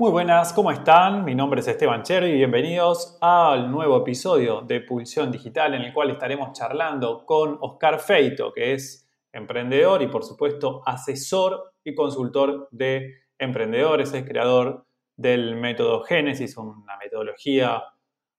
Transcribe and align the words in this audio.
Muy 0.00 0.12
buenas, 0.12 0.54
¿cómo 0.54 0.70
están? 0.70 1.26
Mi 1.26 1.34
nombre 1.34 1.60
es 1.60 1.68
Esteban 1.68 2.02
Cherry 2.02 2.30
y 2.30 2.36
bienvenidos 2.36 3.18
al 3.20 3.70
nuevo 3.70 3.98
episodio 3.98 4.62
de 4.62 4.80
Pulsión 4.80 5.30
Digital 5.30 5.74
en 5.74 5.82
el 5.82 5.92
cual 5.92 6.08
estaremos 6.08 6.54
charlando 6.54 7.26
con 7.26 7.58
Oscar 7.60 8.00
Feito, 8.00 8.50
que 8.50 8.72
es 8.72 9.06
emprendedor 9.30 10.00
y 10.00 10.06
por 10.06 10.24
supuesto 10.24 10.80
asesor 10.86 11.74
y 11.84 11.94
consultor 11.94 12.66
de 12.70 13.12
emprendedores, 13.38 14.14
es 14.14 14.24
creador 14.24 14.86
del 15.16 15.56
método 15.56 16.02
Génesis, 16.02 16.56
una 16.56 16.96
metodología 16.96 17.82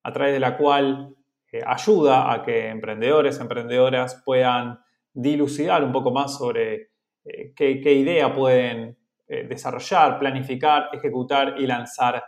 a 0.02 0.12
través 0.12 0.34
de 0.34 0.40
la 0.40 0.58
cual 0.58 1.16
eh, 1.52 1.62
ayuda 1.64 2.34
a 2.34 2.42
que 2.42 2.70
emprendedores, 2.70 3.40
emprendedoras 3.40 4.20
puedan 4.26 4.80
dilucidar 5.14 5.84
un 5.84 5.92
poco 5.92 6.10
más 6.10 6.36
sobre 6.40 6.90
eh, 7.24 7.54
qué, 7.56 7.94
idea 7.94 8.34
pueden 8.34 8.98
eh, 9.34 9.48
desarrollar, 9.48 10.20
planificar, 10.20 10.90
ejecutar 10.92 11.56
y 11.58 11.66
lanzar 11.66 12.22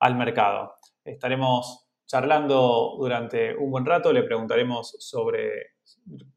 al 0.00 0.16
mercado. 0.16 0.74
Estaremos 1.04 1.88
charlando 2.04 2.96
durante 2.98 3.54
un 3.54 3.70
buen 3.70 3.86
rato, 3.86 4.12
le 4.12 4.24
preguntaremos 4.24 4.96
sobre 4.98 5.74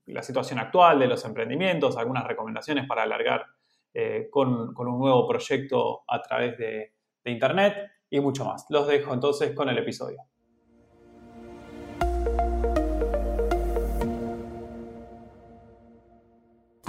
la 0.06 0.22
situación 0.22 0.60
actual 0.60 1.00
de 1.00 1.08
los 1.08 1.26
emprendimientos, 1.26 1.98
algunas 1.98 2.28
recomendaciones 2.28 2.86
para 2.88 3.02
alargar 3.02 3.48
con, 4.30 4.78
un 4.78 5.00
nuevo 5.00 5.28
proyecto 5.28 6.04
a 6.08 6.22
través 6.22 6.56
de 6.58 6.94
Internet 7.26 7.76
y 8.12 8.20
mucho 8.20 8.46
más. 8.46 8.66
Los 8.70 8.88
dejo 8.88 9.16
entonces 9.16 9.56
con 9.56 9.70
el 9.70 9.78
episodio. 9.80 10.31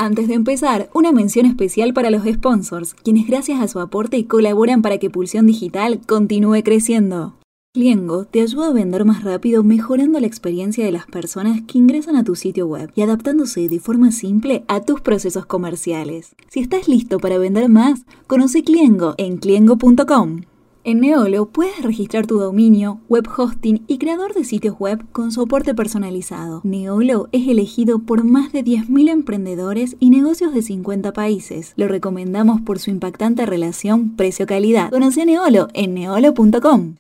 Antes 0.03 0.27
de 0.27 0.35
empezar, 0.35 0.91
una 0.95 1.13
mención 1.13 1.47
especial 1.47 1.95
para 1.95 2.11
los 2.11 2.25
sponsors, 2.25 2.95
quienes 3.05 3.29
gracias 3.29 3.61
a 3.61 3.69
su 3.69 3.79
aporte 3.79 4.27
colaboran 4.27 4.83
para 4.83 4.99
que 4.99 5.11
Pulsión 5.11 5.47
Digital 5.47 6.01
continúe 6.05 6.65
creciendo. 6.65 7.35
Cliengo 7.73 8.25
te 8.25 8.41
ayuda 8.41 8.67
a 8.67 8.73
vender 8.73 9.05
más 9.05 9.23
rápido 9.23 9.63
mejorando 9.63 10.19
la 10.19 10.27
experiencia 10.27 10.85
de 10.85 10.91
las 10.91 11.07
personas 11.07 11.61
que 11.69 11.79
ingresan 11.79 12.17
a 12.17 12.25
tu 12.25 12.35
sitio 12.35 12.67
web 12.67 12.91
y 12.97 13.03
adaptándose 13.03 13.69
de 13.69 13.79
forma 13.79 14.11
simple 14.11 14.65
a 14.67 14.81
tus 14.81 15.01
procesos 15.01 15.47
comerciales. 15.47 16.35
Si 16.49 16.59
estás 16.59 16.89
listo 16.89 17.21
para 17.21 17.39
vender 17.39 17.69
más, 17.69 18.05
conoce 18.27 18.65
Cliengo 18.65 19.15
en 19.19 19.37
cliengo.com. 19.37 20.41
En 20.85 20.99
Neolo 20.99 21.47
puedes 21.47 21.81
registrar 21.81 22.27
tu 22.27 22.41
dominio, 22.41 22.99
web 23.09 23.29
hosting 23.37 23.85
y 23.87 23.99
creador 23.99 24.35
de 24.35 24.43
sitios 24.43 24.75
web 24.81 25.01
con 25.13 25.31
soporte 25.31 25.77
personalizado. 25.77 26.61
Neolo 26.65 27.29
es 27.31 27.47
elegido 27.47 28.01
por 28.01 28.25
más 28.25 28.53
de 28.53 28.65
10.000 28.65 29.09
emprendedores 29.09 29.97
y 30.01 30.11
negocios 30.11 30.53
de 30.53 30.63
50 30.63 31.13
países. 31.13 31.73
Lo 31.77 31.87
recomendamos 31.87 32.63
por 32.63 32.81
su 32.81 32.91
impactante 32.91 33.47
relación 33.47 34.17
precio-calidad. 34.17 34.91
Conoce 34.91 35.23
a 35.23 35.25
Neolo 35.25 35.69
en 35.73 35.95
neolo.com. 35.95 36.97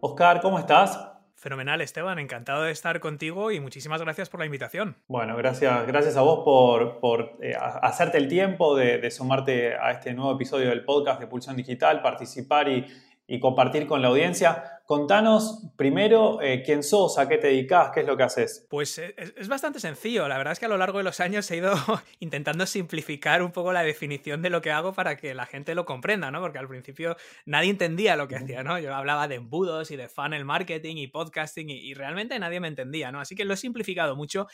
Oscar, 0.00 0.40
¿cómo 0.40 0.60
estás? 0.60 1.09
Fenomenal, 1.40 1.80
Esteban. 1.80 2.18
Encantado 2.18 2.64
de 2.64 2.70
estar 2.70 3.00
contigo 3.00 3.50
y 3.50 3.60
muchísimas 3.60 4.02
gracias 4.02 4.28
por 4.28 4.40
la 4.40 4.46
invitación. 4.46 4.96
Bueno, 5.08 5.34
gracias, 5.38 5.86
gracias 5.86 6.18
a 6.18 6.20
vos 6.20 6.44
por, 6.44 7.38
eh, 7.40 7.54
hacerte 7.58 8.18
el 8.18 8.28
tiempo 8.28 8.76
de, 8.76 8.98
de, 8.98 9.10
sumarte 9.10 9.74
a 9.74 9.90
este 9.92 10.12
nuevo 10.12 10.34
episodio 10.34 10.68
del 10.68 10.84
podcast 10.84 11.18
de 11.18 11.26
Pulsión 11.26 11.56
Digital, 11.56 12.02
participar 12.02 12.68
y, 12.68 12.84
y 13.26 13.40
compartir 13.40 13.86
con 13.86 14.02
la 14.02 14.08
audiencia. 14.08 14.79
Contanos 14.90 15.68
primero 15.76 16.42
eh, 16.42 16.64
quién 16.66 16.82
sos, 16.82 17.16
a 17.16 17.28
qué 17.28 17.38
te 17.38 17.46
dedicas, 17.46 17.92
qué 17.94 18.00
es 18.00 18.06
lo 18.08 18.16
que 18.16 18.24
haces. 18.24 18.66
Pues 18.68 18.98
eh, 18.98 19.14
es, 19.36 19.46
bastante 19.46 19.78
sencillo. 19.78 20.26
La 20.26 20.36
verdad 20.36 20.54
es 20.54 20.58
que 20.58 20.64
a 20.64 20.68
lo 20.68 20.76
largo 20.76 20.98
de 20.98 21.04
los 21.04 21.20
años 21.20 21.48
he 21.52 21.58
ido 21.58 21.72
intentando 22.18 22.66
simplificar 22.66 23.44
un 23.44 23.52
poco 23.52 23.72
la 23.72 23.84
definición 23.84 24.42
de 24.42 24.50
lo 24.50 24.60
que 24.60 24.72
hago 24.72 24.92
para 24.92 25.16
que 25.16 25.32
la 25.32 25.46
gente 25.46 25.76
lo 25.76 25.84
comprenda, 25.84 26.32
¿no? 26.32 26.40
Porque 26.40 26.58
al 26.58 26.66
principio 26.66 27.16
nadie 27.46 27.70
entendía 27.70 28.16
lo 28.16 28.26
que 28.26 28.34
hacía, 28.34 28.64
¿no? 28.64 28.80
Yo 28.80 28.92
hablaba 28.92 29.28
de 29.28 29.36
embudos 29.36 29.92
y 29.92 29.96
de 29.96 30.08
funnel 30.08 30.44
marketing 30.44 30.96
y 30.96 31.06
podcasting 31.06 31.70
y, 31.70 31.94
realmente 31.94 32.36
nadie 32.40 32.58
me 32.58 32.66
entendía, 32.66 33.12
¿no? 33.12 33.20
Así 33.20 33.36
que 33.36 33.44
lo 33.44 33.54
he 33.54 33.56
simplificado 33.56 34.16
mucho 34.16 34.48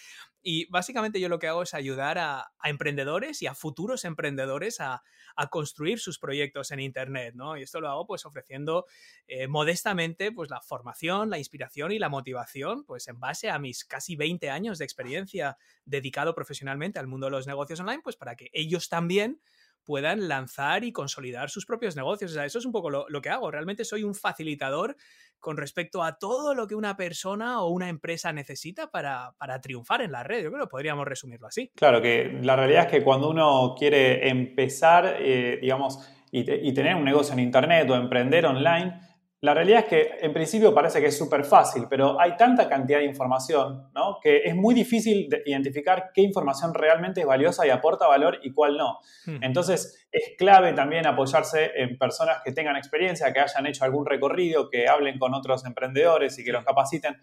y 0.49 0.67
básicamente 0.67 1.19
yo 1.19 1.29
lo 1.29 1.41
que 1.41 1.49
hago 1.49 1.65
es 1.65 1.75
ayudar 1.75 2.19
a, 2.19 2.53
emprendedores 2.62 3.43
y 3.43 3.49
a 3.49 3.55
futuros 3.57 4.05
emprendedores 4.05 4.81
a, 4.81 5.03
construir 5.51 5.99
sus 5.99 6.21
proyectos 6.21 6.71
en 6.71 6.79
Internet, 6.79 7.34
¿no? 7.34 7.59
Y 7.59 7.62
esto 7.62 7.81
lo 7.81 7.89
hago 7.89 8.07
pues 8.07 8.25
ofreciendo 8.25 8.87
eh, 9.27 9.49
modestamente 9.49 10.31
pues 10.31 10.49
la 10.49 10.61
formación, 10.61 11.31
la 11.31 11.39
inspiración 11.39 11.91
y 11.91 11.99
la 11.99 12.09
motivación, 12.09 12.84
pues 12.84 13.09
en 13.09 13.19
base 13.19 13.51
a 13.51 13.59
mis 13.59 13.84
casi 13.84 14.15
20 14.15 14.49
años 14.49 14.79
de 14.79 14.84
experiencia 14.84 15.59
dedicado 15.84 16.33
profesionalmente 16.33 17.01
al 17.01 17.09
mundo 17.09 17.27
de 17.27 17.33
los 17.33 17.49
negocios 17.49 17.81
online, 17.81 18.03
pues 18.03 18.17
para 18.17 18.37
que 18.37 18.49
ellos 18.53 18.89
también 18.89 19.41
puedan 19.87 20.27
lanzar 20.27 20.84
y 20.84 20.93
consolidar 20.93 21.49
sus 21.49 21.65
propios 21.65 21.97
negocios. 21.97 22.33
O 22.33 22.34
sea, 22.34 22.45
eso 22.45 22.59
es 22.59 22.67
un 22.67 22.73
poco 22.73 22.91
lo, 22.91 23.23
que 23.23 23.31
hago. 23.31 23.51
Realmente 23.51 23.84
soy 23.84 24.03
un 24.03 24.15
facilitador 24.15 24.97
con 25.41 25.56
respecto 25.56 26.02
a 26.02 26.19
todo 26.19 26.54
lo 26.54 26.66
que 26.66 26.74
una 26.74 26.97
persona 26.97 27.60
o 27.62 27.70
una 27.70 27.88
empresa 27.88 28.32
necesita 28.32 28.88
para, 28.91 29.34
triunfar 29.62 30.02
en 30.02 30.12
la 30.12 30.22
red. 30.22 30.44
Yo 30.44 30.50
creo 30.50 30.64
que 30.64 30.70
podríamos 30.70 31.06
resumirlo 31.06 31.47
así. 31.47 31.70
Claro, 31.74 32.02
que 32.02 32.38
la 32.42 32.56
realidad 32.56 32.86
es 32.86 32.91
que 32.91 33.04
cuando 33.04 33.30
uno 33.30 33.74
quiere 33.78 34.28
empezar, 34.28 35.16
eh, 35.20 35.58
digamos, 35.60 36.12
y, 36.32 36.72
tener 36.72 36.94
un 36.97 37.04
negocio 37.04 37.32
en 37.32 37.41
Internet 37.41 37.88
o 37.88 37.94
emprender 37.94 38.44
online, 38.47 39.00
la 39.47 39.55
realidad 39.55 39.84
es 39.84 39.84
que 39.84 40.11
en 40.23 40.33
principio 40.33 40.75
parece 40.75 41.01
que 41.01 41.07
es 41.07 41.17
súper 41.17 41.45
fácil, 41.45 41.87
pero 41.89 42.21
hay 42.21 42.37
tanta 42.37 42.69
cantidad 42.69 42.99
de 42.99 43.05
información 43.05 43.93
¿no? 43.95 44.19
que 44.21 44.39
es 44.39 44.57
muy 44.57 44.75
difícil 44.75 45.29
identificar 45.47 46.11
qué 46.12 46.23
información 46.23 46.75
realmente 46.75 47.21
es 47.21 47.27
valiosa 47.29 47.65
y 47.65 47.71
aporta 47.71 48.09
valor 48.09 48.41
y 48.43 48.53
cuál 48.53 48.77
no. 48.77 48.99
Hmm. 49.25 49.39
Entonces 49.43 50.09
es 50.11 50.33
clave 50.37 50.73
también 50.73 51.07
apoyarse 51.07 51.71
en 51.77 51.97
personas 51.97 52.39
que 52.45 52.51
tengan 52.51 52.75
experiencia, 52.75 53.33
que 53.33 53.39
hayan 53.39 53.67
hecho 53.67 53.84
algún 53.84 54.05
recorrido, 54.05 54.69
que 54.69 54.89
hablen 54.89 55.17
con 55.17 55.33
otros 55.33 55.65
emprendedores 55.65 56.37
y 56.41 56.45
que 56.45 56.51
los 56.51 56.65
capaciten. 56.65 57.17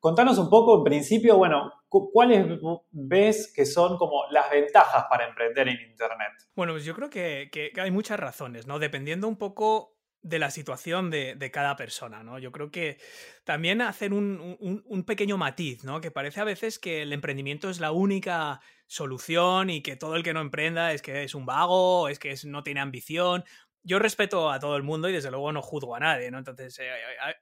Contanos 0.00 0.36
un 0.38 0.50
poco, 0.50 0.78
en 0.78 0.84
principio, 0.84 1.36
bueno, 1.36 1.72
¿cuáles 1.88 2.44
ves 2.90 3.52
que 3.54 3.64
son 3.64 3.96
como 3.98 4.24
las 4.30 4.50
ventajas 4.50 5.04
para 5.08 5.28
emprender 5.28 5.68
en 5.68 5.80
Internet? 5.80 6.32
Bueno, 6.56 6.72
pues 6.72 6.84
yo 6.84 6.94
creo 6.94 7.08
que, 7.08 7.50
que 7.52 7.80
hay 7.80 7.92
muchas 7.92 8.18
razones, 8.18 8.66
¿no? 8.66 8.80
Dependiendo 8.80 9.28
un 9.28 9.36
poco 9.36 9.97
de 10.22 10.38
la 10.38 10.50
situación 10.50 11.10
de, 11.10 11.50
cada 11.52 11.76
persona, 11.76 12.22
¿no? 12.22 12.38
Yo 12.38 12.52
creo 12.52 12.70
que 12.70 12.98
también 13.44 13.80
hacer 13.80 14.12
un, 14.12 15.04
pequeño 15.06 15.36
matiz, 15.38 15.84
¿no? 15.84 16.00
Que 16.00 16.10
parece 16.10 16.40
a 16.40 16.44
veces 16.44 16.78
que 16.78 17.02
el 17.02 17.12
emprendimiento 17.12 17.70
es 17.70 17.80
la 17.80 17.92
única 17.92 18.60
solución 18.86 19.70
y 19.70 19.82
que 19.82 19.96
todo 19.96 20.16
el 20.16 20.22
que 20.22 20.32
no 20.32 20.40
emprenda 20.40 20.92
es 20.92 21.02
que 21.02 21.22
es 21.22 21.34
un 21.34 21.46
vago, 21.46 22.08
es 22.08 22.18
que 22.18 22.34
no 22.44 22.62
tiene 22.62 22.80
ambición 22.80 23.44
yo 23.82 23.98
respeto 23.98 24.50
a 24.50 24.58
todo 24.58 24.76
el 24.76 24.82
mundo 24.82 25.08
y 25.08 25.12
desde 25.12 25.30
luego 25.30 25.52
no 25.52 25.62
juzgo 25.62 25.94
a 25.94 26.00
nadie, 26.00 26.30
¿no? 26.30 26.38
Entonces, 26.38 26.78
eh, 26.78 26.90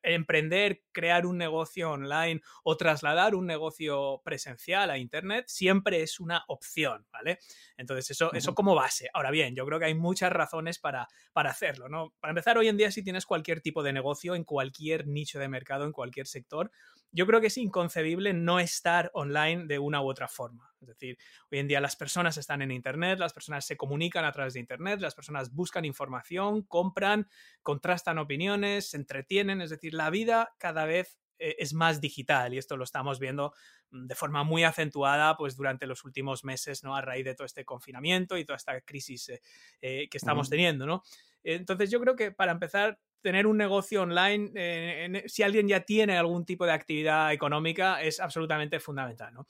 emprender, 0.02 0.82
crear 0.92 1.26
un 1.26 1.38
negocio 1.38 1.90
online 1.90 2.40
o 2.62 2.76
trasladar 2.76 3.34
un 3.34 3.46
negocio 3.46 4.20
presencial 4.24 4.90
a 4.90 4.98
Internet 4.98 5.46
siempre 5.48 6.02
es 6.02 6.20
una 6.20 6.44
opción, 6.48 7.06
¿vale? 7.10 7.38
Entonces, 7.76 8.10
eso, 8.10 8.32
eso 8.32 8.54
como 8.54 8.74
base. 8.74 9.08
Ahora 9.12 9.30
bien, 9.30 9.54
yo 9.54 9.66
creo 9.66 9.78
que 9.78 9.86
hay 9.86 9.94
muchas 9.94 10.32
razones 10.32 10.78
para, 10.78 11.08
para 11.32 11.50
hacerlo, 11.50 11.88
¿no? 11.88 12.14
Para 12.20 12.30
empezar, 12.30 12.58
hoy 12.58 12.68
en 12.68 12.76
día, 12.76 12.90
si 12.90 13.02
tienes 13.02 13.26
cualquier 13.26 13.60
tipo 13.60 13.82
de 13.82 13.92
negocio 13.92 14.34
en 14.34 14.44
cualquier 14.44 15.06
nicho 15.06 15.38
de 15.38 15.48
mercado, 15.48 15.84
en 15.84 15.92
cualquier 15.92 16.26
sector, 16.26 16.70
yo 17.12 17.26
creo 17.26 17.40
que 17.40 17.46
es 17.46 17.56
inconcebible 17.56 18.34
no 18.34 18.60
estar 18.60 19.10
online 19.14 19.66
de 19.66 19.78
una 19.78 20.02
u 20.02 20.08
otra 20.08 20.28
forma. 20.28 20.74
Es 20.80 20.88
decir, 20.88 21.18
hoy 21.50 21.58
en 21.58 21.68
día 21.68 21.80
las 21.80 21.96
personas 21.96 22.36
están 22.36 22.62
en 22.62 22.70
Internet, 22.70 23.18
las 23.18 23.32
personas 23.32 23.64
se 23.64 23.76
comunican 23.76 24.24
a 24.24 24.32
través 24.32 24.54
de 24.54 24.60
Internet, 24.60 25.00
las 25.00 25.14
personas 25.14 25.52
buscan 25.52 25.84
información, 25.84 26.62
compran, 26.62 27.28
contrastan 27.62 28.18
opiniones, 28.18 28.90
se 28.90 28.96
entretienen, 28.96 29.60
es 29.60 29.70
decir, 29.70 29.94
la 29.94 30.10
vida 30.10 30.54
cada 30.58 30.84
vez 30.84 31.18
eh, 31.38 31.56
es 31.58 31.74
más 31.74 32.00
digital 32.00 32.54
y 32.54 32.58
esto 32.58 32.76
lo 32.76 32.84
estamos 32.84 33.18
viendo 33.18 33.52
mm, 33.90 34.06
de 34.06 34.14
forma 34.14 34.42
muy 34.44 34.64
acentuada 34.64 35.36
pues 35.36 35.56
durante 35.56 35.86
los 35.86 36.04
últimos 36.04 36.44
meses, 36.44 36.82
¿no? 36.82 36.96
A 36.96 37.02
raíz 37.02 37.24
de 37.24 37.34
todo 37.34 37.46
este 37.46 37.64
confinamiento 37.64 38.36
y 38.36 38.44
toda 38.44 38.56
esta 38.56 38.80
crisis 38.80 39.28
eh, 39.28 39.42
eh, 39.80 40.08
que 40.08 40.18
estamos 40.18 40.48
teniendo, 40.48 40.86
¿no? 40.86 41.02
Entonces 41.42 41.90
yo 41.90 42.00
creo 42.00 42.16
que 42.16 42.32
para 42.32 42.52
empezar 42.52 42.98
tener 43.26 43.48
un 43.48 43.56
negocio 43.56 44.02
online, 44.02 44.52
eh, 44.54 45.24
si 45.26 45.42
alguien 45.42 45.66
ya 45.66 45.80
tiene 45.80 46.16
algún 46.16 46.44
tipo 46.44 46.64
de 46.64 46.70
actividad 46.70 47.32
económica, 47.32 48.00
es 48.00 48.20
absolutamente 48.20 48.78
fundamental. 48.78 49.34
¿no? 49.34 49.48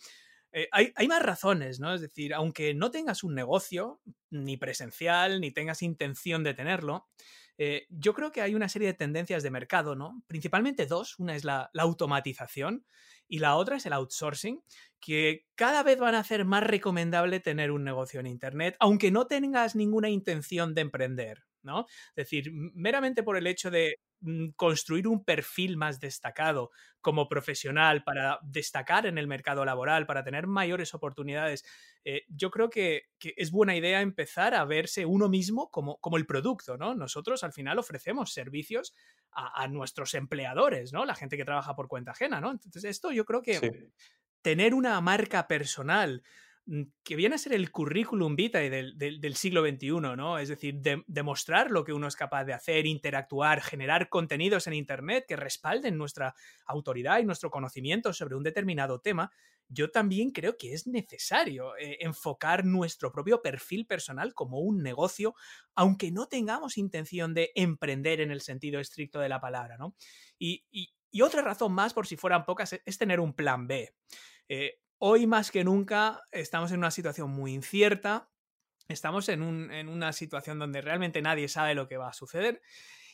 Eh, 0.59 0.71
hay, 0.73 1.07
más 1.07 1.23
razones, 1.23 1.81
¿no? 1.81 1.93
Es 1.93 2.01
decir, 2.01 2.33
aunque 2.33 2.73
no 2.73 2.91
tengas 2.91 3.23
un 3.23 3.35
negocio, 3.35 4.01
ni 4.31 4.57
presencial, 4.57 5.39
ni 5.39 5.51
tengas 5.51 5.83
intención 5.83 6.43
de 6.45 6.55
tenerlo, 6.55 7.09
eh, 7.59 7.87
yo 7.91 8.15
creo 8.15 8.33
que 8.33 8.41
hay 8.41 8.55
una 8.55 8.71
serie 8.71 8.89
de 8.89 8.95
tendencias 8.95 9.43
de 9.43 9.51
mercado, 9.51 9.97
¿no? 9.97 10.23
Principalmente 10.27 10.87
dos. 10.87 11.19
Una 11.19 11.37
es 11.37 11.45
la, 11.45 11.71
automatización 11.75 12.87
y 13.29 13.39
la 13.39 13.57
otra 13.57 13.77
es 13.77 13.87
el 13.87 13.93
outsourcing, 13.93 14.63
que 15.01 15.47
cada 15.55 15.83
vez 15.83 15.99
van 15.99 16.15
a 16.15 16.21
hacer 16.21 16.45
más 16.45 16.65
recomendable 16.65 17.41
tener 17.41 17.71
un 17.71 17.85
negocio 17.85 18.21
en 18.21 18.27
Internet, 18.27 18.77
aunque 18.81 19.11
no 19.11 19.27
tengas 19.27 19.77
ninguna 19.77 20.09
intención 20.09 20.75
de 20.75 20.83
emprender. 20.83 21.47
¿no? 21.67 21.87
Es 22.11 22.15
decir, 22.15 22.51
meramente 22.53 23.23
por 23.23 23.37
el 23.37 23.47
hecho 23.47 23.71
de 23.71 24.01
mm, 24.21 24.51
construir 24.57 25.07
un 25.07 25.25
perfil 25.25 25.77
más 25.77 26.01
destacado 26.01 26.71
como 27.03 27.29
profesional 27.29 28.03
para 28.05 28.39
destacar 28.43 29.07
en 29.07 29.19
el 29.19 29.27
mercado 29.27 29.65
laboral, 29.65 30.07
para 30.07 30.25
tener 30.25 30.47
mayores 30.47 30.95
oportunidades, 30.95 31.65
eh, 32.05 32.23
yo 32.29 32.51
creo 32.51 32.71
que, 32.71 33.09
es 33.21 33.51
buena 33.51 33.77
idea 33.77 34.01
empezar 34.01 34.55
a 34.55 34.65
verse 34.65 35.05
uno 35.05 35.29
mismo 35.29 35.71
como, 35.71 35.99
como, 35.99 36.17
el 36.17 36.27
producto, 36.27 36.77
¿no? 36.77 36.95
Nosotros 36.95 37.43
al 37.43 37.53
final 37.53 37.79
ofrecemos 37.79 38.33
servicios 38.33 38.95
a, 39.33 39.69
nuestros 39.69 40.15
empleadores, 40.15 40.93
¿no? 40.93 41.05
La 41.05 41.15
gente 41.15 41.37
que 41.37 41.45
trabaja 41.45 41.75
por 41.75 41.89
cuenta 41.89 42.13
ajena, 42.13 42.41
¿no? 42.41 42.53
Entonces 42.53 42.85
esto 42.85 43.13
yo 43.17 43.25
creo 43.25 43.43
que 43.43 43.91
tener 44.43 44.75
una 44.75 45.01
marca 45.01 45.49
personal 45.49 46.23
mm, 46.67 46.83
que 47.03 47.17
viene 47.17 47.35
a 47.35 47.39
ser 47.39 47.53
el 47.53 47.71
currículum 47.73 48.37
vitae 48.37 48.71
del, 48.71 49.35
siglo 49.35 49.67
XXI, 49.67 49.91
¿no? 50.17 50.39
Es 50.39 50.49
decir, 50.49 50.81
demostrar 51.07 51.71
lo 51.71 51.85
que 51.85 51.93
uno 51.93 52.07
es 52.07 52.15
capaz 52.15 52.45
de 52.45 52.53
hacer, 52.53 52.87
interactuar, 52.87 53.61
generar 53.61 54.09
contenidos 54.09 54.67
en 54.67 54.75
Internet 54.75 55.25
que 55.27 55.37
respalden 55.37 55.97
nuestra 55.99 56.35
autoridad 56.67 57.19
y 57.19 57.25
nuestro 57.25 57.51
conocimiento 57.51 58.13
sobre 58.13 58.37
un 58.37 58.45
determinado 58.45 59.01
tema, 59.01 59.33
yo 59.69 59.91
también 59.91 60.31
creo 60.31 60.57
que 60.57 60.73
es 60.73 60.87
necesario 60.87 61.77
eh, 61.77 61.99
enfocar 62.01 62.65
nuestro 62.65 63.11
propio 63.11 63.43
perfil 63.43 63.87
personal 63.87 64.33
como 64.35 64.61
un 64.61 64.83
negocio, 64.83 65.35
aunque 65.75 66.13
no 66.13 66.29
tengamos 66.29 66.79
intención 66.79 67.35
de 67.35 67.51
emprender 67.55 68.21
en 68.21 68.31
el 68.31 68.41
sentido 68.41 68.81
estricto 68.81 69.19
de 69.19 69.29
la 69.29 69.41
palabra, 69.41 69.77
¿no? 69.77 69.95
Y, 70.39 70.65
otra 71.23 71.43
razón 71.43 71.73
más, 71.73 71.95
por 71.95 72.07
si 72.07 72.17
fueran 72.17 72.45
pocas, 72.45 72.73
e, 72.73 72.83
es 72.85 72.99
tener 72.99 73.21
un 73.21 73.35
plan 73.35 73.67
B. 73.67 73.95
Eh, 74.49 74.81
hoy 74.99 75.27
más 75.27 75.51
que 75.51 75.65
nunca 75.65 76.23
estamos 76.31 76.73
en 76.73 76.79
una 76.79 76.91
situación 76.91 77.31
muy 77.31 77.53
incierta, 77.53 78.31
estamos 78.89 79.29
en, 79.29 79.43
una 79.43 80.13
situación 80.13 80.59
donde 80.59 80.81
realmente 80.81 81.23
nadie 81.23 81.49
sabe 81.49 81.75
lo 81.75 81.89
que 81.89 81.97
va 81.97 82.09
a 82.09 82.15
suceder. 82.15 82.63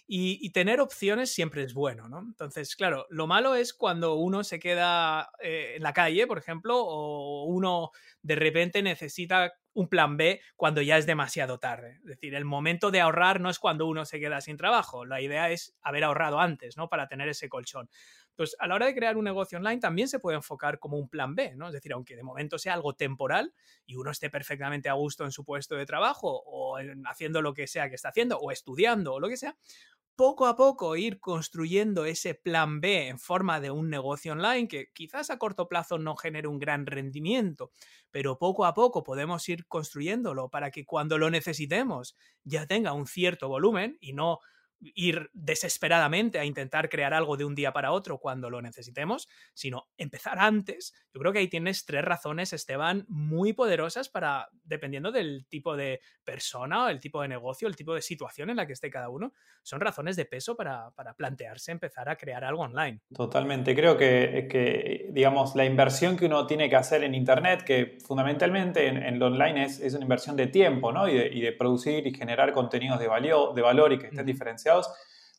Y, 0.06 0.50
tener 0.50 0.80
opciones 0.80 1.32
siempre 1.32 1.62
es 1.62 1.72
bueno, 1.72 2.08
¿no? 2.08 2.18
Entonces, 2.18 2.76
claro, 2.76 3.06
lo 3.08 3.26
malo 3.26 3.54
es 3.54 3.72
cuando 3.72 4.16
uno 4.16 4.44
se 4.44 4.58
queda 4.58 5.30
eh, 5.40 5.74
en 5.76 5.82
la 5.82 5.94
calle, 5.94 6.26
por 6.26 6.36
ejemplo, 6.36 6.76
o 6.84 7.44
uno 7.44 7.92
de 8.20 8.34
repente 8.34 8.82
necesita 8.82 9.54
un 9.74 9.88
plan 9.88 10.16
B 10.16 10.40
cuando 10.56 10.82
ya 10.82 10.98
es 10.98 11.06
demasiado 11.06 11.58
tarde. 11.58 11.98
Es 12.00 12.04
decir, 12.04 12.34
el 12.34 12.44
momento 12.44 12.90
de 12.90 13.00
ahorrar 13.00 13.40
no 13.40 13.50
es 13.50 13.58
cuando 13.58 13.86
uno 13.86 14.04
se 14.04 14.20
queda 14.20 14.40
sin 14.40 14.56
trabajo, 14.56 15.04
la 15.04 15.20
idea 15.20 15.50
es 15.50 15.74
haber 15.82 16.04
ahorrado 16.04 16.40
antes, 16.40 16.76
¿no? 16.76 16.88
Para 16.88 17.08
tener 17.08 17.28
ese 17.28 17.48
colchón. 17.48 17.88
Pues 18.34 18.56
a 18.58 18.66
la 18.66 18.74
hora 18.74 18.86
de 18.86 18.94
crear 18.94 19.16
un 19.16 19.24
negocio 19.24 19.58
online 19.58 19.80
también 19.80 20.08
se 20.08 20.18
puede 20.18 20.36
enfocar 20.36 20.78
como 20.78 20.96
un 20.96 21.08
plan 21.08 21.34
B, 21.34 21.54
¿no? 21.54 21.66
Es 21.68 21.74
decir, 21.74 21.92
aunque 21.92 22.16
de 22.16 22.22
momento 22.22 22.58
sea 22.58 22.74
algo 22.74 22.94
temporal 22.94 23.54
y 23.84 23.96
uno 23.96 24.10
esté 24.10 24.30
perfectamente 24.30 24.88
a 24.88 24.94
gusto 24.94 25.24
en 25.24 25.32
su 25.32 25.44
puesto 25.44 25.76
de 25.76 25.86
trabajo 25.86 26.42
o 26.46 26.78
haciendo 27.06 27.42
lo 27.42 27.52
que 27.52 27.66
sea 27.66 27.88
que 27.88 27.94
está 27.94 28.08
haciendo 28.08 28.38
o 28.38 28.50
estudiando 28.50 29.14
o 29.14 29.20
lo 29.20 29.28
que 29.28 29.36
sea, 29.36 29.56
poco 30.16 30.46
a 30.46 30.56
poco 30.56 30.96
ir 30.96 31.20
construyendo 31.20 32.04
ese 32.04 32.34
plan 32.34 32.80
B 32.80 33.08
en 33.08 33.18
forma 33.18 33.60
de 33.60 33.70
un 33.70 33.90
negocio 33.90 34.32
online 34.32 34.68
que 34.68 34.92
quizás 34.92 35.30
a 35.30 35.38
corto 35.38 35.68
plazo 35.68 35.98
no 35.98 36.16
genere 36.16 36.48
un 36.48 36.58
gran 36.58 36.86
rendimiento, 36.86 37.70
pero 38.10 38.38
poco 38.38 38.66
a 38.66 38.74
poco 38.74 39.02
podemos 39.02 39.48
ir 39.48 39.66
construyéndolo 39.66 40.50
para 40.50 40.70
que 40.70 40.84
cuando 40.84 41.18
lo 41.18 41.30
necesitemos 41.30 42.16
ya 42.44 42.66
tenga 42.66 42.92
un 42.92 43.06
cierto 43.06 43.48
volumen 43.48 43.96
y 44.00 44.12
no 44.12 44.38
ir 44.94 45.30
desesperadamente 45.32 46.38
a 46.38 46.44
intentar 46.44 46.88
crear 46.88 47.14
algo 47.14 47.36
de 47.36 47.44
un 47.44 47.54
día 47.54 47.72
para 47.72 47.92
otro 47.92 48.18
cuando 48.18 48.50
lo 48.50 48.60
necesitemos, 48.60 49.28
sino 49.54 49.88
empezar 49.96 50.38
antes. 50.38 50.92
Yo 51.12 51.20
creo 51.20 51.32
que 51.32 51.38
ahí 51.38 51.48
tienes 51.48 51.84
tres 51.84 52.04
razones, 52.04 52.52
Esteban, 52.52 53.04
muy 53.08 53.52
poderosas 53.52 54.08
para, 54.08 54.48
dependiendo 54.64 55.12
del 55.12 55.46
tipo 55.48 55.76
de 55.76 56.00
persona, 56.24 56.86
o 56.86 56.88
el 56.88 57.00
tipo 57.00 57.22
de 57.22 57.28
negocio, 57.28 57.68
el 57.68 57.76
tipo 57.76 57.94
de 57.94 58.02
situación 58.02 58.50
en 58.50 58.56
la 58.56 58.66
que 58.66 58.72
esté 58.72 58.90
cada 58.90 59.08
uno, 59.08 59.32
son 59.62 59.80
razones 59.80 60.16
de 60.16 60.24
peso 60.24 60.56
para, 60.56 60.92
plantearse 61.16 61.72
empezar 61.72 62.08
a 62.08 62.16
crear 62.16 62.44
algo 62.44 62.62
online. 62.62 63.00
Totalmente. 63.14 63.74
Creo 63.74 63.96
que, 63.96 64.48
que, 64.50 65.08
digamos, 65.10 65.54
la 65.54 65.64
inversión 65.64 66.16
que 66.16 66.26
uno 66.26 66.46
tiene 66.46 66.68
que 66.68 66.76
hacer 66.76 67.04
en 67.04 67.14
Internet, 67.14 67.62
que 67.64 67.98
fundamentalmente 68.04 68.86
en, 68.86 69.18
lo 69.18 69.26
online 69.26 69.64
es, 69.64 69.80
es, 69.80 69.94
una 69.94 70.04
inversión 70.04 70.36
de 70.36 70.46
tiempo, 70.46 70.92
¿no? 70.92 71.08
Y 71.08 71.16
de, 71.16 71.26
y 71.28 71.40
de 71.40 71.52
producir 71.52 72.06
y 72.06 72.14
generar 72.14 72.52
contenidos 72.52 72.98
de, 72.98 73.06
valio, 73.06 73.52
de 73.54 73.62
valor 73.62 73.92
y 73.92 73.98
que 73.98 74.06
estén 74.06 74.26
diferenciados 74.26 74.71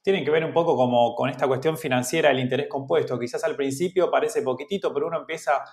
tienen 0.01 0.25
que 0.25 0.31
ver 0.31 0.43
un 0.43 0.53
poco 0.53 0.75
como 0.75 1.15
con 1.15 1.29
esta 1.29 1.47
cuestión 1.47 1.77
financiera 1.77 2.29
del 2.29 2.39
interés 2.39 2.67
compuesto. 2.67 3.17
Quizás 3.17 3.43
al 3.45 3.55
principio 3.55 4.11
parece 4.11 4.41
poquitito, 4.41 4.93
pero 4.93 5.07
uno 5.07 5.19
empieza 5.19 5.63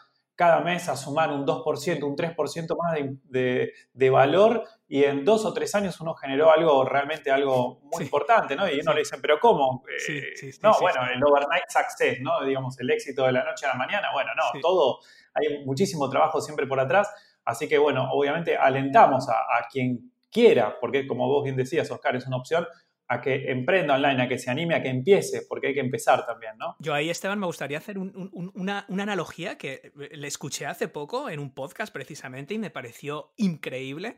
cada 0.41 0.61
mes 0.61 0.89
a 0.89 0.97
sumar 0.97 1.31
un 1.31 1.45
2%, 1.45 2.03
un 2.03 2.17
3% 2.17 2.77
más 2.79 2.95
de, 3.25 4.11
valor 4.11 4.65
y 4.89 5.05
en 5.05 5.23
dos 5.23 5.45
o 5.45 5.53
tres 5.53 5.75
años 5.75 6.01
uno 6.01 6.15
generó 6.15 6.51
algo, 6.51 6.83
realmente 6.83 7.31
algo 7.31 7.81
muy 7.83 8.05
importante, 8.05 8.57
¿no? 8.57 8.67
Y 8.67 8.81
uno 8.81 8.95
le 8.95 9.01
dice, 9.01 9.19
pero 9.21 9.39
¿cómo? 9.39 9.85
Eh, 10.09 10.51
no, 10.63 10.73
bueno, 10.81 11.03
el 11.15 11.23
overnight 11.23 11.69
success, 11.69 12.21
¿no? 12.23 12.43
Digamos, 12.43 12.81
el 12.81 12.89
éxito 12.89 13.27
de 13.27 13.33
la 13.33 13.45
noche 13.45 13.67
a 13.67 13.69
la 13.71 13.75
mañana. 13.75 14.09
Bueno, 14.15 14.31
no, 14.35 14.59
todo, 14.63 15.01
hay 15.35 15.63
muchísimo 15.67 16.09
trabajo 16.09 16.41
siempre 16.41 16.67
por 16.67 16.81
atrás. 16.81 17.13
Así 17.45 17.69
que, 17.69 17.77
bueno, 17.77 18.09
obviamente 18.11 18.57
alentamos 18.57 19.29
a, 19.29 19.35
a 19.35 19.69
quien 19.71 20.11
quiera, 20.31 20.79
porque 20.81 21.07
como 21.07 21.29
vos 21.29 21.45
bien 21.45 21.57
decías, 21.57 21.91
Oscar, 21.91 22.17
es 22.17 22.27
una 22.27 22.39
opción, 22.39 22.67
a 23.13 23.21
que 23.21 23.51
emprenda 23.51 23.97
online, 23.97 24.23
a 24.23 24.29
que 24.29 24.39
se 24.39 24.51
anime, 24.51 24.77
a 24.77 24.83
que 24.83 24.89
empiece, 24.89 25.43
porque 25.49 25.67
hay 25.67 25.75
que 25.75 25.81
empezar 25.81 26.25
también, 26.25 26.57
¿no? 26.57 26.77
Yo 26.79 26.95
ahí, 26.95 27.11
Esteban, 27.11 27.41
me 27.41 27.47
gustaría 27.47 27.79
hacer 27.79 27.99
una, 27.99 28.87
analogía 28.89 29.59
que 29.59 29.93
le 30.13 30.29
escuché 30.29 30.65
hace 30.65 30.87
poco 30.87 31.29
en 31.29 31.41
un 31.41 31.53
podcast 31.53 31.93
precisamente 31.93 32.55
y 32.55 32.61
me 32.61 32.71
pareció 32.71 33.33
increíble. 33.37 34.17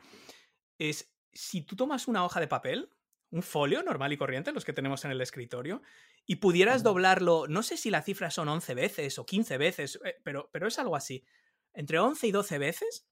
Es 0.79 1.17
si 1.33 1.63
tú 1.63 1.75
tomas 1.75 2.07
una 2.07 2.23
hoja 2.23 2.39
de 2.39 2.49
papel, 2.49 2.91
un 3.31 3.43
folio 3.43 3.83
normal 3.83 4.13
y 4.13 4.19
corriente, 4.19 4.53
los 4.53 4.67
que 4.67 4.75
tenemos 4.75 5.07
en 5.07 5.11
el 5.11 5.23
escritorio, 5.23 5.81
y 6.27 6.37
pudieras 6.37 6.83
doblarlo, 6.83 7.47
no 7.49 7.63
sé 7.63 7.79
si 7.79 7.89
la 7.89 8.03
cifra 8.03 8.31
son 8.31 8.51
11 8.51 8.75
veces 8.75 9.19
o 9.19 9.25
15 9.25 9.57
veces, 9.57 10.01
eh, 10.05 10.17
pero, 10.23 10.51
pero 10.53 10.69
es 10.69 10.79
algo 10.79 10.97
así, 10.97 11.25
entre 11.73 11.99
11 11.99 12.27
y 12.27 12.31
12 12.31 12.59
veces, 12.59 13.09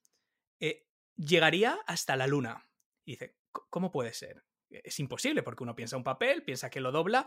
eh, 0.60 0.86
llegaría 1.16 1.78
hasta 1.86 2.16
la 2.16 2.26
luna. 2.26 2.68
Y 3.06 3.12
dice, 3.12 3.38
¿cómo 3.50 3.90
puede 3.90 4.12
ser? 4.12 4.44
Es 4.70 4.98
imposible 5.00 5.42
porque 5.42 5.62
uno 5.62 5.74
piensa 5.74 5.96
un 5.96 6.04
papel, 6.04 6.42
piensa 6.42 6.70
que 6.70 6.80
lo 6.80 6.92
dobla, 6.92 7.24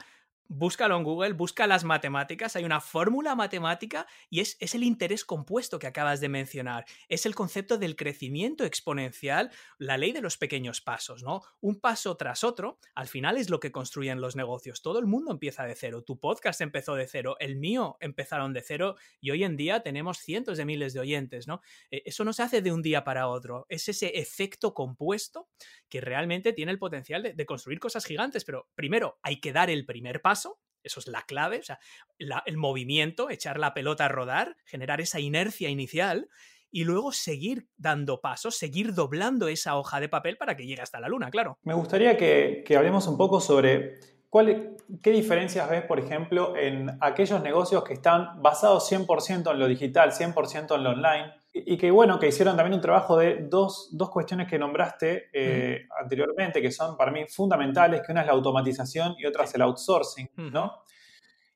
búscalo 0.48 0.98
en 0.98 1.04
Google, 1.04 1.34
busca 1.34 1.68
las 1.68 1.84
matemáticas, 1.84 2.56
hay 2.56 2.64
una 2.64 2.82
fórmula 2.82 3.36
matemática 3.36 4.08
y 4.30 4.40
es, 4.40 4.58
es, 4.60 4.76
el 4.76 4.84
interés 4.84 5.26
compuesto 5.26 5.80
que 5.80 5.88
acabas 5.88 6.20
de 6.20 6.30
mencionar, 6.30 6.86
es 7.08 7.26
el 7.26 7.36
concepto 7.36 7.78
del 7.78 7.96
crecimiento 7.96 8.64
exponencial, 8.66 9.52
la 9.78 9.98
ley 9.98 10.12
de 10.12 10.22
los 10.22 10.38
pequeños 10.38 10.82
pasos, 10.82 11.24
¿no? 11.24 11.42
Un 11.62 11.80
paso 11.80 12.16
tras 12.18 12.44
otro, 12.44 12.80
al 12.96 13.08
final 13.08 13.38
es 13.38 13.50
lo 13.50 13.60
que 13.60 13.72
construyen 13.72 14.22
los 14.22 14.36
negocios, 14.36 14.82
todo 14.82 15.00
el 15.00 15.06
mundo 15.06 15.32
empieza 15.32 15.64
de 15.66 15.76
cero, 15.76 16.04
tu 16.04 16.20
podcast 16.20 16.62
empezó 16.62 16.96
de 16.96 17.08
cero, 17.08 17.36
el 17.40 17.56
mío 17.56 17.98
empezaron 18.00 18.54
de 18.54 18.62
cero 18.62 18.96
y 19.20 19.32
hoy 19.32 19.44
en 19.44 19.58
día 19.58 19.82
tenemos 19.82 20.20
cientos 20.20 20.58
de 20.58 20.66
miles 20.66 20.94
de 20.94 21.00
oyentes, 21.00 21.48
¿no? 21.48 21.62
E, 21.90 22.04
eso 22.06 22.24
no 22.24 22.34
se 22.34 22.44
hace 22.44 22.62
de 22.62 22.72
un 22.72 22.82
día 22.82 23.04
para 23.04 23.28
otro, 23.28 23.66
es 23.70 23.88
ese 23.90 24.20
efecto 24.20 24.74
compuesto 24.74 25.48
que 25.90 26.02
realmente 26.02 26.54
tiene 26.54 26.72
el 26.72 26.80
potencial 26.80 27.34
de 27.36 27.46
construir 27.46 27.80
cosas 27.80 28.06
gigantes, 28.06 28.46
pero 28.46 28.68
primero 28.76 29.20
hay 29.22 29.40
que 29.40 29.54
dar 29.54 29.70
el 29.70 29.86
primer 29.86 30.22
paso, 30.22 30.33
eso 30.84 31.00
es 31.00 31.08
la 31.08 31.22
clave, 31.22 31.60
o 31.60 31.64
sea, 31.64 31.80
el 32.18 32.58
movimiento, 32.58 33.30
echar 33.30 33.58
la 33.58 33.74
pelota 33.74 34.06
a 34.06 34.10
rodar, 34.10 34.58
generar 34.66 35.02
esa 35.02 35.20
inercia 35.20 35.70
inicial 35.70 36.30
y 36.74 36.84
luego 36.86 37.12
seguir 37.12 37.68
dando 37.78 38.20
pasos, 38.20 38.58
seguir 38.58 38.94
doblando 38.94 39.48
esa 39.48 39.78
hoja 39.78 40.00
de 40.00 40.10
papel 40.10 40.38
para 40.38 40.58
que 40.58 40.66
llegue 40.66 40.82
hasta 40.82 41.00
la 41.00 41.08
luna, 41.08 41.30
claro. 41.30 41.60
Me 41.62 41.76
gustaría 41.76 42.18
que, 42.18 42.66
hablemos 42.76 43.08
un 43.08 43.16
poco 43.16 43.40
sobre 43.40 44.00
cuál, 44.30 44.76
qué 45.02 45.12
diferencias 45.12 45.70
ves, 45.70 45.84
por 45.84 46.00
ejemplo, 46.00 46.58
en 46.58 46.98
aquellos 47.00 47.42
negocios 47.42 47.84
que 47.84 47.94
están 47.94 48.42
basados 48.42 48.92
100% 48.92 49.52
en 49.52 49.60
lo 49.60 49.68
digital, 49.68 50.12
100% 50.12 50.76
en 50.76 50.84
lo 50.84 50.90
online, 50.90 51.34
y 51.54 51.78
que 51.78 51.92
bueno, 51.92 52.18
que 52.20 52.28
hicieron 52.28 52.58
también 52.58 52.74
un 52.74 52.82
trabajo 52.82 53.18
de 53.18 53.46
dos, 53.48 53.92
cuestiones 54.12 54.48
que 54.48 54.58
nombraste 54.58 55.30
eh, 55.32 55.88
anteriormente, 56.02 56.60
que 56.62 56.72
son 56.72 56.98
para 56.98 57.12
mí 57.12 57.26
fundamentales, 57.28 58.02
que 58.02 58.12
una 58.12 58.22
es 58.22 58.28
la 58.28 58.34
automatización 58.34 59.16
y 59.20 59.28
otra 59.28 59.44
es 59.44 59.54
el 59.54 59.62
outsourcing, 59.62 60.30
¿no? 60.36 60.84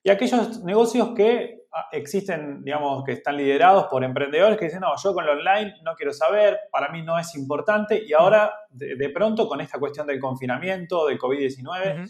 Y 0.04 0.12
aquellos 0.12 0.64
negocios 0.64 1.10
que 1.16 1.66
ah, 1.74 1.88
existen, 1.92 2.64
digamos, 2.64 3.04
que 3.04 3.14
están 3.14 3.36
liderados 3.38 3.88
por 3.88 4.04
emprendedores 4.04 4.58
que 4.58 4.66
dicen, 4.66 4.82
no, 4.82 4.96
yo 5.04 5.14
con 5.16 5.26
lo 5.26 5.32
online 5.32 5.74
no 5.84 5.96
quiero 5.96 6.14
saber, 6.14 6.60
para 6.72 6.90
mí 6.92 7.02
no 7.02 7.18
es 7.18 7.34
importante, 7.36 8.04
y 8.06 8.14
ahora 8.14 8.54
de, 8.70 9.10
pronto 9.10 9.48
con 9.48 9.62
esta 9.62 9.80
cuestión 9.80 10.06
del 10.06 10.20
confinamiento, 10.20 11.08
del 11.08 11.18
COVID-19, 11.18 12.08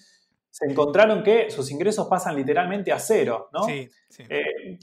se 0.50 0.66
encontraron 0.66 1.24
que 1.24 1.50
sus 1.50 1.72
ingresos 1.72 2.08
pasan 2.08 2.36
literalmente 2.36 2.92
a 2.92 3.00
cero, 3.00 3.50
¿no? 3.54 3.64
Sí, 3.64 3.90
sí. 4.10 4.24
Eh, 4.30 4.78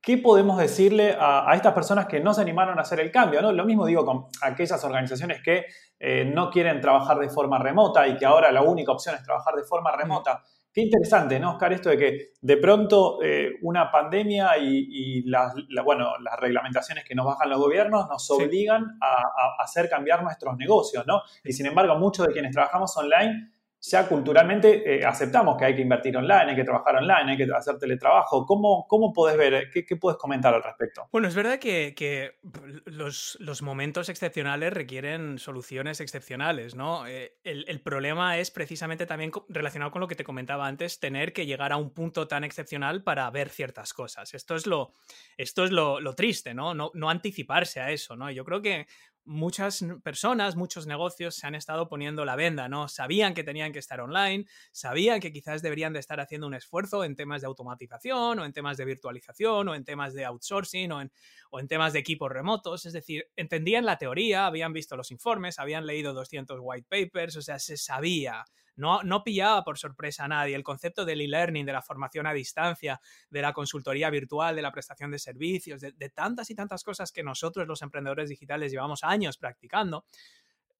¿qué 0.00 0.18
podemos 0.18 0.58
decirle 0.58 1.16
a, 1.18 1.52
estas 1.54 1.72
personas 1.72 2.06
que 2.06 2.20
no 2.20 2.32
se 2.34 2.40
animaron 2.40 2.78
a 2.78 2.82
hacer 2.82 3.00
el 3.00 3.10
cambio? 3.10 3.42
¿no? 3.42 3.52
Lo 3.52 3.64
mismo 3.64 3.86
digo 3.86 4.04
con 4.04 4.26
aquellas 4.42 4.82
organizaciones 4.84 5.42
que 5.42 5.66
eh, 5.98 6.24
no 6.24 6.50
quieren 6.50 6.80
trabajar 6.80 7.18
de 7.18 7.28
forma 7.28 7.58
remota 7.58 8.06
y 8.06 8.16
que 8.16 8.24
ahora 8.24 8.52
la 8.52 8.62
única 8.62 8.92
opción 8.92 9.14
es 9.14 9.22
trabajar 9.22 9.54
de 9.54 9.64
forma 9.64 9.92
remota. 9.92 10.42
Qué 10.72 10.82
interesante, 10.82 11.40
¿no, 11.40 11.52
Oscar? 11.52 11.72
Esto 11.72 11.88
de 11.88 11.98
que 11.98 12.30
de 12.40 12.56
pronto 12.58 13.18
eh, 13.22 13.54
una 13.62 13.90
pandemia 13.90 14.56
y, 14.58 15.22
las, 15.24 15.54
bueno, 15.84 16.18
las 16.18 16.38
reglamentaciones 16.38 17.04
que 17.04 17.14
nos 17.14 17.26
bajan 17.26 17.50
los 17.50 17.58
gobiernos 17.58 18.06
nos 18.08 18.30
obligan 18.30 18.84
a, 19.00 19.12
a, 19.12 19.62
hacer 19.62 19.88
cambiar 19.88 20.22
nuestros 20.22 20.56
negocios, 20.56 21.04
¿no? 21.06 21.22
Y 21.42 21.52
sin 21.52 21.66
embargo, 21.66 21.96
muchos 21.96 22.26
de 22.26 22.32
quienes 22.32 22.52
trabajamos 22.52 22.96
online 22.96 23.50
ya 23.80 24.08
culturalmente 24.08 24.96
eh, 24.96 25.04
aceptamos 25.04 25.56
que 25.56 25.64
hay 25.64 25.74
que 25.76 25.82
invertir 25.82 26.16
online, 26.16 26.50
hay 26.50 26.56
que 26.56 26.64
trabajar 26.64 26.96
online, 26.96 27.32
hay 27.32 27.36
que 27.36 27.48
hacer 27.52 27.78
teletrabajo. 27.78 28.44
¿Cómo, 28.44 28.86
cómo 28.88 29.12
puedes 29.12 29.36
ver? 29.36 29.70
¿Qué, 29.70 29.96
puedes 29.96 30.18
comentar 30.18 30.54
al 30.54 30.62
respecto? 30.62 31.08
Bueno, 31.12 31.28
es 31.28 31.34
verdad 31.34 31.58
que, 31.58 32.38
los, 32.86 33.62
momentos 33.62 34.08
excepcionales 34.08 34.72
requieren 34.72 35.38
soluciones 35.38 36.00
excepcionales, 36.00 36.74
¿no? 36.74 37.06
Eh, 37.06 37.38
el, 37.44 37.80
problema 37.80 38.38
es 38.38 38.50
precisamente 38.50 39.06
también 39.06 39.30
relacionado 39.48 39.90
con 39.90 40.00
lo 40.00 40.08
que 40.08 40.14
te 40.14 40.24
comentaba 40.24 40.66
antes, 40.66 41.00
tener 41.00 41.32
que 41.32 41.46
llegar 41.46 41.72
a 41.72 41.76
un 41.76 41.90
punto 41.90 42.28
tan 42.28 42.44
excepcional 42.44 43.02
para 43.02 43.30
ver 43.30 43.48
ciertas 43.48 43.92
cosas. 43.92 44.34
Esto 44.34 44.54
es 44.54 44.66
lo, 44.66 44.92
esto 45.36 45.64
es 45.64 45.70
lo 45.70 46.14
triste, 46.14 46.54
¿no? 46.54 46.74
¿no? 46.74 46.90
No 46.94 47.10
anticiparse 47.10 47.80
a 47.80 47.90
eso, 47.90 48.16
¿no? 48.16 48.30
Yo 48.30 48.44
creo 48.44 48.62
que 48.62 48.86
muchas 49.24 49.84
personas, 50.02 50.56
muchos 50.56 50.86
negocios 50.86 51.34
se 51.34 51.46
han 51.46 51.54
estado 51.54 51.88
poniendo 51.88 52.24
la 52.24 52.36
venda, 52.36 52.68
¿no? 52.68 52.88
Sabían 52.88 53.34
que 53.34 53.44
tenían 53.44 53.72
que 53.72 53.78
estar 53.78 54.00
online, 54.00 54.46
sabían 54.72 55.20
que 55.20 55.32
quizás 55.32 55.62
deberían 55.62 55.92
de 55.92 55.98
estar 56.00 56.20
haciendo 56.20 56.46
un 56.46 56.54
esfuerzo 56.54 57.04
en 57.04 57.16
temas 57.16 57.42
de 57.42 57.46
automatización 57.46 58.38
o 58.38 58.44
en 58.44 58.52
temas 58.52 58.76
de 58.76 58.84
virtualización 58.84 59.68
o 59.68 59.74
en 59.74 59.84
temas 59.84 60.14
de 60.14 60.24
outsourcing 60.24 60.92
o 60.92 61.02
en, 61.02 61.12
o 61.50 61.60
en 61.60 61.68
temas 61.68 61.92
de 61.92 61.98
equipos 61.98 62.30
remotos, 62.30 62.86
es 62.86 62.92
decir, 62.92 63.26
entendían 63.36 63.84
la 63.84 63.98
teoría, 63.98 64.46
habían 64.46 64.72
visto 64.72 64.96
los 64.96 65.10
informes, 65.10 65.58
habían 65.58 65.86
leído 65.86 66.14
200 66.14 66.58
white 66.60 66.86
papers, 66.88 67.36
o 67.36 67.42
sea, 67.42 67.58
se 67.58 67.76
sabía 67.76 68.44
no, 68.78 69.02
no 69.02 69.22
pillaba 69.22 69.62
por 69.64 69.78
sorpresa 69.78 70.24
a 70.24 70.28
nadie. 70.28 70.54
El 70.54 70.64
concepto 70.64 71.04
del 71.04 71.20
e-learning, 71.20 71.66
de 71.66 71.72
la 71.72 71.82
formación 71.82 72.26
a 72.26 72.32
distancia, 72.32 73.00
de 73.28 73.42
la 73.42 73.52
consultoría 73.52 74.08
virtual, 74.08 74.56
de 74.56 74.62
la 74.62 74.72
prestación 74.72 75.10
de 75.10 75.18
servicios, 75.18 75.80
de, 75.80 75.92
de 75.92 76.10
tantas 76.10 76.48
y 76.50 76.54
tantas 76.54 76.82
cosas 76.82 77.12
que 77.12 77.22
nosotros 77.22 77.66
los 77.66 77.82
emprendedores 77.82 78.30
digitales 78.30 78.72
llevamos 78.72 79.04
años 79.04 79.36
practicando, 79.36 80.06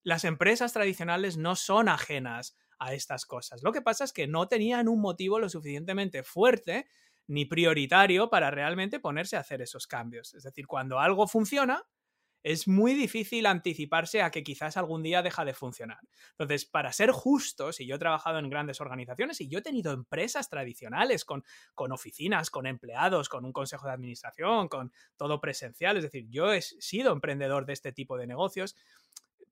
las 0.02 0.24
empresas 0.24 0.72
tradicionales 0.72 1.36
no 1.36 1.56
son 1.56 1.88
ajenas 1.88 2.56
a 2.78 2.94
estas 2.94 3.26
cosas. 3.26 3.62
Lo 3.62 3.72
que 3.72 3.82
pasa 3.82 4.04
es 4.04 4.12
que 4.12 4.26
no 4.26 4.48
tenían 4.48 4.88
un 4.88 5.00
motivo 5.00 5.38
lo 5.38 5.48
suficientemente 5.48 6.22
fuerte 6.22 6.86
ni 7.26 7.44
prioritario 7.44 8.30
para 8.30 8.50
realmente 8.50 9.00
ponerse 9.00 9.36
a 9.36 9.40
hacer 9.40 9.60
esos 9.60 9.86
cambios. 9.86 10.34
Es 10.34 10.44
decir, 10.44 10.66
cuando 10.66 10.98
algo 10.98 11.26
funciona, 11.28 11.84
es 12.42 12.68
muy 12.68 12.94
difícil 12.94 13.46
anticiparse 13.46 14.22
a 14.22 14.30
que 14.30 14.42
quizás 14.42 14.76
algún 14.76 15.02
día 15.02 15.22
deja 15.22 15.44
de 15.44 15.54
funcionar. 15.54 15.98
Entonces, 16.30 16.64
para 16.64 16.92
ser 16.92 17.10
justos, 17.10 17.80
y 17.80 17.86
yo 17.86 17.96
he 17.96 17.98
trabajado 17.98 18.38
en 18.38 18.48
grandes 18.48 18.80
organizaciones 18.80 19.40
y 19.40 19.48
yo 19.48 19.58
he 19.58 19.62
tenido 19.62 19.92
empresas 19.92 20.48
tradicionales 20.48 21.24
con, 21.24 21.44
con 21.74 21.92
oficinas, 21.92 22.50
con 22.50 22.66
empleados, 22.66 23.28
con 23.28 23.44
un 23.44 23.52
consejo 23.52 23.86
de 23.86 23.92
administración, 23.92 24.68
con 24.68 24.92
todo 25.16 25.40
presencial, 25.40 25.96
es 25.96 26.04
decir, 26.04 26.26
yo 26.30 26.52
he 26.52 26.62
sido 26.62 27.12
emprendedor 27.12 27.66
de 27.66 27.72
este 27.72 27.92
tipo 27.92 28.16
de 28.16 28.26
negocios. 28.26 28.76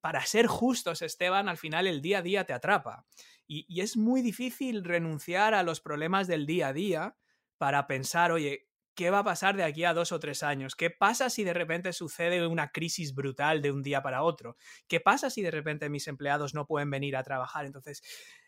Para 0.01 0.25
ser 0.25 0.47
justos, 0.47 1.03
Esteban, 1.03 1.49
al 1.49 1.57
final 1.59 1.87
el 1.87 2.01
día 2.01 2.19
a 2.19 2.23
día 2.23 2.45
te 2.45 2.53
atrapa. 2.53 3.07
Y, 3.49 3.65
y 3.69 3.81
es 3.81 3.97
muy 3.97 4.23
difícil 4.23 4.85
renunciar 4.85 5.55
a 5.55 5.63
los 5.63 5.81
problemas 5.81 6.29
del 6.29 6.47
día 6.47 6.69
a 6.69 6.73
día 6.73 7.17
para 7.59 7.87
pensar, 7.87 8.33
oye, 8.33 8.66
¿qué 8.97 9.11
va 9.11 9.21
a 9.21 9.25
pasar 9.25 9.57
de 9.57 9.63
aquí 9.63 9.85
a 9.85 9.95
dos 9.95 10.11
o 10.11 10.19
tres 10.19 10.43
años? 10.43 10.75
¿Qué 10.75 10.91
pasa 10.91 11.31
si 11.31 11.45
de 11.45 11.53
repente 11.55 11.93
sucede 11.93 12.45
una 12.47 12.73
crisis 12.73 13.15
brutal 13.15 13.63
de 13.63 13.71
un 13.71 13.83
día 13.83 14.03
para 14.03 14.23
otro? 14.23 14.57
¿Qué 14.89 14.99
pasa 14.99 15.31
si 15.31 15.43
de 15.43 15.53
repente 15.53 15.89
mis 15.89 16.09
empleados 16.09 16.55
no 16.55 16.67
pueden 16.67 16.91
venir 16.91 17.17
a 17.17 17.23
trabajar? 17.23 17.67
Entonces, 17.67 18.03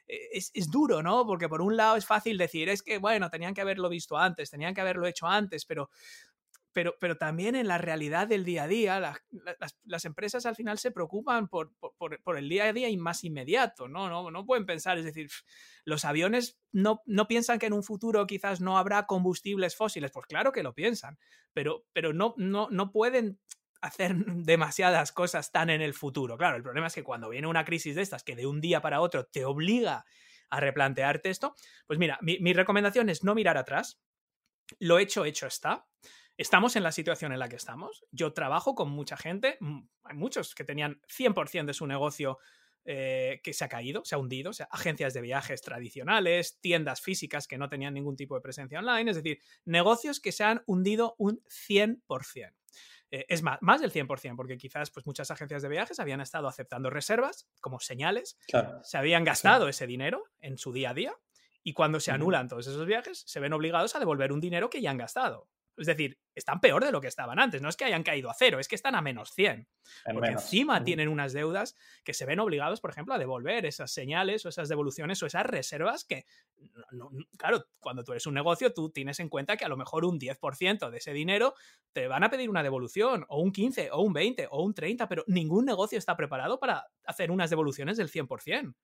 e, 0.08 0.16
es, 0.32 0.50
es, 0.54 0.70
duro, 0.70 1.02
¿no? 1.02 1.24
Porque 1.26 1.48
por 1.48 1.60
un 1.60 1.76
lado 1.76 1.96
es 1.96 2.06
fácil 2.06 2.38
decir, 2.38 2.68
es 2.68 2.82
que, 2.82 2.98
bueno, 2.98 3.30
tenían 3.30 3.54
que 3.54 3.60
haberlo 3.60 3.88
visto 3.88 4.16
antes, 4.16 4.50
tenían 4.50 4.74
que 4.74 4.80
haberlo 4.80 5.06
hecho 5.06 5.26
antes, 5.26 5.66
pero 5.66 5.90
pero, 6.78 6.97
pero 7.00 7.16
también 7.16 7.56
en 7.56 7.66
la 7.66 7.76
realidad 7.76 8.28
del 8.28 8.44
día 8.44 8.62
a 8.62 8.68
día, 8.68 9.00
las, 9.00 10.04
empresas 10.04 10.47
al 10.47 10.54
final 10.54 10.78
se 10.78 10.92
preocupan 10.92 11.49
por, 11.49 11.75
por, 11.75 12.23
por, 12.23 12.38
el 12.38 12.49
día 12.49 12.66
a 12.66 12.73
día 12.73 12.88
y 12.88 12.97
más 12.97 13.25
inmediato, 13.25 13.88
¿no? 13.88 14.08
¿no? 14.08 14.30
No 14.30 14.47
pueden 14.47 14.64
pensar, 14.64 14.97
es 14.97 15.04
decir, 15.04 15.28
los 15.85 16.04
aviones 16.04 16.56
no, 16.70 17.02
no, 17.04 17.26
piensan 17.26 17.58
que 17.58 17.66
en 17.66 17.73
un 17.73 17.82
futuro 17.82 18.25
quizás 18.28 18.61
no 18.61 18.78
habrá 18.78 19.06
combustibles 19.06 19.75
fósiles, 19.75 20.12
pues 20.12 20.26
claro 20.28 20.52
que 20.52 20.62
lo 20.62 20.73
piensan, 20.73 21.18
pero, 21.52 21.85
pero 21.92 22.12
no, 22.12 22.35
no, 22.37 22.68
no 22.70 22.92
pueden 22.92 23.40
hacer 23.80 24.14
demasiadas 24.44 25.11
cosas 25.11 25.50
tan 25.50 25.70
en 25.70 25.82
el 25.82 25.94
futuro. 25.94 26.38
Claro, 26.38 26.56
el 26.56 26.62
problema 26.62 26.87
es 26.87 26.94
que 26.94 27.02
cuando 27.02 27.28
viene 27.28 27.49
una 27.49 27.64
crisis 27.64 27.97
de 27.97 28.02
estas 28.02 28.23
que 28.23 28.37
de 28.37 28.47
un 28.47 28.61
día 28.61 28.80
para 28.80 29.00
otro 29.00 29.26
te 29.26 29.44
obliga 29.44 30.04
a 30.49 30.61
replantearte 30.61 31.28
esto, 31.28 31.56
pues 31.88 31.99
mira, 31.99 32.20
mi, 32.23 32.38
mi 32.38 32.52
recomendación 32.52 33.08
es 33.08 33.25
no 33.25 33.35
mirar 33.35 33.58
atrás, 33.58 34.00
lo 34.78 35.00
hecho, 35.00 35.25
hecho 35.25 35.49
está 35.49 35.88
estamos 36.38 36.76
en 36.76 36.85
la 36.85 36.92
situación 36.92 37.33
en 37.33 37.40
la 37.40 37.49
que 37.49 37.57
estamos. 37.57 38.07
Yo 38.11 38.33
trabajo 38.33 38.75
con 38.75 38.88
mucha 38.88 39.16
gente, 39.16 39.59
hay 40.04 40.16
muchos 40.16 40.54
que 40.54 40.64
tenían 40.64 41.00
100% 41.09 41.66
de 41.66 41.75
su 41.75 41.87
negocio 41.87 42.38
eh, 42.85 43.40
que 43.42 43.52
se 43.52 43.64
ha 43.64 43.68
caído, 43.68 44.04
se 44.04 44.14
ha 44.14 44.18
hundido, 44.18 44.50
o 44.50 44.52
sea, 44.54 44.68
agencias 44.71 45.12
de 45.12 45.21
viajes 45.21 45.61
tradicionales, 45.61 46.59
tiendas 46.61 47.02
físicas 47.02 47.47
que 47.47 47.59
no 47.59 47.68
tenían 47.68 47.92
ningún 47.92 48.16
tipo 48.16 48.35
de 48.37 48.40
presencia 48.40 48.78
online, 48.78 49.11
es 49.11 49.16
decir, 49.16 49.40
negocios 49.66 50.21
que 50.21 50.33
se 50.33 50.45
han 50.45 50.62
hundido 50.64 51.14
un 51.18 51.42
100%. 51.49 52.54
Eh, 53.11 53.26
es 53.28 53.42
más, 53.42 53.59
más 53.61 53.80
del 53.80 53.92
100%, 53.92 54.37
porque 54.37 54.57
quizás 54.57 54.90
pues, 54.90 55.07
muchas 55.07 55.30
agencias 55.30 55.61
de 55.62 55.68
viajes 55.68 55.99
habían 55.99 56.21
estado 56.21 56.47
aceptando 56.47 56.88
reservas 56.88 57.49
como 57.61 57.80
señales, 57.80 58.38
se 58.83 58.97
habían 58.97 59.25
gastado 59.25 59.68
ese 59.68 59.87
dinero 59.87 60.25
en 60.38 60.57
su 60.57 60.73
día 60.73 60.90
a 60.90 60.95
día 60.95 61.14
y 61.64 61.73
cuando 61.73 62.00
se 62.00 62.12
anulan 62.12 62.49
todos 62.49 62.68
esos 62.68 62.87
viajes, 62.87 63.25
se 63.26 63.40
ven 63.40 63.52
obligados 63.52 63.97
a 63.97 63.99
devolver 63.99 64.33
un 64.33 64.40
dinero 64.40 64.71
que 64.71 64.80
ya 64.80 64.92
han 64.92 64.99
gastado. 64.99 65.49
Es 65.78 65.87
decir, 65.87 66.18
están 66.35 66.61
peor 66.61 66.85
de 66.85 66.92
lo 66.92 67.00
que 67.00 67.08
estaban 67.08 67.38
antes. 67.38 67.62
No 67.62 67.68
es 67.68 67.76
que 67.76 67.85
hayan 67.85 68.02
caído 68.02 68.30
a 68.30 68.35
cero, 68.35 68.58
es 68.58 68.68
que 68.68 68.75
están 68.75 68.94
a 68.94 69.02
menos 69.02 69.30
100. 69.32 69.68
porque 70.12 70.30
encima 70.30 70.82
tienen 70.85 71.08
unas 71.08 71.32
deudas 71.32 71.75
que 72.04 72.14
se 72.14 72.26
ven 72.26 72.40
obligados, 72.40 72.80
por 72.80 72.90
ejemplo, 72.90 73.14
a 73.14 73.18
devolver 73.18 73.66
esas 73.66 73.92
señales 73.92 74.44
o 74.44 74.49
esas 74.49 74.68
devoluciones 74.68 75.23
o 75.23 75.26
esas 75.26 75.47
reservas 75.47 76.04
que, 76.04 76.26
claro, 77.37 77.64
cuando 77.80 78.04
tú 78.04 78.12
eres 78.12 78.26
un 78.26 78.35
negocio, 78.35 78.73
tú 78.73 78.90
tienes 78.90 79.20
en 79.20 79.28
cuenta 79.28 79.56
que 79.56 79.64
a 79.64 79.68
lo 79.68 79.76
mejor 79.76 80.04
un 80.04 80.18
10% 80.18 80.90
de 80.90 80.99
ese 80.99 81.12
dinero 81.12 81.54
te 81.92 82.08
van 82.08 82.25
a 82.25 82.30
pedir 82.30 82.50
una 82.50 82.62
devolución, 82.62 83.25
o 83.28 83.40
un 83.40 83.52
15, 83.52 83.90
o 83.92 84.02
un 84.02 84.12
20, 84.12 84.49
o 84.50 84.62
un 84.62 84.75
30, 84.75 85.08
pero 85.08 85.25
ningún 85.26 85.64
negocio 85.64 85.99
está 85.99 86.16
preparado 86.16 86.58
para 86.58 86.87
hacer 87.04 87.30
unas 87.30 87.50
devoluciones 87.50 87.97
del 87.97 88.11
100%. 88.11 88.75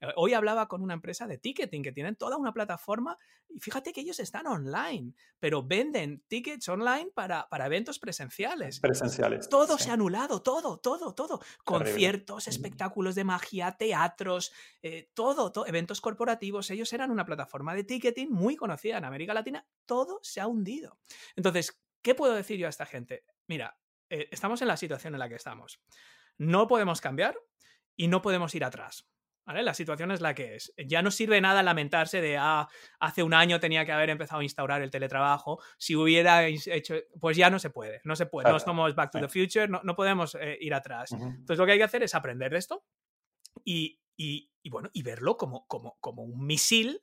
Eh, 0.00 0.08
hoy 0.16 0.34
hablaba 0.34 0.68
con 0.68 0.82
una 0.82 0.94
empresa 0.94 1.26
de 1.26 1.38
ticketing 1.38 1.82
que 1.82 1.92
tienen 1.92 2.16
toda 2.16 2.36
una 2.36 2.52
plataforma 2.52 3.18
y 3.48 3.60
fíjate 3.60 3.92
que 3.92 4.00
ellos 4.00 4.20
están 4.20 4.46
online, 4.46 5.14
pero 5.38 5.62
venden 5.62 6.22
tickets 6.28 6.68
online 6.68 7.10
para, 7.14 7.48
para 7.48 7.66
eventos 7.66 7.98
presenciales. 7.98 8.80
Presenciales. 8.80 9.48
Todo 9.48 9.78
se 9.78 9.90
ha 9.90 9.94
anulado, 9.94 10.42
todo, 10.42 10.78
todo, 10.78 11.14
todo. 11.14 11.40
Conciertos, 11.64 12.48
espectáculos 12.48 13.14
de 13.14 13.24
magia, 13.24 13.76
teatros, 13.76 14.52
eh, 14.82 15.10
todo, 15.14 15.52
todo, 15.52 15.66
eventos 15.66 16.00
corporativos. 16.00 16.70
Ellos 16.70 16.92
eran 16.92 17.10
una 17.10 17.24
plataforma 17.24 17.74
de 17.74 17.84
ticketing 17.84 18.30
muy 18.30 18.56
conocida 18.56 18.98
en 18.98 19.04
América 19.04 19.34
Latina. 19.34 19.66
Todo 19.86 20.20
se 20.22 20.40
ha 20.40 20.46
hundido. 20.46 20.98
Entonces, 21.36 21.80
¿qué 22.02 22.14
puedo 22.14 22.34
decir 22.34 22.58
yo 22.58 22.66
a 22.66 22.70
esta 22.70 22.86
gente? 22.86 23.24
Mira, 23.46 23.78
eh, 24.10 24.28
estamos 24.30 24.60
en 24.62 24.68
la 24.68 24.76
situación 24.76 25.14
en 25.14 25.20
la 25.20 25.28
que 25.28 25.36
estamos. 25.36 25.80
No 26.38 26.66
podemos 26.66 27.00
cambiar 27.00 27.36
y 27.96 28.08
no 28.08 28.22
podemos 28.22 28.54
ir 28.54 28.64
atrás. 28.64 29.08
La 29.46 29.74
situación 29.74 30.10
es 30.10 30.20
la 30.20 30.34
que 30.34 30.56
es. 30.56 30.72
Ya 30.76 31.02
no 31.02 31.12
sirve 31.12 31.40
nada 31.40 31.62
lamentarse 31.62 32.20
de, 32.20 32.36
ah, 32.36 32.68
hace 32.98 33.22
un 33.22 33.32
año 33.32 33.60
tenía 33.60 33.84
que 33.84 33.92
haber 33.92 34.10
empezado 34.10 34.40
a 34.40 34.44
instaurar 34.44 34.82
el 34.82 34.90
teletrabajo. 34.90 35.62
Si 35.78 35.94
hubiera 35.94 36.46
hecho, 36.46 36.96
pues 37.20 37.36
ya 37.36 37.48
no 37.48 37.60
se 37.60 37.70
puede, 37.70 38.00
no 38.04 38.16
se 38.16 38.26
puede. 38.26 38.50
No 38.50 38.58
somos 38.58 38.94
Back 38.96 39.12
to 39.12 39.20
the 39.20 39.28
Future, 39.28 39.68
no, 39.68 39.80
no 39.84 39.94
podemos 39.94 40.34
eh, 40.34 40.58
ir 40.60 40.74
atrás. 40.74 41.12
Entonces 41.12 41.58
lo 41.58 41.64
que 41.64 41.72
hay 41.72 41.78
que 41.78 41.84
hacer 41.84 42.02
es 42.02 42.14
aprender 42.16 42.50
de 42.50 42.58
esto 42.58 42.84
y, 43.64 44.00
y, 44.16 44.50
bueno, 44.68 44.90
y 44.92 45.02
verlo 45.02 45.36
como, 45.36 45.66
como, 45.68 45.96
como 46.00 46.22
un 46.22 46.44
misil 46.44 47.02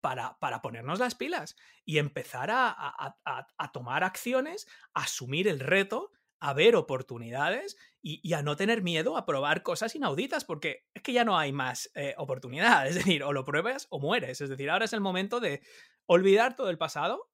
para, 0.00 0.38
para, 0.38 0.60
ponernos 0.60 0.98
las 0.98 1.14
pilas 1.14 1.56
y 1.84 1.98
empezar 1.98 2.50
a, 2.50 2.74
a, 2.76 3.16
a, 3.24 3.72
tomar 3.72 4.04
acciones, 4.04 4.66
asumir 4.92 5.48
el 5.48 5.60
reto 5.60 6.10
a 6.44 6.52
ver 6.52 6.76
oportunidades 6.76 7.78
y, 8.02 8.34
a 8.34 8.42
no 8.42 8.54
tener 8.54 8.82
miedo 8.82 9.16
a 9.16 9.24
probar 9.24 9.62
cosas 9.62 9.94
inauditas, 9.94 10.44
porque 10.44 10.84
es 10.92 11.02
que 11.02 11.14
ya 11.14 11.24
no 11.24 11.38
hay 11.38 11.52
más 11.52 11.90
eh, 11.94 12.14
oportunidad. 12.18 12.86
Es 12.86 12.96
decir, 12.96 13.24
o 13.24 13.32
lo 13.32 13.46
pruebas 13.46 13.86
o 13.88 13.98
mueres. 13.98 14.42
Es 14.42 14.50
decir, 14.50 14.68
ahora 14.68 14.84
es 14.84 14.92
el 14.92 15.00
momento 15.00 15.40
de 15.40 15.62
olvidar 16.04 16.54
todo 16.54 16.68
el 16.68 16.76
pasado 16.76 17.30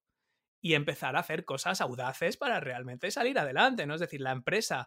y 0.61 0.75
empezar 0.75 1.17
a 1.17 1.21
hacer 1.21 1.45
cosas 1.45 1.81
audaces 1.81 2.37
para 2.37 2.61
realmente 2.61 3.11
salir 3.11 3.37
adelante, 3.41 3.85
¿no? 3.85 3.95
Es 3.95 4.01
decir, 4.01 4.21
la 4.21 4.31
empresa 4.31 4.87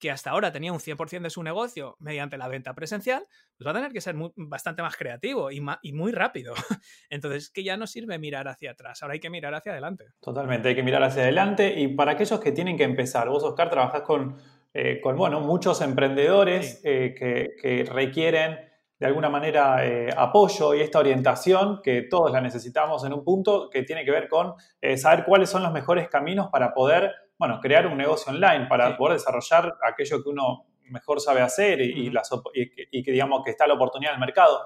que 0.00 0.10
hasta 0.10 0.30
ahora 0.30 0.50
tenía 0.50 0.72
un 0.72 0.80
100% 0.80 1.20
de 1.20 1.30
su 1.30 1.42
negocio 1.42 1.96
mediante 2.00 2.38
la 2.38 2.48
venta 2.48 2.74
presencial, 2.74 3.26
pues 3.56 3.66
va 3.66 3.72
a 3.72 3.74
tener 3.74 3.92
que 3.92 4.00
ser 4.00 4.16
bastante 4.36 4.82
más 4.82 4.96
creativo 4.96 5.50
y, 5.50 5.62
y 5.82 5.92
muy 5.92 6.12
rápido. 6.12 6.54
Entonces, 7.10 7.50
que 7.50 7.62
ya 7.62 7.76
no 7.76 7.86
sirve 7.86 8.18
mirar 8.18 8.48
hacia 8.48 8.72
atrás, 8.72 9.02
ahora 9.02 9.14
hay 9.14 9.20
que 9.20 9.30
mirar 9.30 9.54
hacia 9.54 9.72
adelante. 9.72 10.06
Totalmente, 10.20 10.70
hay 10.70 10.74
que 10.74 10.82
mirar 10.82 11.02
hacia 11.02 11.22
adelante 11.22 11.78
y 11.78 11.88
para 11.88 12.12
aquellos 12.12 12.40
que 12.40 12.52
tienen 12.52 12.76
que 12.76 12.84
empezar, 12.84 13.28
vos 13.28 13.44
Oscar 13.44 13.68
trabajás 13.70 14.02
con, 14.02 14.36
eh, 14.72 15.00
con 15.02 15.16
bueno, 15.16 15.40
muchos 15.40 15.80
emprendedores 15.82 16.80
eh, 16.84 17.14
que, 17.16 17.50
que, 17.60 17.84
requieren 17.84 18.58
de 18.98 19.06
alguna 19.06 19.28
manera 19.28 19.84
eh, 19.86 20.10
apoyo 20.16 20.74
y 20.74 20.80
esta 20.80 20.98
orientación 20.98 21.80
que 21.82 22.02
todos 22.02 22.30
la 22.30 22.40
necesitamos 22.40 23.04
en 23.04 23.12
un 23.12 23.24
punto 23.24 23.68
que 23.70 23.82
tiene 23.82 24.04
que 24.04 24.10
ver 24.10 24.28
con 24.28 24.54
saber 24.96 25.24
cuáles 25.24 25.48
son 25.48 25.62
los 25.62 25.72
mejores 25.72 26.08
caminos 26.08 26.48
para 26.52 26.74
poder, 26.74 27.10
bueno, 27.40 27.58
crear 27.58 27.86
un 27.86 27.96
negocio 27.96 28.30
online, 28.30 28.66
para 28.66 28.94
poder 28.98 29.14
desarrollar 29.14 29.78
aquello 29.82 30.22
que 30.22 30.28
uno 30.28 30.66
mejor 30.90 31.22
sabe 31.22 31.40
hacer 31.40 31.80
y, 31.80 32.12
y 32.90 33.02
que 33.02 33.12
digamos 33.12 33.40
que 33.42 33.52
está 33.52 33.66
la 33.66 33.74
oportunidad 33.74 34.12
en 34.12 34.20
el 34.20 34.26
mercado. 34.26 34.60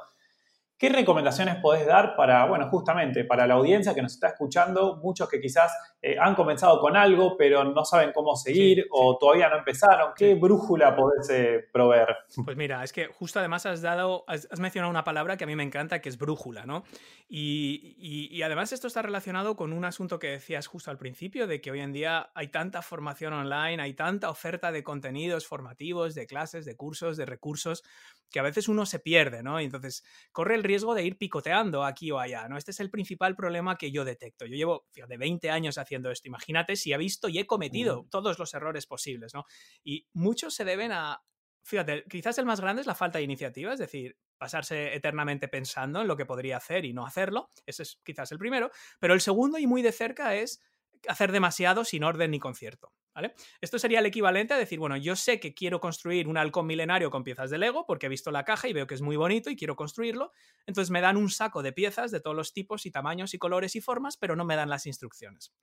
¿Qué 0.76 0.88
recomendaciones 0.88 1.56
podés 1.62 1.86
dar 1.86 2.16
para, 2.16 2.46
bueno, 2.46 2.68
justamente 2.68 3.24
para 3.24 3.46
la 3.46 3.54
audiencia 3.54 3.94
que 3.94 4.02
nos 4.02 4.14
está 4.14 4.28
escuchando, 4.28 4.96
muchos 4.96 5.28
que 5.28 5.40
quizás 5.40 5.72
eh, 6.02 6.16
han 6.20 6.34
comenzado 6.34 6.80
con 6.80 6.96
algo, 6.96 7.36
pero 7.36 7.62
no 7.62 7.84
saben 7.84 8.10
cómo 8.12 8.34
seguir 8.34 8.84
o 8.90 9.16
todavía 9.16 9.48
no 9.48 9.58
empezaron? 9.58 10.12
¿Qué 10.16 10.34
brújula 10.34 10.96
podés 10.96 11.30
eh, 11.30 11.64
proveer? 11.72 12.08
Pues 12.44 12.56
mira, 12.56 12.82
es 12.82 12.92
que 12.92 13.06
justo 13.06 13.38
además 13.38 13.66
has 13.66 13.82
dado, 13.82 14.24
has, 14.26 14.48
mencionado 14.58 14.90
una 14.90 15.04
palabra 15.04 15.36
que 15.36 15.44
a 15.44 15.46
mí 15.46 15.54
me 15.54 15.62
encanta, 15.62 16.00
que 16.00 16.08
es 16.08 16.18
brújula, 16.18 16.66
¿no? 16.66 16.82
Y, 17.28 17.94
y, 18.30 18.42
además 18.42 18.72
esto 18.72 18.88
está 18.88 19.00
relacionado 19.00 19.56
con 19.56 19.72
un 19.72 19.84
asunto 19.84 20.18
que 20.18 20.28
decías 20.28 20.66
justo 20.66 20.90
al 20.90 20.98
principio, 20.98 21.46
de 21.46 21.60
que 21.60 21.70
hoy 21.70 21.80
en 21.80 21.92
día 21.92 22.30
hay 22.34 22.48
tanta 22.48 22.82
formación 22.82 23.32
online, 23.32 23.80
hay 23.80 23.94
tanta 23.94 24.28
oferta 24.28 24.72
de 24.72 24.82
contenidos 24.82 25.46
formativos, 25.46 26.14
de 26.14 26.26
clases, 26.26 26.64
de 26.64 26.76
cursos, 26.76 27.16
de 27.16 27.26
recursos, 27.26 27.84
que 28.30 28.40
a 28.40 28.42
veces 28.42 28.68
uno 28.68 28.84
se 28.86 28.98
pierde, 28.98 29.42
¿no? 29.42 29.60
Y 29.60 29.64
entonces 29.64 30.04
corre 30.32 30.54
el 30.56 30.64
riesgo 30.64 30.94
de 30.94 31.04
ir 31.04 31.16
picoteando 31.16 31.84
aquí 31.84 32.10
o 32.10 32.18
allá, 32.18 32.48
¿no? 32.48 32.56
Este 32.56 32.72
es 32.72 32.80
el 32.80 32.90
principal 32.90 33.36
problema 33.36 33.76
que 33.76 33.92
yo 33.92 34.04
detecto. 34.04 34.44
Yo 34.46 34.56
llevo, 34.56 34.86
de 34.94 35.16
20 35.16 35.50
años 35.50 35.78
haciendo 35.78 36.10
esto. 36.10 36.28
Imagínate 36.28 36.76
si 36.76 36.92
he 36.92 36.98
visto 36.98 37.28
y 37.28 37.38
he 37.38 37.46
cometido 37.46 38.06
todos 38.10 38.38
los 38.38 38.52
errores 38.54 38.86
posibles, 38.86 39.34
¿no? 39.34 39.44
Y 39.82 40.06
muchos 40.12 40.54
se 40.54 40.64
deben 40.64 40.92
a, 40.92 41.22
fíjate, 41.62 42.04
quizás 42.08 42.38
el 42.38 42.46
más 42.46 42.60
grande 42.60 42.80
es 42.80 42.86
la 42.86 42.94
falta 42.94 43.18
de 43.18 43.24
iniciativa, 43.24 43.72
es 43.72 43.78
decir, 43.78 44.16
pasarse 44.36 44.94
eternamente 44.94 45.48
pensando 45.48 46.00
en 46.00 46.08
lo 46.08 46.16
que 46.16 46.26
podría 46.26 46.56
hacer 46.56 46.84
y 46.84 46.92
no 46.92 47.06
hacerlo. 47.06 47.50
Ese 47.66 47.84
es 47.84 48.00
quizás 48.04 48.32
el 48.32 48.38
primero. 48.38 48.70
Pero 49.00 49.14
el 49.14 49.20
segundo 49.20 49.58
y 49.58 49.66
muy 49.66 49.82
de 49.82 49.92
cerca 49.92 50.34
es 50.34 50.60
hacer 51.08 51.32
demasiado 51.32 51.84
sin 51.84 52.04
orden 52.04 52.30
ni 52.30 52.38
concierto. 52.38 52.92
¿Vale? 53.14 53.32
Esto 53.60 53.78
sería 53.78 54.00
el 54.00 54.06
equivalente 54.06 54.54
a 54.54 54.58
decir, 54.58 54.80
bueno, 54.80 54.96
yo 54.96 55.14
sé 55.14 55.38
que 55.38 55.54
quiero 55.54 55.80
construir 55.80 56.26
un 56.26 56.36
halcón 56.36 56.66
milenario 56.66 57.10
con 57.10 57.22
piezas 57.22 57.48
de 57.48 57.58
Lego 57.58 57.86
porque 57.86 58.06
he 58.06 58.08
visto 58.08 58.32
la 58.32 58.44
caja 58.44 58.66
y 58.66 58.72
veo 58.72 58.88
que 58.88 58.94
es 58.94 59.02
muy 59.02 59.14
bonito 59.16 59.50
y 59.50 59.56
quiero 59.56 59.76
construirlo. 59.76 60.32
Entonces 60.66 60.90
me 60.90 61.00
dan 61.00 61.16
un 61.16 61.30
saco 61.30 61.62
de 61.62 61.72
piezas 61.72 62.10
de 62.10 62.20
todos 62.20 62.34
los 62.34 62.52
tipos 62.52 62.86
y 62.86 62.90
tamaños 62.90 63.32
y 63.32 63.38
colores 63.38 63.76
y 63.76 63.80
formas, 63.80 64.16
pero 64.16 64.34
no 64.34 64.44
me 64.44 64.56
dan 64.56 64.68
las 64.68 64.86
instrucciones. 64.86 65.54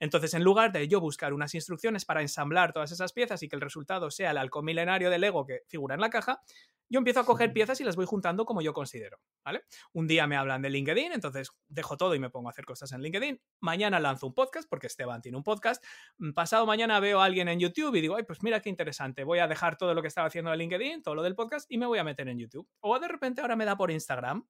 Entonces, 0.00 0.34
en 0.34 0.42
lugar 0.42 0.72
de 0.72 0.88
yo 0.88 1.00
buscar 1.00 1.32
unas 1.32 1.54
instrucciones 1.54 2.04
para 2.04 2.22
ensamblar 2.22 2.72
todas 2.72 2.90
esas 2.90 3.12
piezas 3.12 3.42
y 3.42 3.48
que 3.48 3.54
el 3.54 3.62
resultado 3.62 4.10
sea 4.10 4.32
el 4.32 4.38
halcón 4.38 4.64
milenario 4.64 5.08
de 5.08 5.18
Lego 5.18 5.46
que 5.46 5.60
figura 5.68 5.94
en 5.94 6.00
la 6.00 6.10
caja, 6.10 6.42
yo 6.88 6.98
empiezo 6.98 7.20
a 7.20 7.26
coger 7.26 7.52
piezas 7.52 7.80
y 7.80 7.84
las 7.84 7.96
voy 7.96 8.06
juntando 8.06 8.44
como 8.44 8.62
yo 8.62 8.72
considero, 8.72 9.18
¿vale? 9.44 9.64
Un 9.92 10.06
día 10.06 10.26
me 10.26 10.36
hablan 10.36 10.62
de 10.62 10.70
LinkedIn, 10.70 11.12
entonces 11.12 11.50
dejo 11.68 11.96
todo 11.96 12.14
y 12.14 12.18
me 12.18 12.30
pongo 12.30 12.48
a 12.48 12.50
hacer 12.50 12.64
cosas 12.64 12.92
en 12.92 13.02
LinkedIn. 13.02 13.40
Mañana 13.60 14.00
lanzo 14.00 14.28
un 14.28 14.34
podcast, 14.34 14.68
porque 14.68 14.86
Esteban 14.86 15.20
tiene 15.20 15.36
un 15.38 15.44
podcast. 15.44 15.84
Mm, 16.18 16.32
pasado 16.32 16.66
mañana 16.66 17.00
veo 17.00 17.20
a 17.20 17.24
alguien 17.24 17.48
en 17.48 17.58
YouTube 17.58 17.94
y 17.96 18.00
digo, 18.00 18.16
ay, 18.16 18.24
pues 18.24 18.42
mira 18.42 18.60
qué 18.60 18.68
interesante, 18.68 19.24
voy 19.24 19.38
a 19.40 19.48
dejar 19.48 19.76
todo 19.76 19.94
lo 19.94 20.02
que 20.02 20.08
estaba 20.08 20.28
haciendo 20.28 20.52
en 20.52 20.58
LinkedIn, 20.58 21.02
todo 21.02 21.14
lo 21.14 21.22
del 21.22 21.34
podcast 21.34 21.70
y 21.70 21.78
me 21.78 21.86
voy 21.86 21.98
a 21.98 22.04
meter 22.04 22.28
en 22.28 22.38
YouTube. 22.38 22.68
O 22.80 22.98
de 22.98 23.08
repente 23.08 23.40
ahora 23.40 23.56
me 23.56 23.64
da 23.64 23.76
por 23.76 23.90
Instagram. 23.90 24.46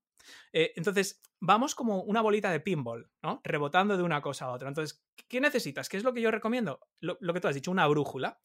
Eh, 0.53 0.73
entonces, 0.77 1.21
vamos 1.41 1.75
como 1.75 2.03
una 2.03 2.21
bolita 2.21 2.51
de 2.51 2.61
pinball, 2.61 3.11
¿no? 3.23 3.41
Rebotando 3.45 3.97
de 3.97 4.03
una 4.03 4.21
cosa 4.21 4.47
a 4.47 4.51
otra. 4.51 4.69
Entonces, 4.69 5.05
¿qué 5.29 5.41
necesitas? 5.41 5.89
¿Qué 5.89 5.97
es 5.97 6.05
lo 6.05 6.13
que 6.13 6.21
yo 6.21 6.31
recomiendo? 6.31 6.81
lo 7.01 7.35
que 7.35 7.41
tú 7.41 7.49
has 7.49 7.55
dicho, 7.55 7.71
una 7.71 7.87
brújula, 7.87 8.41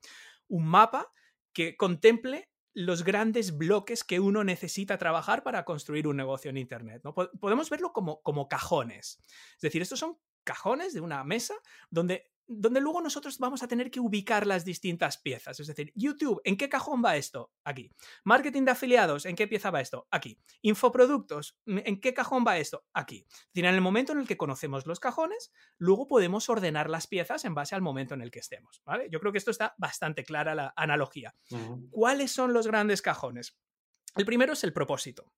un 0.48 0.68
mapa 0.68 1.12
que 1.54 1.76
contemple 1.76 2.51
los 2.74 3.04
grandes 3.04 3.58
bloques 3.58 4.04
que 4.04 4.20
uno 4.20 4.44
necesita 4.44 4.98
trabajar 4.98 5.44
para 5.44 5.66
construir 5.66 6.08
un 6.08 6.18
negocio 6.18 6.50
en 6.50 6.58
Internet. 6.58 7.02
¿no? 7.04 7.14
Podemos 7.14 7.70
verlo 7.70 7.92
como, 7.92 8.22
como 8.22 8.48
cajones. 8.48 9.20
Es 9.56 9.62
decir, 9.62 9.82
estos 9.82 10.00
son 10.00 10.18
cajones 10.44 10.94
de 10.94 11.02
una 11.02 11.24
mesa 11.24 11.56
donde 11.90 12.31
donde 12.52 12.82
luego 12.82 13.02
nosotros 13.02 13.38
vamos 13.40 13.64
a 13.64 13.68
tener 13.68 13.90
que 13.90 14.00
ubicar 14.00 14.46
las 14.46 14.66
distintas 14.66 15.18
piezas. 15.18 15.60
Es 15.60 15.68
decir, 15.68 15.92
YouTube, 15.96 16.42
¿en 16.44 16.58
qué 16.58 16.70
cajón 16.70 17.02
va 17.04 17.18
esto? 17.18 17.52
Aquí. 17.64 17.92
Marketing 18.24 18.64
de 18.64 18.72
afiliados, 18.72 19.26
¿en 19.26 19.36
qué 19.36 19.48
pieza 19.48 19.72
va 19.72 19.82
esto? 19.82 20.08
Aquí. 20.12 20.40
Infoproductos, 20.62 21.58
¿en 21.66 22.00
qué 22.00 22.14
cajón 22.14 22.44
va 22.46 22.58
esto? 22.58 22.86
Aquí. 22.94 23.26
Es 23.30 23.48
decir, 23.54 23.66
en 23.66 23.76
el 23.76 23.82
momento 23.82 24.12
en 24.14 24.20
el 24.20 24.28
que 24.28 24.38
conocemos 24.38 24.86
los 24.86 25.00
cajones, 25.00 25.52
luego 25.78 26.08
podemos 26.08 26.50
ordenar 26.50 26.90
las 26.90 27.08
piezas 27.08 27.46
en 27.46 27.56
base 27.56 27.76
al 27.76 27.82
momento 27.82 28.14
en 28.14 28.22
el 28.22 28.32
que 28.32 28.40
estemos. 28.40 28.82
¿vale? 28.86 29.08
Yo 29.12 29.20
creo 29.20 29.32
que 29.32 29.38
esto 29.38 29.52
está 29.52 29.76
bastante 29.78 30.24
clara 30.24 30.56
la 30.56 30.74
analogía. 30.76 31.36
¿Cuáles 31.90 32.32
son 32.32 32.54
los 32.54 32.68
grandes 32.68 33.02
cajones? 33.02 33.58
El 34.16 34.26
primero 34.26 34.54
es 34.54 34.64
el 34.64 34.74
propósito. 34.74 35.32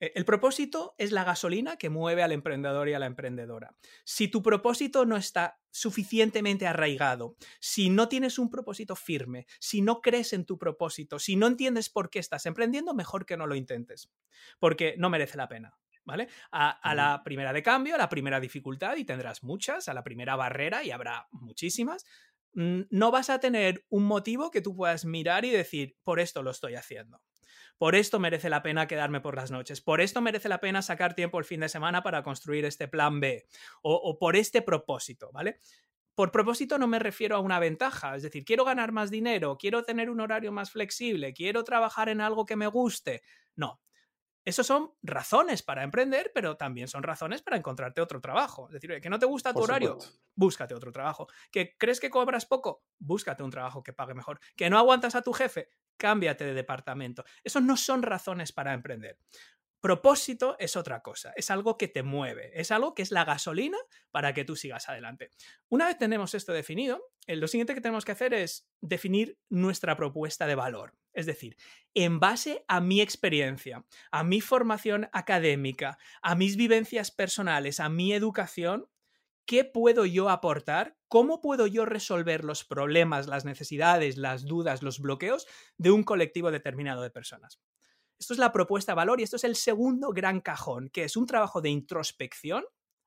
Eh, 0.00 0.12
el 0.14 0.24
propósito 0.24 0.94
es 0.98 1.12
la 1.12 1.24
gasolina 1.24 1.76
que 1.76 1.90
mueve 1.90 2.22
al 2.22 2.32
emprendedor 2.32 2.88
y 2.88 2.94
a 2.94 2.98
la 2.98 3.06
emprendedora. 3.06 3.74
Si 4.04 4.28
tu 4.28 4.42
propósito 4.42 5.04
no 5.04 5.16
está 5.16 5.60
suficientemente 5.70 6.66
arraigado, 6.66 7.36
si 7.60 7.90
no 7.90 8.08
tienes 8.08 8.38
un 8.38 8.50
propósito 8.50 8.96
firme, 8.96 9.46
si 9.60 9.82
no 9.82 10.00
crees 10.00 10.32
en 10.32 10.44
tu 10.44 10.58
propósito, 10.58 11.18
si 11.18 11.36
no 11.36 11.46
entiendes 11.46 11.90
por 11.90 12.10
qué 12.10 12.18
estás 12.18 12.46
emprendiendo, 12.46 12.94
mejor 12.94 13.26
que 13.26 13.36
no 13.36 13.46
lo 13.46 13.54
intentes, 13.54 14.10
porque 14.58 14.94
no 14.98 15.10
merece 15.10 15.36
la 15.36 15.48
pena. 15.48 15.76
¿Vale? 16.06 16.28
A, 16.52 16.94
la 16.94 17.22
primera 17.24 17.54
de 17.54 17.62
cambio, 17.62 17.94
a 17.94 17.98
la 17.98 18.10
primera 18.10 18.38
dificultad, 18.38 18.94
y 18.96 19.06
tendrás 19.06 19.42
muchas, 19.42 19.88
a 19.88 19.94
la 19.94 20.04
primera 20.04 20.36
barrera, 20.36 20.84
y 20.84 20.90
habrá 20.90 21.28
muchísimas, 21.30 22.04
mm, 22.52 22.82
no 22.90 23.10
vas 23.10 23.30
a 23.30 23.40
tener 23.40 23.86
un 23.88 24.04
motivo 24.04 24.50
que 24.50 24.60
tú 24.60 24.76
puedas 24.76 25.06
mirar 25.06 25.46
y 25.46 25.50
decir, 25.50 25.96
por 26.02 26.20
esto 26.20 26.42
lo 26.42 26.50
estoy 26.50 26.74
haciendo. 26.74 27.22
Por 27.84 27.96
esto 27.96 28.18
merece 28.18 28.48
la 28.48 28.62
pena 28.62 28.86
quedarme 28.86 29.20
por 29.20 29.36
las 29.36 29.50
noches. 29.50 29.82
Por 29.82 30.00
esto 30.00 30.22
merece 30.22 30.48
la 30.48 30.58
pena 30.58 30.80
sacar 30.80 31.12
tiempo 31.12 31.38
el 31.38 31.44
fin 31.44 31.60
de 31.60 31.68
semana 31.68 32.02
para 32.02 32.22
construir 32.22 32.64
este 32.64 32.88
plan 32.88 33.20
B. 33.20 33.46
O, 33.82 34.18
por 34.18 34.36
este 34.36 34.62
propósito, 34.62 35.30
¿vale? 35.34 35.60
Por 36.14 36.32
propósito 36.32 36.78
no 36.78 36.86
me 36.86 36.98
refiero 36.98 37.36
a 37.36 37.40
una 37.40 37.58
ventaja, 37.58 38.16
es 38.16 38.22
decir, 38.22 38.42
quiero 38.46 38.64
ganar 38.64 38.92
más 38.92 39.10
dinero, 39.10 39.58
quiero 39.58 39.82
tener 39.82 40.08
un 40.08 40.20
horario 40.20 40.50
más 40.50 40.70
flexible, 40.70 41.34
quiero 41.34 41.62
trabajar 41.62 42.08
en 42.08 42.22
algo 42.22 42.46
que 42.46 42.56
me 42.56 42.68
guste. 42.68 43.20
No, 43.54 43.82
esos 44.46 44.66
son 44.66 44.92
razones 45.02 45.62
para 45.62 45.82
emprender, 45.82 46.30
pero 46.34 46.56
también 46.56 46.88
son 46.88 47.02
razones 47.02 47.42
para 47.42 47.56
encontrarte 47.58 48.00
otro 48.02 48.20
trabajo. 48.20 48.66
Es 48.68 48.74
decir, 48.74 48.98
que 49.00 49.10
no 49.10 49.18
te 49.18 49.26
gusta 49.26 49.52
tu 49.52 49.60
horario, 49.60 49.98
búscate 50.34 50.74
otro 50.74 50.92
trabajo. 50.92 51.28
Que 51.50 51.76
crees 51.78 51.98
que 51.98 52.08
cobras 52.10 52.44
poco, 52.44 52.84
búscate 52.98 53.42
un 53.42 53.50
trabajo 53.50 53.82
que 53.82 53.92
pague 53.92 54.14
mejor. 54.14 54.40
Que 54.54 54.68
no 54.68 54.78
aguantas 54.78 55.14
a 55.14 55.22
tu 55.22 55.32
jefe, 55.32 55.68
cámbiate 55.96 56.44
de 56.44 56.54
departamento. 56.54 57.24
Esos 57.42 57.62
no 57.62 57.76
son 57.76 58.02
razones 58.02 58.52
para 58.52 58.72
emprender. 58.72 59.18
Propósito 59.84 60.56
es 60.58 60.76
otra 60.76 61.02
cosa, 61.02 61.34
es 61.36 61.50
algo 61.50 61.76
que 61.76 61.88
te 61.88 62.02
mueve, 62.02 62.58
es 62.58 62.70
algo 62.70 62.94
que 62.94 63.02
es 63.02 63.10
la 63.10 63.26
gasolina 63.26 63.76
para 64.10 64.32
que 64.32 64.46
tú 64.46 64.56
sigas 64.56 64.88
adelante. 64.88 65.28
Una 65.68 65.84
vez 65.84 65.98
tenemos 65.98 66.34
esto 66.34 66.54
definido, 66.54 67.10
eh, 67.26 67.36
lo 67.36 67.48
siguiente 67.48 67.74
que 67.74 67.82
tenemos 67.82 68.06
que 68.06 68.12
hacer 68.12 68.32
es 68.32 68.66
definir 68.80 69.38
nuestra 69.50 69.94
propuesta 69.94 70.46
de 70.46 70.54
valor. 70.54 70.94
Es 71.12 71.26
decir, 71.26 71.58
en 71.92 72.18
base 72.18 72.64
a 72.66 72.80
mi 72.80 73.02
experiencia, 73.02 73.84
a 74.10 74.24
mi 74.24 74.40
formación 74.40 75.10
académica, 75.12 75.98
a 76.22 76.34
mis 76.34 76.56
vivencias 76.56 77.10
personales, 77.10 77.78
a 77.78 77.90
mi 77.90 78.14
educación, 78.14 78.88
¿qué 79.44 79.66
puedo 79.66 80.06
yo 80.06 80.30
aportar? 80.30 80.96
¿Cómo 81.14 81.40
puedo 81.40 81.68
yo 81.68 81.84
resolver 81.84 82.42
los 82.42 82.64
problemas, 82.64 83.28
las 83.28 83.44
necesidades, 83.44 84.16
las 84.16 84.46
dudas, 84.46 84.82
los 84.82 84.98
bloqueos 84.98 85.46
de 85.78 85.92
un 85.92 86.02
colectivo 86.02 86.50
determinado 86.50 87.02
de 87.02 87.10
personas? 87.10 87.60
Esto 88.18 88.32
es 88.32 88.40
la 88.40 88.50
propuesta 88.50 88.94
valor 88.94 89.20
y 89.20 89.22
esto 89.22 89.36
es 89.36 89.44
el 89.44 89.54
segundo 89.54 90.10
gran 90.10 90.40
cajón, 90.40 90.90
que 90.92 91.04
es 91.04 91.16
un 91.16 91.26
trabajo 91.26 91.60
de 91.60 91.70
introspección 91.70 92.64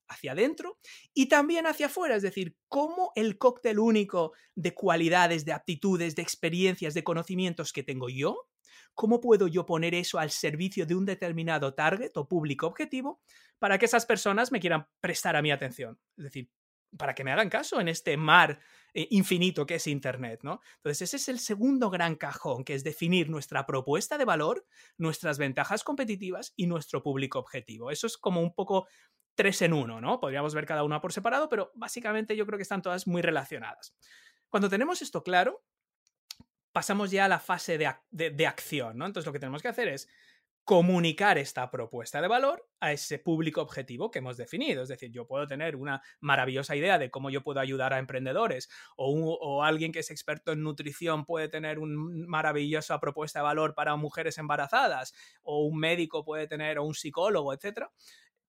hacia 0.08 0.32
adentro 0.32 0.80
y 1.13 1.28
también 1.28 1.67
hacia 1.67 1.88
afuera, 1.88 2.15
es 2.15 2.22
decir, 2.22 2.56
cómo 2.70 3.12
el 3.17 3.38
cóctel 3.38 3.78
único 3.78 4.32
de 4.56 4.74
cualidades, 4.74 5.43
de 5.43 5.52
aptitudes, 5.52 6.15
de 6.15 6.22
experiencias, 6.22 6.93
de 6.93 7.04
conocimientos 7.04 7.74
que 7.74 7.84
tengo 7.84 8.08
yo, 8.08 8.48
cómo 8.93 9.20
puedo 9.20 9.50
yo 9.50 9.65
poner 9.65 9.93
eso 9.93 10.17
al 10.17 10.32
servicio 10.32 10.86
de 10.86 10.96
un 10.96 11.04
determinado 11.04 11.74
target 11.74 12.15
o 12.15 12.26
público 12.30 12.67
objetivo 12.67 13.20
para 13.60 13.78
que 13.78 13.86
esas 13.86 14.06
personas 14.06 14.54
me 14.54 14.62
quieran 14.62 14.88
prestar 15.02 15.36
a 15.36 15.41
mi 15.41 15.52
atención. 15.52 16.00
Es 16.15 16.24
decir, 16.24 16.50
para 16.95 17.15
que 17.15 17.23
me 17.23 17.32
hagan 17.32 17.50
caso 17.50 17.80
en 17.80 17.88
este 17.88 18.15
mar 18.17 18.60
eh, 18.93 19.08
infinito 19.12 19.65
que 19.65 19.76
es 19.76 19.88
Internet, 19.88 20.39
¿no? 20.43 20.62
Entonces, 20.78 21.04
ese 21.04 21.17
es 21.17 21.30
el 21.30 21.39
segundo 21.39 21.89
gran 21.89 22.15
cajón, 22.15 22.63
que 22.63 22.73
es 22.73 22.84
definir 22.84 23.30
nuestra 23.30 23.65
propuesta 23.65 24.17
de 24.17 24.26
valor, 24.26 24.65
nuestras 24.97 25.38
ventajas 25.38 25.84
competitivas 25.84 26.54
y 26.56 26.67
nuestro 26.67 27.04
público 27.04 27.39
objetivo. 27.39 27.91
Eso 27.91 28.08
es 28.08 28.17
como 28.17 28.41
un 28.41 28.54
poco 28.54 28.88
tres 29.36 29.62
en 29.62 29.73
uno, 29.73 30.02
¿no? 30.02 30.19
Podríamos 30.19 30.56
ver 30.56 30.65
cada 30.65 30.84
una 30.84 31.02
por 31.02 31.13
separado, 31.13 31.50
pero 31.50 31.71
básicamente 31.76 32.36
yo 32.36 32.45
creo 32.45 32.58
que 32.58 32.63
están 32.63 32.82
todas 32.82 33.06
muy 33.06 33.21
relacionadas. 33.21 33.95
Cuando 34.50 34.69
tenemos 34.69 35.02
esto 35.02 35.23
claro, 35.23 35.63
pasamos 36.71 37.12
ya 37.12 37.26
a 37.26 37.28
la 37.28 37.39
fase 37.39 37.78
de, 37.78 38.32
de 38.32 38.47
acción, 38.47 38.97
¿no? 38.97 39.06
Entonces, 39.06 39.26
lo 39.28 39.34
que 39.34 39.39
tenemos 39.39 39.62
que 39.62 39.67
hacer 39.67 39.89
es 39.89 40.10
comunicar 40.68 41.38
esta 41.38 41.72
propuesta 41.72 42.22
de 42.22 42.28
valor 42.28 42.68
a 42.82 42.92
ese 42.92 43.20
público 43.20 43.62
objetivo 43.62 44.12
que 44.12 44.20
hemos 44.20 44.36
definido. 44.36 44.84
Es 44.84 44.90
decir, 44.90 45.10
yo 45.12 45.26
puedo 45.26 45.48
tener 45.48 45.78
una 45.78 46.02
maravillosa 46.20 46.76
idea 46.76 47.00
de 47.00 47.10
cómo 47.10 47.30
yo 47.30 47.42
puedo 47.42 47.62
ayudar 47.62 47.94
a 47.94 48.00
emprendedores 48.00 48.68
o, 48.98 49.64
alguien 49.64 49.94
que 49.94 50.00
es 50.00 50.12
experto 50.12 50.52
en 50.52 50.64
nutrición 50.64 51.24
puede 51.24 51.48
tener 51.48 51.80
una 51.80 51.96
maravillosa 52.28 53.00
propuesta 53.00 53.40
de 53.40 53.44
valor 53.44 53.76
para 53.76 53.96
mujeres 53.96 54.38
embarazadas 54.40 55.14
o 55.42 55.64
un 55.64 55.80
médico 55.80 56.26
puede 56.26 56.48
tener 56.48 56.80
o 56.80 56.84
un 56.84 56.96
psicólogo, 56.96 57.54
etcétera 57.54 57.90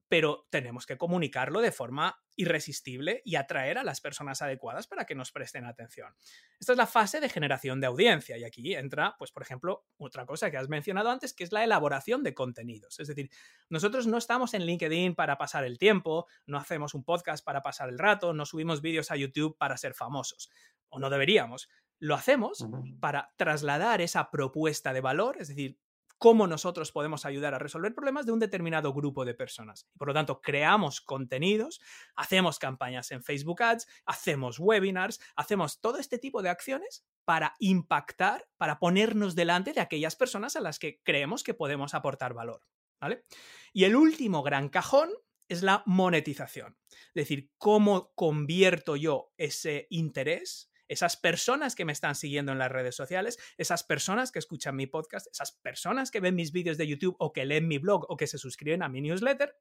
pero 0.08 0.46
tenemos 0.50 0.86
que 0.86 0.96
comunicarlo 0.96 1.60
de 1.60 1.72
forma 1.72 2.22
irresistible 2.34 3.20
y 3.24 3.36
atraer 3.36 3.78
a 3.78 3.84
las 3.84 4.00
personas 4.00 4.40
adecuadas 4.42 4.86
para 4.86 5.04
que 5.04 5.14
nos 5.14 5.32
presten 5.32 5.64
atención. 5.64 6.14
Esta 6.58 6.72
es 6.72 6.78
la 6.78 6.86
fase 6.86 7.20
de 7.20 7.28
generación 7.28 7.80
de 7.80 7.88
audiencia 7.88 8.38
y 8.38 8.44
aquí 8.44 8.74
entra, 8.74 9.16
pues 9.18 9.32
por 9.32 9.42
ejemplo, 9.42 9.84
otra 9.98 10.24
cosa 10.24 10.50
que 10.50 10.56
has 10.56 10.68
mencionado 10.68 11.10
antes, 11.10 11.34
que 11.34 11.44
es 11.44 11.52
la 11.52 11.64
elaboración 11.64 12.22
de 12.22 12.34
contenidos. 12.34 12.98
Es 13.00 13.08
decir, 13.08 13.30
nosotros 13.68 14.06
no 14.06 14.16
estamos 14.18 14.54
en 14.54 14.64
LinkedIn 14.64 15.14
para 15.14 15.36
pasar 15.36 15.64
el 15.64 15.78
tiempo, 15.78 16.26
no 16.46 16.58
hacemos 16.58 16.94
un 16.94 17.04
podcast 17.04 17.44
para 17.44 17.62
pasar 17.62 17.88
el 17.88 17.98
rato, 17.98 18.32
no 18.32 18.46
subimos 18.46 18.80
vídeos 18.80 19.10
a 19.10 19.16
YouTube 19.16 19.58
para 19.58 19.76
ser 19.76 19.94
famosos, 19.94 20.50
o 20.88 20.98
no 20.98 21.10
deberíamos. 21.10 21.68
Lo 21.98 22.14
hacemos 22.14 22.64
para 23.00 23.32
trasladar 23.36 24.00
esa 24.00 24.30
propuesta 24.30 24.92
de 24.92 25.00
valor, 25.00 25.36
es 25.40 25.48
decir, 25.48 25.78
cómo 26.18 26.46
nosotros 26.46 26.92
podemos 26.92 27.24
ayudar 27.24 27.54
a 27.54 27.58
resolver 27.58 27.94
problemas 27.94 28.26
de 28.26 28.32
un 28.32 28.40
determinado 28.40 28.92
grupo 28.92 29.24
de 29.24 29.34
personas. 29.34 29.88
Por 29.96 30.08
lo 30.08 30.14
tanto, 30.14 30.40
creamos 30.40 31.00
contenidos, 31.00 31.80
hacemos 32.14 32.58
campañas 32.58 33.10
en 33.12 33.22
Facebook 33.22 33.62
Ads, 33.62 33.86
hacemos 34.04 34.58
webinars, 34.58 35.20
hacemos 35.36 35.80
todo 35.80 35.98
este 35.98 36.18
tipo 36.18 36.42
de 36.42 36.50
acciones 36.50 37.06
para 37.24 37.54
impactar, 37.58 38.48
para 38.56 38.78
ponernos 38.78 39.34
delante 39.34 39.72
de 39.72 39.80
aquellas 39.80 40.16
personas 40.16 40.56
a 40.56 40.60
las 40.60 40.78
que 40.78 41.00
creemos 41.02 41.42
que 41.42 41.54
podemos 41.54 41.94
aportar 41.94 42.34
valor. 42.34 42.62
¿vale? 43.00 43.24
Y 43.72 43.84
el 43.84 43.96
último 43.96 44.42
gran 44.42 44.68
cajón 44.68 45.10
es 45.48 45.62
la 45.62 45.82
monetización. 45.86 46.76
Es 46.90 47.14
decir, 47.14 47.50
cómo 47.56 48.12
convierto 48.14 48.96
yo 48.96 49.32
ese 49.36 49.86
interés 49.90 50.67
esas 50.88 51.16
personas 51.16 51.74
que 51.74 51.84
me 51.84 51.92
están 51.92 52.14
siguiendo 52.14 52.52
en 52.52 52.58
las 52.58 52.72
redes 52.72 52.96
sociales, 52.96 53.38
esas 53.56 53.84
personas 53.84 54.32
que 54.32 54.38
escuchan 54.38 54.76
mi 54.76 54.86
podcast, 54.86 55.26
esas 55.30 55.52
personas 55.52 56.10
que 56.10 56.20
ven 56.20 56.34
mis 56.34 56.52
vídeos 56.52 56.78
de 56.78 56.86
YouTube 56.86 57.16
o 57.18 57.32
que 57.32 57.44
leen 57.44 57.68
mi 57.68 57.78
blog 57.78 58.06
o 58.08 58.16
que 58.16 58.26
se 58.26 58.38
suscriben 58.38 58.82
a 58.82 58.88
mi 58.88 59.00
newsletter, 59.00 59.54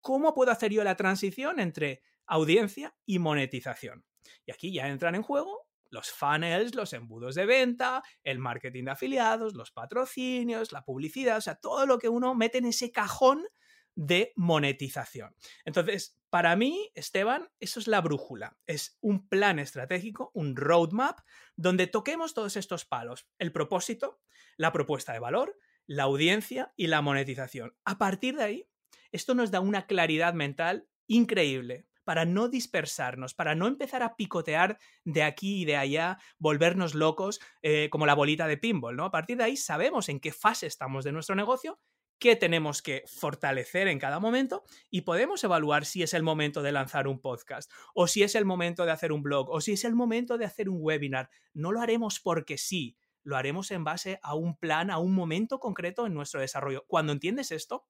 ¿cómo 0.00 0.34
puedo 0.34 0.50
hacer 0.50 0.72
yo 0.72 0.84
la 0.84 0.96
transición 0.96 1.60
entre 1.60 2.02
audiencia 2.26 2.94
y 3.06 3.18
monetización? 3.18 4.04
Y 4.46 4.52
aquí 4.52 4.72
ya 4.72 4.88
entran 4.88 5.14
en 5.14 5.22
juego 5.22 5.68
los 5.90 6.10
funnels, 6.10 6.74
los 6.74 6.92
embudos 6.92 7.36
de 7.36 7.46
venta, 7.46 8.02
el 8.24 8.40
marketing 8.40 8.84
de 8.84 8.90
afiliados, 8.90 9.54
los 9.54 9.70
patrocinios, 9.70 10.72
la 10.72 10.84
publicidad, 10.84 11.38
o 11.38 11.40
sea, 11.40 11.54
todo 11.54 11.86
lo 11.86 11.98
que 11.98 12.08
uno 12.08 12.34
mete 12.34 12.58
en 12.58 12.66
ese 12.66 12.90
cajón 12.90 13.46
de 13.94 14.32
monetización. 14.34 15.36
Entonces, 15.64 16.18
para 16.34 16.56
mí, 16.56 16.90
Esteban, 16.96 17.48
eso 17.60 17.78
es 17.78 17.86
la 17.86 18.00
brújula. 18.00 18.58
Es 18.66 18.98
un 19.00 19.28
plan 19.28 19.60
estratégico, 19.60 20.32
un 20.34 20.56
roadmap, 20.56 21.20
donde 21.54 21.86
toquemos 21.86 22.34
todos 22.34 22.56
estos 22.56 22.84
palos. 22.84 23.28
El 23.38 23.52
propósito, 23.52 24.20
la 24.56 24.72
propuesta 24.72 25.12
de 25.12 25.20
valor, 25.20 25.56
la 25.86 26.02
audiencia 26.02 26.72
y 26.74 26.88
la 26.88 27.02
monetización. 27.02 27.76
A 27.84 27.98
partir 27.98 28.34
de 28.34 28.42
ahí, 28.42 28.68
esto 29.12 29.36
nos 29.36 29.52
da 29.52 29.60
una 29.60 29.86
claridad 29.86 30.34
mental 30.34 30.88
increíble 31.06 31.86
para 32.02 32.24
no 32.24 32.48
dispersarnos, 32.48 33.32
para 33.32 33.54
no 33.54 33.68
empezar 33.68 34.02
a 34.02 34.16
picotear 34.16 34.80
de 35.04 35.22
aquí 35.22 35.62
y 35.62 35.64
de 35.66 35.76
allá, 35.76 36.18
volvernos 36.38 36.96
locos 36.96 37.38
eh, 37.62 37.88
como 37.92 38.06
la 38.06 38.14
bolita 38.14 38.48
de 38.48 38.58
pinball, 38.58 38.96
¿no? 38.96 39.04
A 39.04 39.12
partir 39.12 39.36
de 39.36 39.44
ahí 39.44 39.56
sabemos 39.56 40.08
en 40.08 40.18
qué 40.18 40.32
fase 40.32 40.66
estamos 40.66 41.04
de 41.04 41.12
nuestro 41.12 41.36
negocio 41.36 41.78
qué 42.24 42.36
tenemos 42.36 42.80
que 42.80 43.04
fortalecer 43.06 43.86
en 43.86 43.98
cada 43.98 44.18
momento 44.18 44.64
y 44.88 45.02
podemos 45.02 45.44
evaluar 45.44 45.84
si 45.84 46.02
es 46.02 46.14
el 46.14 46.22
momento 46.22 46.62
de 46.62 46.72
lanzar 46.72 47.06
un 47.06 47.20
podcast 47.20 47.70
o 47.92 48.06
si 48.06 48.22
es 48.22 48.34
el 48.34 48.46
momento 48.46 48.86
de 48.86 48.92
hacer 48.92 49.12
un 49.12 49.22
blog 49.22 49.50
o 49.50 49.60
si 49.60 49.72
es 49.72 49.84
el 49.84 49.94
momento 49.94 50.38
de 50.38 50.46
hacer 50.46 50.70
un 50.70 50.78
webinar. 50.80 51.28
No 51.52 51.70
lo 51.70 51.82
haremos 51.82 52.20
porque 52.20 52.56
sí, 52.56 52.96
lo 53.24 53.36
haremos 53.36 53.70
en 53.72 53.84
base 53.84 54.20
a 54.22 54.34
un 54.34 54.56
plan, 54.56 54.90
a 54.90 54.96
un 54.96 55.12
momento 55.12 55.60
concreto 55.60 56.06
en 56.06 56.14
nuestro 56.14 56.40
desarrollo. 56.40 56.86
Cuando 56.86 57.12
entiendes 57.12 57.52
esto, 57.52 57.84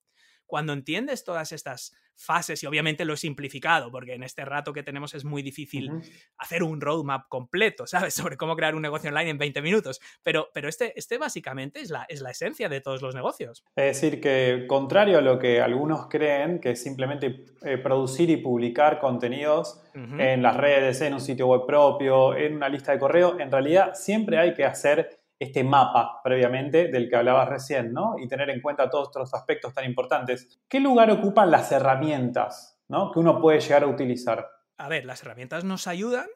cuando 0.55 0.73
entiendes 0.73 1.25
todas 1.25 1.51
estas 1.51 1.97
fases, 2.15 2.63
y 2.63 2.67
obviamente 2.67 3.05
lo 3.05 3.15
he 3.15 3.17
simplificado, 3.17 3.91
porque 3.91 4.15
en 4.15 4.23
este 4.23 4.45
rato 4.45 4.73
que 4.73 4.85
tenemos 4.85 5.13
es 5.13 5.25
muy 5.25 5.43
difícil 5.43 5.91
hacer 6.39 6.63
un 6.63 6.81
roadmap 6.81 7.29
completo, 7.29 7.89
¿sabes? 7.89 8.15
Sobre 8.15 8.37
cómo 8.37 8.55
crear 8.55 8.77
un 8.77 8.83
negocio 8.83 9.11
online 9.11 9.31
en 9.31 9.39
20 9.39 9.63
minutos, 9.63 10.01
pero, 10.23 10.51
pero 10.55 10.69
este, 10.69 10.97
este 10.97 11.19
básicamente 11.19 11.81
es 11.81 11.91
la, 11.91 12.07
es 12.09 12.21
la 12.21 12.31
esencia 12.31 12.69
de 12.69 12.81
todos 12.81 13.03
los 13.03 13.17
negocios. 13.17 13.65
Es 13.75 14.01
decir, 14.01 14.21
que 14.21 14.67
contrario 14.69 15.19
a 15.19 15.23
lo 15.23 15.41
que 15.41 15.61
algunos 15.61 16.07
creen, 16.07 16.61
que 16.61 16.71
es 16.71 16.81
simplemente 16.81 17.47
eh, 17.63 17.77
producir 17.77 18.31
y 18.31 18.37
publicar 18.37 19.01
contenidos 19.01 19.81
en 19.93 20.41
las 20.41 20.57
redes, 20.57 21.01
en 21.01 21.15
un 21.15 21.21
sitio 21.21 21.49
web 21.49 21.67
propio, 21.67 22.37
en 22.37 22.55
una 22.55 22.69
lista 22.69 22.93
de 22.93 23.01
correo, 23.01 23.41
en 23.41 23.51
realidad 23.51 23.95
siempre 23.95 24.39
hay 24.39 24.55
que 24.55 24.65
hacer 24.65 25.24
este 25.39 25.65
mapa 25.65 26.21
previamente 26.23 26.89
del 26.89 27.09
que 27.09 27.17
hablabas 27.17 27.49
recién, 27.49 27.93
¿no? 27.93 28.17
Y 28.19 28.29
tener 28.29 28.51
en 28.51 28.61
cuenta 28.61 28.89
todos 28.89 29.09
estos 29.09 29.35
aspectos 29.35 29.75
tan 29.75 29.85
importantes. 29.85 30.61
¿Qué 30.69 30.81
lugar 30.81 31.11
ocupan 31.11 31.51
las 31.51 31.71
herramientas, 31.73 32.81
¿no? 32.89 33.11
Que 33.11 33.19
uno 33.19 33.41
puede 33.41 33.61
llegar 33.61 33.83
a 33.85 33.89
utilizar. 33.89 34.49
A 34.77 34.89
ver, 34.89 35.05
las 35.05 35.23
herramientas 35.23 35.65
nos 35.65 35.87
ayudan 35.87 36.27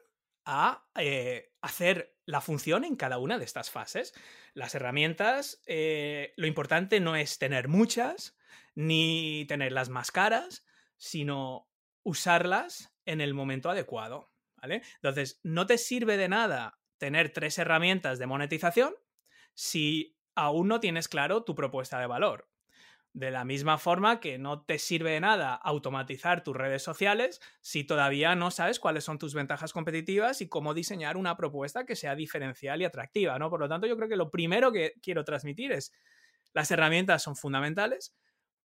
a 0.45 0.85
eh, 0.95 1.51
hacer 1.61 2.15
la 2.25 2.41
función 2.41 2.83
en 2.83 2.95
cada 2.95 3.17
una 3.17 3.37
de 3.37 3.45
estas 3.45 3.69
fases. 3.69 4.13
Las 4.53 4.75
herramientas, 4.75 5.61
eh, 5.65 6.33
lo 6.37 6.47
importante 6.47 6.99
no 6.99 7.15
es 7.15 7.39
tener 7.39 7.67
muchas, 7.67 8.37
ni 8.75 9.45
tenerlas 9.47 9.89
más 9.89 10.11
caras, 10.11 10.65
sino 10.97 11.69
usarlas 12.03 12.93
en 13.05 13.21
el 13.21 13.33
momento 13.33 13.69
adecuado. 13.69 14.31
¿vale? 14.61 14.81
Entonces, 14.95 15.39
no 15.43 15.65
te 15.65 15.77
sirve 15.77 16.17
de 16.17 16.29
nada 16.29 16.78
tener 16.99 17.31
tres 17.31 17.57
herramientas 17.57 18.19
de 18.19 18.27
monetización 18.27 18.93
si 19.55 20.17
aún 20.35 20.67
no 20.67 20.79
tienes 20.79 21.07
claro 21.07 21.43
tu 21.43 21.55
propuesta 21.55 21.99
de 21.99 22.05
valor. 22.05 22.47
De 23.11 23.31
la 23.31 23.43
misma 23.43 23.79
forma 23.79 24.19
que 24.19 24.37
no 24.37 24.61
te 24.61 24.77
sirve 24.77 25.11
de 25.11 25.19
nada 25.19 25.55
automatizar 25.55 26.43
tus 26.43 26.55
redes 26.55 26.83
sociales 26.83 27.41
si 27.59 27.83
todavía 27.83 28.35
no 28.35 28.51
sabes 28.51 28.79
cuáles 28.79 29.03
son 29.03 29.17
tus 29.17 29.33
ventajas 29.33 29.73
competitivas 29.73 30.41
y 30.41 30.47
cómo 30.47 30.75
diseñar 30.75 31.17
una 31.17 31.35
propuesta 31.35 31.85
que 31.85 31.95
sea 31.95 32.13
diferencial 32.15 32.81
y 32.81 32.85
atractiva, 32.85 33.39
¿no? 33.39 33.49
Por 33.49 33.61
lo 33.61 33.67
tanto, 33.67 33.87
yo 33.87 33.97
creo 33.97 34.07
que 34.07 34.15
lo 34.15 34.29
primero 34.29 34.71
que 34.71 34.93
quiero 35.01 35.25
transmitir 35.25 35.71
es 35.71 35.91
las 36.53 36.69
herramientas 36.69 37.23
son 37.23 37.35
fundamentales 37.35 38.15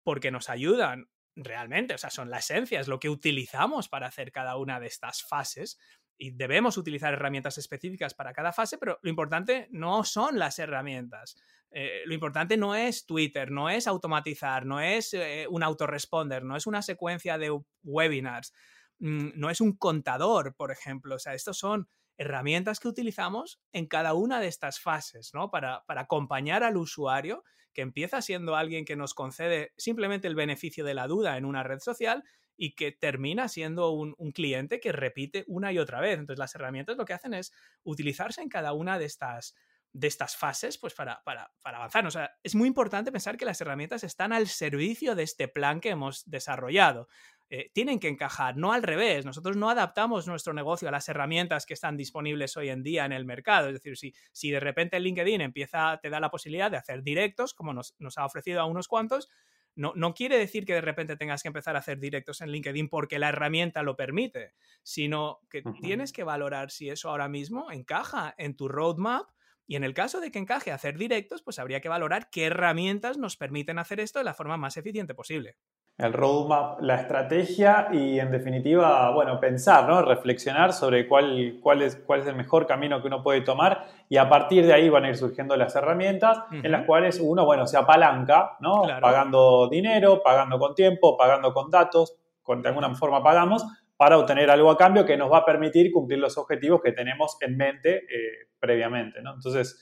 porque 0.03 0.31
nos 0.31 0.49
ayudan 0.49 1.09
realmente, 1.35 1.93
o 1.93 1.97
sea, 1.97 2.09
son 2.09 2.29
la 2.29 2.39
esencia, 2.39 2.79
es 2.79 2.87
lo 2.87 2.99
que 2.99 3.09
utilizamos 3.09 3.89
para 3.89 4.07
hacer 4.07 4.31
cada 4.31 4.57
una 4.57 4.79
de 4.79 4.87
estas 4.87 5.23
fases 5.23 5.79
y 6.21 6.29
debemos 6.29 6.77
utilizar 6.77 7.13
herramientas 7.13 7.57
específicas 7.57 8.13
para 8.13 8.31
cada 8.31 8.53
fase, 8.53 8.77
pero 8.77 8.99
lo 9.01 9.09
importante 9.09 9.67
no 9.71 10.03
son 10.03 10.37
las 10.37 10.59
herramientas. 10.59 11.35
Eh, 11.71 12.03
lo 12.05 12.13
importante 12.13 12.57
no 12.57 12.75
es 12.75 13.07
Twitter, 13.07 13.49
no 13.49 13.71
es 13.71 13.87
automatizar, 13.87 14.63
no 14.67 14.79
es 14.79 15.15
eh, 15.15 15.47
un 15.49 15.63
autoresponder, 15.63 16.43
no 16.43 16.55
es 16.55 16.67
una 16.67 16.83
secuencia 16.83 17.39
de 17.39 17.59
webinars, 17.81 18.53
mm, 18.99 19.29
no 19.33 19.49
es 19.49 19.61
un 19.61 19.75
contador, 19.75 20.53
por 20.55 20.69
ejemplo. 20.69 21.15
O 21.15 21.19
sea, 21.19 21.33
estos 21.33 21.57
son 21.57 21.89
herramientas 22.17 22.79
que 22.79 22.89
utilizamos 22.89 23.59
en 23.71 23.87
cada 23.87 24.13
una 24.13 24.39
de 24.39 24.47
estas 24.47 24.79
fases, 24.79 25.31
¿no? 25.33 25.49
Para, 25.49 25.83
para 25.87 26.01
acompañar 26.01 26.63
al 26.63 26.77
usuario 26.77 27.43
que 27.73 27.81
empieza 27.81 28.21
siendo 28.21 28.55
alguien 28.55 28.85
que 28.85 28.95
nos 28.95 29.15
concede 29.15 29.73
simplemente 29.75 30.27
el 30.27 30.35
beneficio 30.35 30.85
de 30.85 30.93
la 30.93 31.07
duda 31.07 31.37
en 31.37 31.45
una 31.45 31.63
red 31.63 31.79
social 31.79 32.23
y 32.63 32.75
que 32.75 32.91
termina 32.91 33.47
siendo 33.47 33.89
un, 33.89 34.13
cliente 34.33 34.79
que 34.79 34.91
repite 34.91 35.45
una 35.47 35.71
y 35.71 35.79
otra 35.79 35.99
vez. 35.99 36.19
Entonces 36.19 36.37
las 36.37 36.53
herramientas 36.53 36.95
lo 36.95 37.05
que 37.05 37.13
hacen 37.13 37.33
es 37.33 37.51
utilizarse 37.83 38.43
en 38.43 38.49
cada 38.49 38.73
una 38.73 38.99
de 38.99 39.05
estas, 39.05 39.55
de 39.93 40.07
estas 40.07 40.37
fases 40.37 40.77
pues 40.77 40.93
para, 40.93 41.23
para, 41.23 41.49
avanzar. 41.63 42.05
O 42.05 42.11
sea, 42.11 42.37
es 42.43 42.53
muy 42.53 42.67
importante 42.67 43.11
pensar 43.11 43.35
que 43.35 43.45
las 43.45 43.59
herramientas 43.61 44.03
están 44.03 44.31
al 44.31 44.47
servicio 44.47 45.15
de 45.15 45.23
este 45.23 45.47
plan 45.47 45.79
que 45.79 45.89
hemos 45.89 46.29
desarrollado. 46.29 47.07
Eh, 47.49 47.71
tienen 47.73 47.99
que 47.99 48.09
encajar, 48.09 48.55
no 48.57 48.73
al 48.73 48.83
revés. 48.83 49.25
Nosotros 49.25 49.57
no 49.57 49.71
adaptamos 49.71 50.27
nuestro 50.27 50.53
negocio 50.53 50.87
a 50.87 50.91
las 50.91 51.09
herramientas 51.09 51.65
que 51.65 51.73
están 51.73 51.97
disponibles 51.97 52.57
hoy 52.57 52.69
en 52.69 52.83
día 52.83 53.05
en 53.05 53.11
el 53.11 53.25
mercado. 53.25 53.69
Es 53.69 53.73
decir, 53.73 53.97
si, 53.97 54.13
si 54.31 54.51
de 54.51 54.59
repente 54.59 54.99
LinkedIn 54.99 55.41
empieza, 55.41 55.97
te 55.99 56.11
da 56.11 56.19
la 56.19 56.29
posibilidad 56.29 56.69
de 56.69 56.77
hacer 56.77 57.01
directos, 57.01 57.55
como 57.55 57.73
nos, 57.73 57.95
nos 57.97 58.19
ha 58.19 58.25
ofrecido 58.25 58.61
a 58.61 58.65
unos 58.65 58.87
cuantos, 58.87 59.29
no, 59.75 59.93
no, 59.95 60.13
quiere 60.13 60.37
decir 60.37 60.65
que 60.65 60.73
de 60.73 60.81
repente 60.81 61.15
tengas 61.15 61.41
que 61.41 61.47
empezar 61.47 61.75
a 61.75 61.79
hacer 61.79 61.99
directos 61.99 62.41
en 62.41 62.49
LinkedIn 62.49 62.89
porque 62.89 63.19
la 63.19 63.29
herramienta 63.29 63.83
lo 63.83 63.95
permite, 63.95 64.53
sino 64.83 65.39
que 65.49 65.63
tienes 65.81 66.11
que 66.11 66.23
valorar 66.23 66.71
si 66.71 66.89
eso 66.89 67.09
ahora 67.09 67.29
mismo 67.29 67.71
encaja 67.71 68.33
en 68.37 68.55
tu 68.55 68.67
roadmap 68.67 69.29
y 69.67 69.77
en 69.77 69.85
el 69.85 69.93
caso 69.93 70.19
de 70.19 70.31
que 70.31 70.39
encaje 70.39 70.71
hacer 70.71 70.97
directos, 70.97 71.41
pues 71.43 71.57
habría 71.57 71.79
que 71.79 71.87
valorar 71.87 72.29
qué 72.29 72.47
herramientas 72.47 73.17
nos 73.17 73.37
permiten 73.37 73.79
hacer 73.79 74.01
esto 74.01 74.19
de 74.19 74.25
la 74.25 74.33
forma 74.33 74.57
más 74.57 74.75
eficiente 74.75 75.15
posible. 75.15 75.55
El 75.97 76.13
roadmap, 76.13 76.81
la 76.81 76.95
estrategia 76.95 77.89
y 77.91 78.19
en 78.19 78.31
definitiva, 78.31 79.11
bueno, 79.11 79.39
pensar, 79.39 79.87
¿no? 79.87 80.01
Reflexionar 80.01 80.73
sobre 80.73 81.07
cuál, 81.07 81.59
cuál, 81.61 81.83
es, 81.83 81.95
cuál 81.95 82.21
es 82.21 82.27
el 82.27 82.35
mejor 82.35 82.65
camino 82.65 83.01
que 83.01 83.07
uno 83.07 83.21
puede 83.21 83.41
tomar 83.41 83.85
y 84.09 84.17
a 84.17 84.27
partir 84.27 84.65
de 84.65 84.73
ahí 84.73 84.89
van 84.89 85.05
a 85.05 85.09
ir 85.09 85.17
surgiendo 85.17 85.55
las 85.55 85.75
herramientas 85.75 86.39
en 86.51 86.71
las 86.71 86.85
cuales 86.85 87.19
uno, 87.21 87.45
bueno, 87.45 87.67
se 87.67 87.77
apalanca, 87.77 88.57
¿no? 88.61 88.81
Pagando 88.99 89.69
dinero, 89.69 90.23
pagando 90.23 90.57
con 90.57 90.73
tiempo, 90.73 91.15
pagando 91.15 91.53
con 91.53 91.69
datos, 91.69 92.15
con, 92.41 92.63
de 92.63 92.69
alguna 92.69 92.95
forma 92.95 93.21
pagamos 93.21 93.63
para 94.01 94.17
obtener 94.17 94.49
algo 94.49 94.71
a 94.71 94.77
cambio 94.77 95.05
que 95.05 95.15
nos 95.15 95.31
va 95.31 95.37
a 95.37 95.45
permitir 95.45 95.91
cumplir 95.91 96.17
los 96.17 96.35
objetivos 96.35 96.81
que 96.81 96.91
tenemos 96.91 97.37
en 97.39 97.55
mente 97.55 97.97
eh, 97.97 98.47
previamente, 98.59 99.21
¿no? 99.21 99.35
Entonces, 99.35 99.79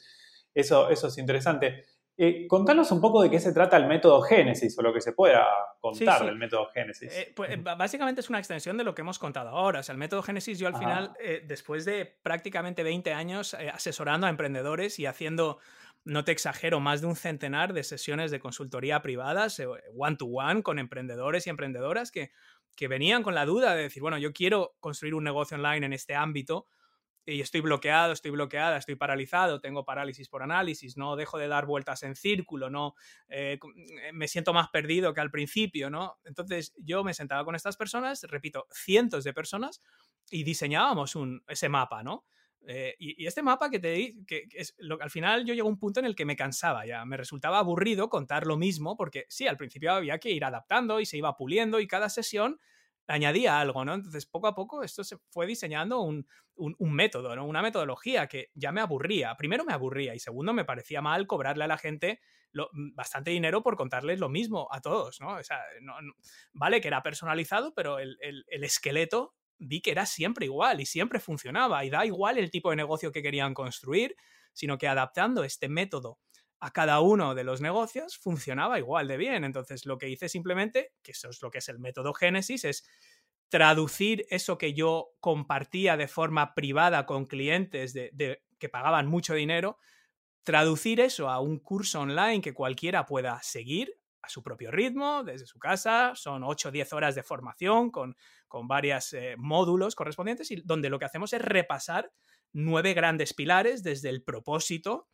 eso, 0.54 0.90
eso 0.90 1.08
es 1.08 1.18
interesante. 1.18 1.86
Eh, 2.22 2.48
contanos 2.48 2.92
un 2.92 3.00
poco 3.00 3.22
de 3.24 3.30
qué 3.30 3.40
se 3.40 3.54
trata 3.54 3.78
el 3.78 3.88
método 3.88 4.22
Génesis 4.22 4.78
o 4.78 4.82
lo 4.82 4.94
que 4.94 5.00
se 5.00 5.14
pueda 5.14 5.48
contar 5.80 6.26
del 6.26 6.36
método 6.36 6.68
Génesis. 6.74 7.16
Eh, 7.16 7.32
pues, 7.34 7.64
básicamente 7.64 8.20
es 8.20 8.30
una 8.30 8.40
extensión 8.40 8.76
de 8.78 8.84
lo 8.84 8.94
que 8.94 9.04
hemos 9.04 9.18
contado 9.18 9.50
ahora. 9.50 9.80
O 9.80 9.84
sea, 9.84 9.94
el 9.94 10.00
método 10.00 10.22
Génesis, 10.22 10.60
yo 10.60 10.68
al 10.68 10.76
final, 10.76 11.14
después 11.46 11.86
de 11.86 12.06
prácticamente 12.22 12.84
20 12.84 13.14
años 13.14 13.54
asesorando 13.54 14.28
a 14.28 14.30
emprendedores 14.30 15.00
y 15.00 15.06
haciendo, 15.06 15.60
no 16.04 16.26
te 16.26 16.34
exagero, 16.34 16.82
más 16.82 17.00
de 17.00 17.08
un 17.08 17.16
centenar 17.16 17.72
de 17.72 17.84
sesiones 17.84 18.32
de 18.32 18.40
consultoría 18.42 19.02
privadas, 19.02 19.62
one-to-one, 19.96 20.62
con 20.62 20.78
emprendedores 20.78 21.48
y 21.48 21.50
emprendedoras 21.50 22.12
que 22.12 22.32
que 22.80 22.88
venían 22.88 23.24
con 23.24 23.36
la 23.36 23.46
duda 23.46 23.76
de 23.76 23.84
decir, 23.84 24.02
bueno, 24.02 24.18
yo 24.18 24.32
quiero 24.32 24.78
construir 24.80 25.14
un 25.14 25.26
negocio 25.26 25.58
online 25.58 25.86
en 25.86 25.92
este 25.92 26.16
ámbito 26.16 26.68
y 27.32 27.42
estoy 27.42 27.62
bloqueado, 27.62 28.14
estoy 28.14 28.32
bloqueada, 28.32 28.78
estoy 28.78 28.96
paralizado, 28.96 29.62
tengo 29.62 29.86
parálisis 29.86 30.28
por 30.30 30.44
análisis, 30.44 30.98
no 30.98 31.16
dejo 31.16 31.38
de 31.38 31.48
dar 31.48 31.66
vueltas 31.66 32.04
en 32.04 32.16
círculo, 32.16 32.70
no 32.70 32.96
eh, 33.28 33.60
eh, 33.64 34.12
me 34.14 34.28
siento 34.28 34.54
más 34.54 34.70
perdido 34.70 35.14
que 35.14 35.22
al 35.22 35.32
principio, 35.32 35.90
¿no? 35.90 36.20
Entonces 36.26 36.74
yo 36.78 37.04
me 37.04 37.14
sentaba 37.14 37.46
con 37.46 37.56
estas 37.56 37.78
personas, 37.78 38.24
repito, 38.24 38.68
cientos 38.72 39.24
de 39.24 39.34
personas 39.34 39.82
y 40.30 40.44
diseñábamos 40.44 41.16
un, 41.16 41.44
ese 41.48 41.70
mapa, 41.70 42.04
¿no? 42.04 42.26
Eh, 42.68 42.96
y, 43.00 43.26
este 43.26 43.42
mapa 43.42 43.70
que 43.70 43.80
te 43.80 43.92
di, 43.92 44.26
que, 44.26 44.48
es 44.54 44.76
lo, 44.80 45.02
al 45.02 45.10
final 45.10 45.46
yo 45.46 45.54
llego 45.54 45.68
a 45.68 45.72
un 45.72 45.80
punto 45.80 46.00
en 46.00 46.06
el 46.06 46.16
que 46.16 46.26
me 46.26 46.36
cansaba 46.36 46.86
ya, 46.86 47.06
me 47.06 47.18
resultaba 47.18 47.60
aburrido 47.60 48.10
contar 48.10 48.46
lo 48.46 48.58
mismo, 48.58 48.98
porque 48.98 49.26
sí, 49.30 49.48
al 49.48 49.58
principio 49.58 49.94
había 49.94 50.20
que 50.20 50.32
ir 50.32 50.44
adaptando 50.44 51.00
y 51.00 51.06
se 51.06 51.18
iba 51.18 51.36
puliendo 51.36 51.80
y 51.80 51.88
cada 51.88 52.10
sesión 52.10 52.60
añadía 53.10 53.60
algo, 53.60 53.84
¿no? 53.84 53.94
Entonces, 53.94 54.26
poco 54.26 54.48
a 54.48 54.56
poco 54.56 54.84
esto 54.84 55.04
se 55.04 55.18
fue 55.30 55.48
diseñando 55.48 56.02
un, 56.02 56.26
método, 56.80 57.36
¿no? 57.36 57.46
Una 57.46 57.62
metodología 57.62 58.28
que 58.28 58.52
ya 58.54 58.72
me 58.72 58.82
aburría. 58.82 59.36
Primero 59.36 59.66
me 59.66 59.74
aburría 59.74 60.14
y 60.16 60.20
segundo 60.20 60.54
me 60.54 60.66
parecía 60.66 61.02
mal 61.02 61.26
cobrarle 61.26 61.64
a 61.64 61.68
la 61.68 61.78
gente 61.78 62.20
mm, 62.54 62.96
bastante 62.96 63.32
dinero 63.32 63.64
por 63.64 63.76
contarles 63.76 64.20
lo 64.20 64.30
mismo 64.30 64.68
a 64.72 64.82
todos, 64.82 65.20
¿no? 65.22 65.36
O 65.36 65.44
sea, 65.44 65.60
vale 66.54 66.82
que 66.82 66.88
era 66.88 67.02
personalizado, 67.02 67.74
pero 67.74 68.00
el, 68.00 68.18
el 68.22 68.64
esqueleto 68.64 69.36
vi 69.58 69.82
que 69.82 69.92
era 69.92 70.06
siempre 70.06 70.46
igual 70.46 70.80
y 70.80 70.86
siempre 70.86 71.20
funcionaba 71.20 71.84
y 71.84 71.90
da 71.90 72.06
igual 72.06 72.38
el 72.38 72.52
tipo 72.52 72.70
de 72.70 72.78
negocio 72.78 73.12
que 73.12 73.22
querían 73.22 73.54
construir, 73.54 74.16
sino 74.54 74.78
que 74.78 74.88
adaptando 74.88 75.44
este 75.44 75.68
método 75.68 76.20
a 76.60 76.72
cada 76.72 77.00
uno 77.00 77.36
de 77.36 77.44
los 77.44 77.62
negocios 77.62 78.18
funcionaba 78.18 78.80
igual 78.80 79.08
de 79.08 79.18
bien. 79.18 79.44
Entonces 79.44 79.86
lo 79.86 79.98
que 79.98 80.10
hice 80.10 80.30
simplemente, 80.30 80.94
que 81.02 81.12
eso 81.12 81.30
es 81.30 81.42
lo 81.42 81.50
que 81.52 81.60
es 81.60 81.70
el 81.70 81.80
método 81.80 82.14
Génesis, 82.14 82.66
es 82.66 82.84
traducir 83.50 84.26
eso 84.30 84.58
que 84.58 84.74
yo 84.74 85.12
compartía 85.20 85.98
de 85.98 86.08
forma 86.08 86.54
privada 86.54 87.06
con 87.06 87.26
clientes 87.26 87.94
de, 87.94 88.44
que 88.60 88.70
pagaban 88.70 89.08
mucho 89.08 89.34
dinero, 89.34 89.78
traducir 90.44 91.00
eso 91.00 91.30
a 91.30 91.40
un 91.40 91.60
curso 91.60 92.02
online 92.02 92.42
que 92.42 92.54
cualquiera 92.54 93.06
pueda 93.06 93.42
seguir 93.42 93.96
a 94.22 94.30
su 94.30 94.44
propio 94.44 94.70
ritmo, 94.70 95.24
desde 95.24 95.48
su 95.48 95.60
casa. 95.60 96.12
Son 96.16 96.44
8 96.44 96.70
o 96.70 96.72
10 96.72 96.94
horas 96.94 97.16
de 97.16 97.24
formación 97.24 97.90
con, 97.90 98.16
con 98.48 98.68
varios 98.68 99.14
eh, 99.14 99.36
módulos 99.38 99.96
correspondientes 99.96 100.52
y 100.52 100.58
donde 100.58 100.90
lo 100.90 101.00
que 101.00 101.06
hacemos 101.06 101.32
es 101.34 101.42
repasar 101.42 102.12
nueve 102.52 102.94
grandes 102.94 103.34
pilares 103.34 103.84
desde 103.84 104.10
el 104.10 104.24
propósito 104.24 105.08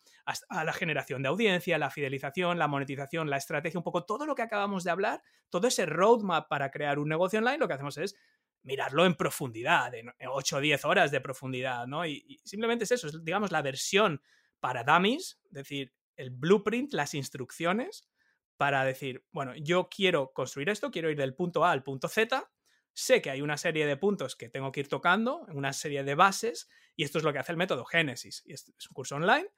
a 0.50 0.64
la 0.64 0.74
generación 0.74 1.22
de 1.22 1.30
audiencia, 1.30 1.78
la 1.78 1.92
fidelización, 1.92 2.58
la 2.58 2.68
monetización, 2.68 3.30
la 3.30 3.38
estrategia, 3.38 3.80
un 3.80 3.84
poco 3.84 4.06
todo 4.06 4.26
lo 4.26 4.34
que 4.34 4.42
acabamos 4.42 4.84
de 4.84 4.92
hablar, 4.92 5.22
todo 5.50 5.68
ese 5.68 5.86
roadmap 5.86 6.48
para 6.50 6.72
crear 6.72 6.98
un 6.98 7.10
negocio 7.10 7.40
online, 7.40 7.60
lo 7.60 7.68
que 7.68 7.76
hacemos 7.76 7.98
es 7.98 8.16
mirarlo 8.64 9.06
en 9.06 9.14
profundidad, 9.14 9.94
en 9.94 10.12
8 10.28 10.58
o 10.58 10.60
10 10.60 10.86
horas 10.86 11.12
de 11.12 11.22
profundidad, 11.22 11.86
¿no? 11.86 12.06
Y, 12.06 12.40
simplemente 12.44 12.86
es 12.86 12.92
eso, 12.92 13.08
es, 13.08 13.24
digamos, 13.24 13.52
la 13.52 13.62
versión 13.62 14.22
para 14.60 14.84
dummies, 14.84 15.40
es 15.46 15.52
decir, 15.52 15.94
el 16.16 16.32
blueprint, 16.32 16.94
las 16.94 17.14
instrucciones 17.14 18.10
para 18.58 18.84
decir, 18.84 19.24
bueno, 19.32 19.54
yo 19.56 19.90
quiero 19.90 20.32
construir 20.34 20.70
esto, 20.70 20.90
quiero 20.90 21.12
ir 21.12 21.18
del 21.18 21.36
punto 21.36 21.64
A 21.66 21.72
al 21.72 21.84
punto 21.84 22.08
Z, 22.08 22.50
sé 22.94 23.22
que 23.22 23.30
hay 23.30 23.42
una 23.42 23.58
serie 23.58 23.86
de 23.86 23.98
puntos 23.98 24.36
que 24.36 24.50
tengo 24.50 24.72
que 24.72 24.80
ir 24.80 24.88
tocando, 24.88 25.42
una 25.54 25.74
serie 25.74 26.04
de 26.04 26.16
bases, 26.16 26.68
y 26.96 27.04
esto 27.04 27.20
es 27.20 27.24
lo 27.24 27.34
que 27.34 27.40
hace 27.40 27.52
el 27.52 27.58
método 27.58 27.86
Génesis. 27.86 28.44
Es 28.48 28.68
un 28.90 28.94
curso 28.94 29.18
online 29.18 29.50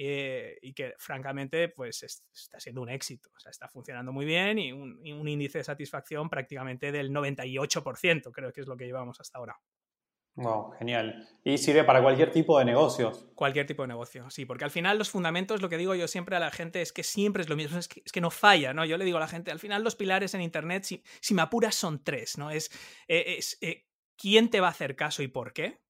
eh, 0.00 0.56
y 0.62 0.74
que 0.74 0.94
francamente 0.96 1.70
pues 1.70 2.04
está 2.04 2.60
siendo 2.60 2.82
un 2.82 2.88
éxito, 2.88 3.30
o 3.36 3.40
sea, 3.40 3.50
está 3.50 3.68
funcionando 3.68 4.12
muy 4.12 4.24
bien 4.24 4.56
y 4.60 4.70
un, 4.70 5.04
y 5.04 5.10
un, 5.10 5.26
índice 5.26 5.58
de 5.58 5.64
satisfacción 5.64 6.30
prácticamente 6.30 6.92
del 6.92 7.10
98%, 7.10 8.30
creo 8.32 8.52
que 8.52 8.60
es 8.60 8.68
lo 8.68 8.76
que 8.76 8.86
llevamos 8.86 9.18
hasta 9.18 9.38
ahora. 9.38 9.58
Wow, 10.36 10.70
genial. 10.78 11.28
Y 11.42 11.58
sirve 11.58 11.82
para 11.82 12.00
cualquier 12.00 12.30
tipo 12.30 12.60
de 12.60 12.64
negocios. 12.64 13.26
Cualquier 13.34 13.66
tipo 13.66 13.82
de 13.82 13.88
negocio, 13.88 14.30
sí, 14.30 14.44
porque 14.44 14.62
al 14.62 14.70
final 14.70 14.98
los 14.98 15.10
fundamentos, 15.10 15.60
lo 15.60 15.68
que 15.68 15.76
digo 15.76 15.96
yo 15.96 16.06
siempre 16.06 16.36
a 16.36 16.38
la 16.38 16.52
gente 16.52 16.80
es 16.80 16.92
que 16.92 17.02
siempre 17.02 17.42
es 17.42 17.48
lo 17.48 17.56
mismo, 17.56 17.76
es 17.76 17.88
que, 17.88 18.00
es 18.04 18.12
que 18.12 18.20
no 18.20 18.30
falla, 18.30 18.72
¿no? 18.72 18.84
Yo 18.84 18.98
le 18.98 19.04
digo 19.04 19.16
a 19.16 19.20
la 19.20 19.26
gente, 19.26 19.50
al 19.50 19.58
final 19.58 19.82
los 19.82 19.96
pilares 19.96 20.32
en 20.34 20.42
Internet, 20.42 20.84
si, 20.84 21.02
si 21.20 21.34
me 21.34 21.42
apuras, 21.42 21.74
son 21.74 22.04
tres, 22.04 22.38
¿no? 22.38 22.52
Es, 22.52 22.70
eh, 23.08 23.34
es 23.38 23.58
eh, 23.62 23.88
quién 24.16 24.48
te 24.48 24.60
va 24.60 24.68
a 24.68 24.70
hacer 24.70 24.94
caso 24.94 25.24
y 25.24 25.28
por 25.28 25.52
qué, 25.52 25.80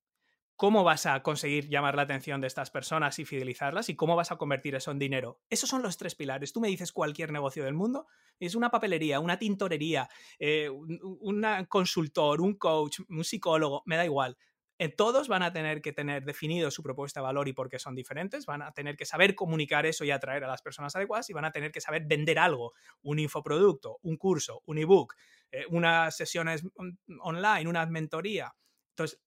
cómo 0.59 0.83
vas 0.83 1.07
a 1.07 1.23
conseguir 1.23 1.69
llamar 1.69 1.95
la 1.95 2.03
atención 2.03 2.41
de 2.41 2.49
estas 2.49 2.73
personas 2.73 3.17
y 3.21 3.25
fidelizarlas 3.25 3.89
y 3.91 3.95
cómo 3.95 4.17
vas 4.17 4.33
a 4.33 4.37
convertir 4.37 4.75
eso 4.75 4.91
en 4.91 4.99
dinero. 4.99 5.39
Esos 5.49 5.71
son 5.71 5.83
los 5.83 5.97
tres 5.97 6.17
pilares. 6.17 6.53
Tú 6.53 6.61
me 6.61 6.67
dices 6.67 6.91
cualquier 6.91 7.31
negocio 7.31 7.65
del 7.65 7.75
mundo, 7.75 8.09
es 8.41 8.57
una 8.57 8.69
papelería, 8.69 9.21
una 9.21 9.39
tintorería, 9.39 10.09
eh, 10.41 10.69
un, 10.69 11.47
consultor, 11.69 12.41
un 12.41 12.55
coach, 12.55 12.99
un 13.09 13.23
psicólogo, 13.23 13.85
me 13.87 13.97
da 13.97 14.05
igual. 14.05 14.37
Eh, 14.79 14.89
todos 14.89 15.29
van 15.29 15.45
a 15.45 15.53
tener 15.53 15.81
que 15.81 15.93
tener 15.93 16.25
definido 16.25 16.73
su 16.73 16.83
propuesta 16.83 17.21
de 17.21 17.27
valor 17.27 17.47
y 17.47 17.53
por 17.53 17.69
qué 17.69 17.79
son 17.79 17.95
diferentes, 17.95 18.45
van 18.45 18.63
a 18.63 18.73
tener 18.73 18.97
que 18.97 19.07
saber 19.07 19.37
comunicar 19.37 19.87
eso 19.87 20.05
y 20.05 20.11
atraer 20.11 20.43
a 20.43 20.49
las 20.49 20.63
personas 20.63 20.97
adecuadas 20.97 21.31
y 21.31 21.35
van 21.35 21.45
a 21.45 21.53
tener 21.53 21.71
que 21.71 21.81
saber 21.81 22.03
vender 22.05 22.41
algo, 22.41 22.73
un 23.03 23.21
infoproducto, 23.21 23.99
un 24.03 24.17
curso, 24.17 24.63
un 24.67 24.79
ebook, 24.79 25.15
eh, 25.53 25.67
unas 25.69 26.17
sesiones 26.17 26.65
online, 27.21 27.69
una 27.69 27.87
mentoría. 27.87 28.53
Entonces, 28.99 29.21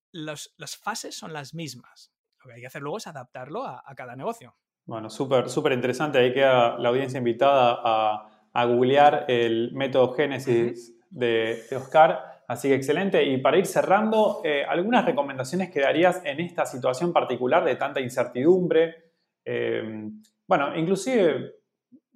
las 0.57 0.77
fases 0.77 1.15
son 1.17 1.31
las 1.31 1.53
mismas. 1.53 2.12
Lo 2.43 2.49
que 2.49 2.55
hay 2.55 2.62
que 2.62 2.67
hacer 2.67 2.81
luego 2.81 2.97
es 2.97 3.07
adaptarlo 3.07 3.65
a, 3.65 3.84
cada 3.95 4.15
negocio. 4.15 4.55
Bueno, 4.86 5.10
súper, 5.10 5.49
súper 5.49 5.71
interesante. 5.73 6.17
Ahí 6.17 6.34
queda 6.34 6.77
la 6.77 6.89
audiencia 6.89 7.19
invitada 7.19 7.79
a, 7.84 8.49
a 8.51 8.65
googlear 8.65 9.25
el 9.29 9.71
método 9.73 10.13
Génesis 10.13 10.93
de, 11.10 11.63
Oscar. 11.75 12.43
Así 12.47 12.67
que 12.67 12.75
excelente. 12.75 13.23
Y 13.23 13.38
para 13.38 13.57
ir 13.57 13.65
cerrando, 13.65 14.41
eh, 14.43 14.65
¿algunas 14.67 15.05
recomendaciones 15.05 15.71
que 15.71 15.79
darías 15.79 16.21
en 16.25 16.41
esta 16.41 16.65
situación 16.65 17.13
particular 17.13 17.63
de 17.63 17.77
tanta 17.77 18.01
incertidumbre? 18.01 19.13
Eh, 19.45 20.10
bueno, 20.45 20.75
inclusive 20.75 21.62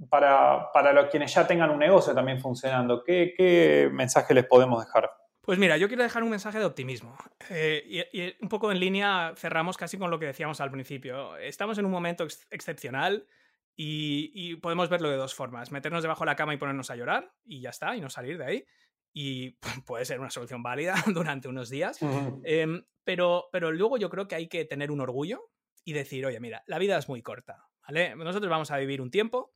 para, 0.10 0.72
para, 0.74 0.92
los 0.92 1.06
quienes 1.06 1.34
ya 1.34 1.48
tengan 1.48 1.70
un 1.70 1.80
negocio 1.80 2.14
también 2.14 2.42
funcionando, 2.42 3.02
¿qué, 3.02 3.34
¿qué 3.36 3.90
mensaje 3.94 4.34
les 4.34 4.46
podemos 4.46 4.86
dejar? 4.86 5.10
Pues 5.46 5.60
mira, 5.60 5.78
yo 5.78 5.88
quiero 5.88 6.02
dejar 6.02 6.24
un 6.24 6.32
mensaje 6.32 6.58
de 6.58 6.66
optimismo. 6.66 7.16
Eh, 7.52 8.10
y, 8.12 8.44
un 8.44 8.50
poco 8.50 8.72
en 8.72 8.80
línea 8.80 9.34
cerramos 9.38 9.78
casi 9.78 9.96
con 9.96 10.10
lo 10.10 10.18
que 10.18 10.26
decíamos 10.26 10.60
al 10.60 10.72
principio. 10.72 11.38
Estamos 11.38 11.78
en 11.78 11.86
un 11.86 11.92
momento 11.92 12.26
excepcional 12.50 13.28
y, 13.76 14.56
podemos 14.56 14.90
verlo 14.90 15.08
de 15.08 15.18
dos 15.18 15.36
formas. 15.36 15.72
Meternos 15.72 16.02
debajo 16.02 16.24
de 16.24 16.32
la 16.32 16.36
cama 16.36 16.56
y 16.56 16.58
ponernos 16.58 16.90
a 16.90 16.96
llorar 16.96 17.32
y 17.46 17.62
ya 17.62 17.70
está, 17.70 17.96
y 17.96 18.02
no 18.02 18.10
salir 18.10 18.40
de 18.40 18.46
ahí. 18.46 18.66
Y 19.14 19.52
puede 19.86 20.06
ser 20.06 20.20
una 20.20 20.32
solución 20.32 20.64
válida 20.64 20.96
durante 21.14 21.48
unos 21.48 21.70
días. 21.70 22.00
Em, 22.44 22.84
pero, 23.04 23.50
pero 23.52 23.72
luego 23.72 23.98
yo 23.98 24.10
creo 24.10 24.28
que 24.28 24.34
hay 24.34 24.48
que 24.48 24.66
tener 24.66 24.90
un 24.90 25.00
orgullo 25.00 25.52
y 25.84 25.94
decir, 25.94 26.26
oye, 26.26 26.40
mira, 26.40 26.64
la 26.66 26.80
vida 26.80 26.98
es 26.98 27.08
muy 27.08 27.22
corta. 27.22 27.68
¿vale? 27.88 28.16
Nosotros 28.16 28.50
vamos 28.50 28.72
a 28.72 28.78
vivir 28.78 29.00
un 29.00 29.12
tiempo, 29.12 29.54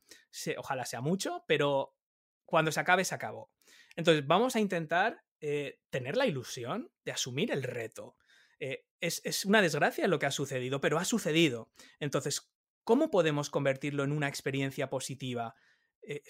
ojalá 0.56 0.84
sea 0.84 1.00
mucho, 1.00 1.44
pero 1.48 1.96
cuando 2.44 2.70
se 2.70 2.78
acabe, 2.78 3.04
se 3.04 3.16
acabó. 3.16 3.50
Entonces, 3.96 4.24
vamos 4.24 4.54
a 4.54 4.60
intentar 4.60 5.24
eh, 5.42 5.80
tener 5.88 6.18
la 6.18 6.26
ilusión 6.26 6.92
de 7.02 7.12
asumir 7.12 7.50
el 7.50 7.62
reto. 7.62 8.16
Eh, 8.58 8.84
es, 9.00 9.46
una 9.46 9.62
desgracia 9.62 10.06
lo 10.06 10.18
que 10.18 10.26
ha 10.26 10.30
sucedido, 10.30 10.82
pero 10.82 10.98
ha 10.98 11.04
sucedido. 11.06 11.70
Entonces, 11.98 12.52
¿cómo 12.84 13.10
podemos 13.10 13.48
convertirlo 13.48 14.04
en 14.04 14.12
una 14.12 14.28
experiencia 14.28 14.90
positiva? 14.90 15.54
Eh, 16.02 16.22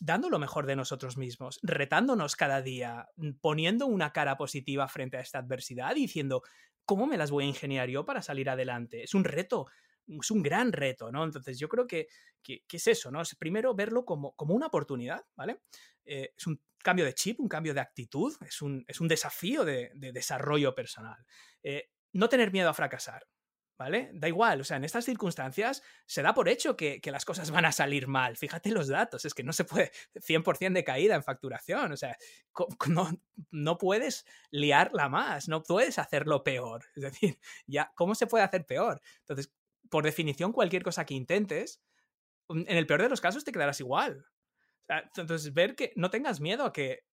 dando 0.00 0.30
lo 0.30 0.38
mejor 0.38 0.66
de 0.66 0.76
nosotros 0.76 1.16
mismos, 1.16 1.58
retándonos 1.62 2.36
cada 2.36 2.62
día, 2.62 3.08
poniendo 3.40 3.86
una 3.86 4.12
cara 4.12 4.36
positiva 4.36 4.86
frente 4.86 5.16
a 5.16 5.22
esta 5.22 5.40
adversidad, 5.40 5.96
diciendo, 5.96 6.44
¿cómo 6.84 7.08
me 7.08 7.16
las 7.16 7.32
voy 7.32 7.44
a 7.44 7.48
ingeniar 7.48 7.88
yo 7.88 8.04
para 8.04 8.22
salir 8.22 8.48
adelante? 8.48 9.02
Es 9.02 9.14
un 9.14 9.24
reto, 9.24 9.66
es 10.06 10.30
un 10.30 10.42
gran 10.42 10.72
reto, 10.72 11.10
¿no? 11.10 11.24
Entonces 11.24 11.58
yo 11.58 11.68
creo 11.68 11.88
que, 11.88 12.06
que, 12.44 12.62
es 12.70 12.86
eso, 12.86 13.10
¿no? 13.10 13.20
Es 13.22 13.34
primero 13.34 13.74
verlo 13.74 14.04
como, 14.04 14.36
como 14.36 14.54
una 14.54 14.66
oportunidad, 14.68 15.24
¿vale? 15.34 15.62
es 16.04 16.48
un 16.48 16.60
cambio 16.82 17.04
de 17.04 17.14
chip, 17.14 17.40
un 17.40 17.48
cambio 17.48 17.74
de 17.74 17.80
actitud, 17.80 18.34
es 18.46 18.62
un, 18.62 18.84
es 18.86 19.00
un 19.00 19.08
desafío 19.08 19.64
de, 19.64 19.90
desarrollo 19.94 20.74
personal. 20.74 21.24
Eh, 21.62 21.90
no 22.12 22.28
tener 22.28 22.52
miedo 22.52 22.68
a 22.68 22.74
fracasar. 22.74 23.26
¿Vale? 23.78 24.10
Da 24.12 24.28
igual, 24.28 24.60
o 24.60 24.64
sea, 24.64 24.76
en 24.76 24.84
estas 24.84 25.04
circunstancias 25.04 25.82
se 26.06 26.22
da 26.22 26.34
por 26.34 26.48
hecho 26.48 26.76
que, 26.76 27.00
las 27.06 27.24
cosas 27.24 27.50
van 27.50 27.64
a 27.64 27.72
salir 27.72 28.06
mal. 28.06 28.36
Fíjate 28.36 28.70
los 28.70 28.86
datos, 28.86 29.24
es 29.24 29.34
que 29.34 29.42
no 29.42 29.52
se 29.52 29.64
puede 29.64 29.90
100% 30.14 30.72
de 30.72 30.84
caída 30.84 31.16
en 31.16 31.24
facturación, 31.24 31.90
o 31.90 31.96
sea, 31.96 32.16
no, 32.88 33.10
no, 33.50 33.78
puedes 33.78 34.24
liarla 34.52 35.08
más, 35.08 35.48
no 35.48 35.64
puedes 35.64 35.98
hacerlo 35.98 36.44
peor. 36.44 36.84
Es 36.94 37.02
decir, 37.02 37.40
ya, 37.66 37.90
¿cómo 37.96 38.14
se 38.14 38.28
puede 38.28 38.44
hacer 38.44 38.66
peor? 38.66 39.00
Entonces, 39.20 39.52
por 39.90 40.04
definición, 40.04 40.52
cualquier 40.52 40.84
cosa 40.84 41.04
que 41.04 41.14
intentes, 41.14 41.82
en 42.48 42.76
el 42.76 42.86
peor 42.86 43.02
de 43.02 43.08
los 43.08 43.20
casos 43.20 43.42
te 43.42 43.52
quedarás 43.52 43.80
igual. 43.80 44.26
Entonces, 44.88 45.52
ver 45.54 45.74
que 45.74 45.92
no 45.96 46.10
tengas 46.10 46.40
miedo 46.40 46.64
a 46.64 46.72
que 46.72 47.04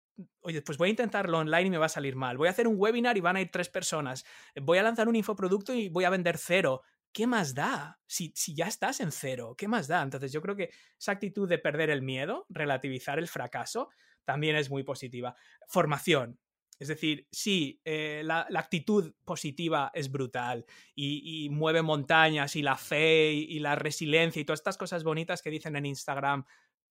oye, 0.42 0.62
pues 0.62 0.78
voy 0.78 0.88
a 0.88 0.92
intentarlo 0.92 1.38
online 1.38 1.68
y 1.68 1.70
me 1.70 1.78
va 1.78 1.86
a 1.86 1.90
salir 1.90 2.16
mal. 2.16 2.38
Voy 2.38 2.48
a 2.48 2.52
hacer 2.52 2.68
un 2.68 2.76
webinar 2.78 3.18
y 3.18 3.22
van 3.22 3.36
a 3.38 3.42
ir 3.42 3.50
tres 3.52 3.70
personas. 3.70 4.26
Voy 4.62 4.78
a 4.78 4.84
lanzar 4.84 5.08
un 5.08 5.16
infoproducto 5.16 5.74
y 5.74 5.90
voy 5.90 6.04
a 6.04 6.10
vender 6.10 6.38
cero. 6.38 6.82
¿Qué 7.12 7.26
más 7.26 7.56
da? 7.56 8.00
Si, 8.06 8.32
si 8.36 8.54
ya 8.54 8.68
estás 8.68 9.00
en 9.00 9.12
cero, 9.12 9.56
¿qué 9.58 9.68
más 9.68 9.88
da? 9.88 10.02
Entonces 10.02 10.32
yo 10.32 10.42
creo 10.42 10.56
que 10.56 10.72
esa 11.00 11.14
actitud 11.14 11.48
de 11.48 11.58
perder 11.58 11.90
el 11.90 12.02
miedo, 12.02 12.46
relativizar 12.50 13.18
el 13.18 13.28
fracaso, 13.28 13.90
también 14.26 14.56
es 14.56 14.70
muy 14.70 14.84
positiva. 14.84 15.36
Formación. 15.68 16.40
Es 16.80 16.88
decir, 16.88 17.28
sí, 17.30 17.82
eh, 17.84 18.22
la, 18.24 18.48
actitud 18.56 19.14
positiva 19.26 19.92
es 19.94 20.10
brutal 20.10 20.66
y, 20.96 21.50
mueve 21.52 21.82
montañas 21.82 22.56
y 22.56 22.62
la 22.62 22.78
fe 22.78 23.34
y, 23.34 23.60
la 23.60 23.76
resiliencia 23.76 24.42
y 24.42 24.46
todas 24.46 24.62
estas 24.62 24.78
cosas 24.78 25.04
bonitas 25.04 25.42
que 25.42 25.50
dicen 25.50 25.76
en 25.76 25.86
Instagram 25.86 26.46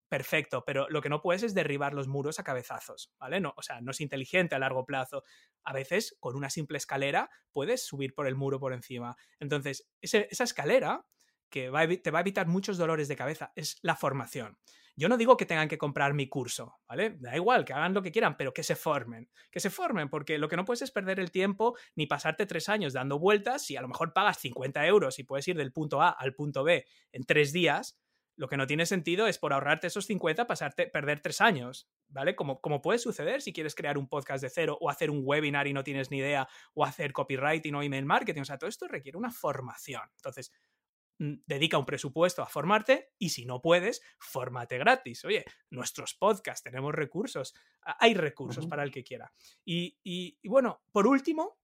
perfecto, 0.09 0.63
pero 0.65 0.87
lo 0.89 1.01
que 1.01 1.09
no 1.09 1.21
puedes 1.21 1.43
es 1.43 1.53
derribar 1.53 1.93
los 1.93 2.07
muros 2.07 2.39
a 2.39 2.43
cabezazos, 2.43 3.13
¿vale? 3.19 3.39
No, 3.39 3.53
o 3.57 3.61
sea, 3.61 3.81
no 3.81 3.91
es 3.91 4.01
inteligente 4.01 4.55
a 4.55 4.59
largo 4.59 4.85
plazo. 4.85 5.23
A 5.63 5.73
veces, 5.73 6.15
con 6.19 6.35
una 6.35 6.49
simple 6.49 6.77
escalera, 6.77 7.29
puedes 7.51 7.85
subir 7.85 8.13
por 8.13 8.27
el 8.27 8.35
muro 8.35 8.59
por 8.59 8.73
encima. 8.73 9.15
Entonces, 9.39 9.89
esa 10.01 10.43
escalera 10.43 11.05
que 11.49 11.71
te 12.03 12.11
va 12.11 12.19
a 12.19 12.21
evitar 12.21 12.47
muchos 12.47 12.77
dolores 12.77 13.07
de 13.07 13.15
cabeza 13.15 13.51
es 13.55 13.77
la 13.81 13.95
formación. 13.95 14.57
Yo 14.99 15.09
no 15.09 15.17
digo 15.17 15.37
que 15.37 15.45
tengan 15.45 15.67
que 15.67 15.77
comprar 15.77 16.15
mi 16.15 16.27
curso, 16.27 16.79
¿vale? 16.87 17.17
Da 17.19 17.35
igual, 17.35 17.63
que 17.63 17.73
hagan 17.73 17.93
lo 17.93 18.01
que 18.01 18.11
quieran, 18.11 18.35
pero 18.35 18.51
que 18.51 18.63
se 18.63 18.75
formen. 18.75 19.29
Que 19.51 19.59
se 19.59 19.69
formen, 19.69 20.09
porque 20.09 20.39
lo 20.39 20.49
que 20.49 20.55
no 20.55 20.65
puedes 20.65 20.81
es 20.81 20.91
perder 20.91 21.19
el 21.19 21.29
tiempo 21.29 21.77
ni 21.95 22.07
pasarte 22.07 22.47
tres 22.47 22.67
años 22.67 22.93
dando 22.93 23.19
vueltas 23.19 23.63
si 23.63 23.75
a 23.75 23.81
lo 23.81 23.87
mejor 23.87 24.11
pagas 24.11 24.39
50 24.39 24.87
euros 24.87 25.19
y 25.19 25.23
puedes 25.23 25.47
ir 25.47 25.55
del 25.55 25.71
punto 25.71 26.01
A 26.01 26.09
al 26.09 26.33
punto 26.33 26.63
B 26.63 26.87
en 27.11 27.23
tres 27.25 27.53
días 27.53 27.95
lo 28.37 28.47
que 28.47 28.55
no 28.55 28.67
tiene 28.67 28.85
sentido 28.85 29.27
es 29.27 29.39
por 29.39 29.51
ahorrarte 29.51 29.87
esos 29.87 30.05
50 30.05 30.45
pasarte, 30.45 30.87
perder 30.87 31.19
tres 31.19 31.41
años, 31.41 31.89
¿vale? 32.07 32.35
Como, 32.35 32.61
como 32.61 32.81
puede 32.81 32.99
suceder 32.99 33.41
si 33.41 33.51
quieres 33.51 33.73
crear 33.73 33.97
un 33.97 34.07
podcast 34.07 34.43
de 34.43 34.49
cero 34.49 34.77
o 34.79 34.89
hacer 34.89 35.09
un 35.09 35.21
webinar 35.23 35.67
y 35.67 35.73
no 35.73 35.83
tienes 35.83 36.11
ni 36.11 36.19
idea 36.19 36.47
o 36.75 36.85
hacer 36.85 37.13
copywriting 37.13 37.73
o 37.75 37.81
email 37.81 38.05
marketing. 38.05 38.41
O 38.41 38.45
sea, 38.45 38.59
todo 38.59 38.69
esto 38.69 38.87
requiere 38.87 39.17
una 39.17 39.31
formación. 39.31 40.03
Entonces, 40.17 40.51
mm, 41.17 41.33
dedica 41.47 41.79
un 41.79 41.85
presupuesto 41.85 42.43
a 42.43 42.47
formarte 42.47 43.09
y 43.17 43.29
si 43.29 43.45
no 43.45 43.59
puedes, 43.59 44.03
fórmate 44.19 44.77
gratis. 44.77 45.25
Oye, 45.25 45.43
nuestros 45.71 46.13
podcasts, 46.13 46.63
tenemos 46.63 46.93
recursos, 46.93 47.55
hay 47.81 48.13
recursos 48.13 48.67
para 48.67 48.83
el 48.83 48.91
que 48.91 49.03
quiera. 49.03 49.33
Y, 49.65 49.97
y, 50.03 50.47
bueno, 50.47 50.83
por 50.91 51.07
último, 51.07 51.57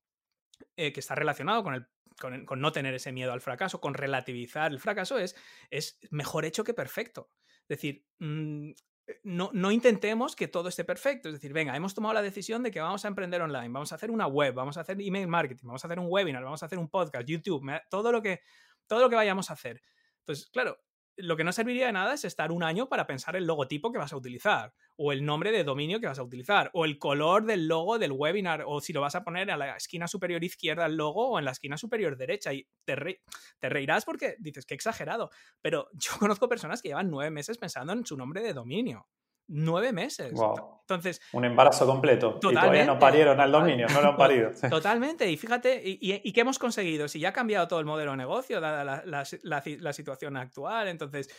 eh, 0.75 0.93
que 0.93 0.99
está 0.99 1.15
relacionado 1.15 1.63
con 1.63 1.75
el 1.75 1.87
con, 2.19 2.59
no 2.59 2.71
tener 2.71 2.93
ese 2.93 3.11
miedo 3.11 3.33
al 3.33 3.41
fracaso, 3.41 3.81
con 3.81 3.93
relativizar 3.93 4.71
el 4.71 4.79
fracaso, 4.79 5.17
es, 5.17 5.35
es 5.69 5.99
mejor 6.11 6.45
hecho 6.45 6.63
que 6.63 6.73
perfecto. 6.73 7.29
Es 7.61 7.67
decir, 7.69 8.05
mm, 8.19 8.71
eh, 9.07 9.19
no, 9.23 9.49
no, 9.53 9.71
intentemos 9.71 10.35
que 10.35 10.47
todo 10.47 10.69
esté 10.69 10.83
perfecto. 10.83 11.29
Es 11.29 11.35
decir, 11.35 11.53
venga, 11.53 11.75
hemos 11.75 11.93
tomado 11.93 12.13
la 12.13 12.21
decisión 12.21 12.63
de 12.63 12.71
que 12.71 12.79
vamos 12.79 13.03
a 13.05 13.07
emprender 13.07 13.41
online, 13.41 13.69
vamos 13.69 13.91
a 13.91 13.95
hacer 13.95 14.11
una 14.11 14.27
web, 14.27 14.53
vamos 14.53 14.77
a 14.77 14.81
hacer 14.81 15.01
email 15.01 15.27
marketing, 15.27 15.67
vamos 15.67 15.83
a 15.83 15.87
hacer 15.87 15.99
un 15.99 16.07
webinar, 16.09 16.43
vamos 16.43 16.63
a 16.63 16.65
hacer 16.65 16.79
un 16.79 16.89
podcast, 16.89 17.27
YouTube, 17.27 17.63
todo 17.89 18.11
lo 18.11 18.21
que, 18.21 18.41
todo 18.87 18.99
lo 18.99 19.09
que 19.09 19.15
vayamos 19.15 19.49
a 19.49 19.53
hacer. 19.53 19.81
Entonces, 20.19 20.49
claro, 20.51 20.77
lo 21.17 21.37
que 21.37 21.43
no 21.43 21.51
serviría 21.51 21.87
de 21.87 21.93
nada 21.93 22.13
es 22.13 22.25
estar 22.25 22.51
un 22.51 22.63
año 22.63 22.89
para 22.89 23.05
pensar 23.05 23.35
el 23.35 23.45
logotipo 23.45 23.91
que 23.91 23.97
vas 23.97 24.13
a 24.13 24.17
utilizar, 24.17 24.73
o 24.95 25.11
el 25.11 25.25
nombre 25.25 25.51
de 25.51 25.63
dominio 25.63 25.99
que 25.99 26.07
vas 26.07 26.19
a 26.19 26.23
utilizar, 26.23 26.69
o 26.73 26.85
el 26.85 26.97
color 26.97 27.45
del 27.45 27.67
logo 27.67 27.99
del 27.99 28.11
webinar, 28.11 28.63
o 28.65 28.81
si 28.81 28.93
lo 28.93 29.01
vas 29.01 29.15
a 29.15 29.23
poner 29.23 29.51
a 29.51 29.57
la 29.57 29.75
esquina 29.75 30.07
superior 30.07 30.43
izquierda 30.43 30.85
el 30.85 30.95
logo 30.95 31.29
o 31.29 31.39
en 31.39 31.45
la 31.45 31.51
esquina 31.51 31.77
superior 31.77 32.17
derecha. 32.17 32.53
Y 32.53 32.67
te, 32.85 33.21
te 33.59 33.69
reirás 33.69 34.05
porque 34.05 34.35
dices 34.39 34.65
que 34.65 34.73
exagerado, 34.73 35.29
pero 35.61 35.89
yo 35.93 36.11
conozco 36.19 36.49
personas 36.49 36.81
que 36.81 36.89
llevan 36.89 37.09
nueve 37.09 37.31
meses 37.31 37.57
pensando 37.57 37.93
en 37.93 38.05
su 38.05 38.17
nombre 38.17 38.41
de 38.41 38.53
dominio 38.53 39.07
nueve 39.53 39.93
meses. 39.93 40.33
Entonces, 40.81 41.21
un 41.31 41.45
embarazo 41.45 41.85
completo. 41.85 42.37
Y 42.37 42.53
todavía 42.53 42.85
no 42.85 42.99
parieron 42.99 43.39
al 43.39 43.51
dominio, 43.51 43.87
no 43.87 44.01
lo 44.01 44.09
han 44.09 44.17
parido. 44.17 44.51
Totalmente. 44.69 45.29
Y 45.29 45.37
fíjate, 45.37 45.81
y, 45.83 46.33
qué 46.33 46.41
hemos 46.41 46.59
conseguido? 46.59 47.07
Si 47.07 47.19
ya 47.19 47.29
ha 47.29 47.33
cambiado 47.33 47.67
todo 47.67 47.79
el 47.79 47.85
modelo 47.85 48.11
de 48.11 48.17
negocio, 48.17 48.59
dada 48.59 49.03
la, 49.05 49.93
situación 49.93 50.37
actual, 50.37 50.87
entonces, 50.87 51.29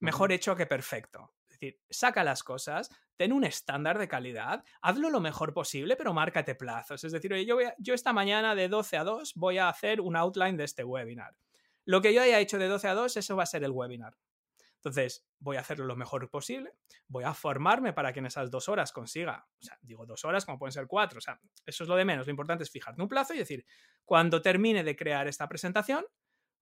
mejor 0.00 0.32
hecho 0.32 0.56
que 0.56 0.66
perfecto. 0.66 1.32
Es 1.48 1.60
decir, 1.60 1.80
saca 1.88 2.24
las 2.24 2.42
cosas, 2.42 2.90
ten 3.16 3.32
un 3.32 3.44
estándar 3.44 3.98
de 3.98 4.08
calidad, 4.08 4.64
hazlo 4.82 5.10
lo 5.10 5.20
mejor 5.20 5.52
posible, 5.52 5.96
pero 5.96 6.12
márcate 6.12 6.54
plazos. 6.54 7.04
Es 7.04 7.12
decir, 7.12 7.34
yo, 7.46 7.58
yo 7.78 7.94
esta 7.94 8.12
mañana 8.12 8.54
de 8.54 8.68
12 8.68 8.96
a 8.96 9.04
2 9.04 9.34
voy 9.36 9.58
a 9.58 9.68
hacer 9.68 10.00
un 10.00 10.16
outline 10.16 10.56
de 10.56 10.64
este 10.64 10.84
webinar. 10.84 11.34
Lo 11.84 12.00
que 12.00 12.12
yo 12.12 12.22
haya 12.22 12.38
hecho 12.38 12.58
de 12.58 12.68
12 12.68 12.88
a 12.88 12.94
2, 12.94 13.16
eso 13.16 13.36
va 13.36 13.44
a 13.44 13.46
ser 13.46 13.64
el 13.64 13.72
webinar. 13.72 14.14
Entonces, 14.80 15.26
voy 15.38 15.58
a 15.58 15.60
hacerlo 15.60 15.84
lo 15.84 15.94
mejor 15.94 16.30
posible, 16.30 16.72
voy 17.06 17.24
a 17.24 17.34
formarme 17.34 17.92
para 17.92 18.14
que 18.14 18.20
en 18.20 18.26
esas 18.26 18.50
dos 18.50 18.68
horas 18.70 18.92
consiga, 18.92 19.46
o 19.60 19.62
sea, 19.62 19.78
digo 19.82 20.06
dos 20.06 20.24
horas 20.24 20.46
como 20.46 20.58
pueden 20.58 20.72
ser 20.72 20.86
cuatro, 20.86 21.18
o 21.18 21.20
sea, 21.20 21.38
eso 21.66 21.84
es 21.84 21.88
lo 21.88 21.96
de 21.96 22.06
menos, 22.06 22.26
lo 22.26 22.30
importante 22.30 22.64
es 22.64 22.70
fijarte 22.70 23.02
un 23.02 23.08
plazo 23.08 23.34
y 23.34 23.38
decir, 23.38 23.66
cuando 24.06 24.40
termine 24.40 24.82
de 24.82 24.96
crear 24.96 25.28
esta 25.28 25.46
presentación, 25.48 26.06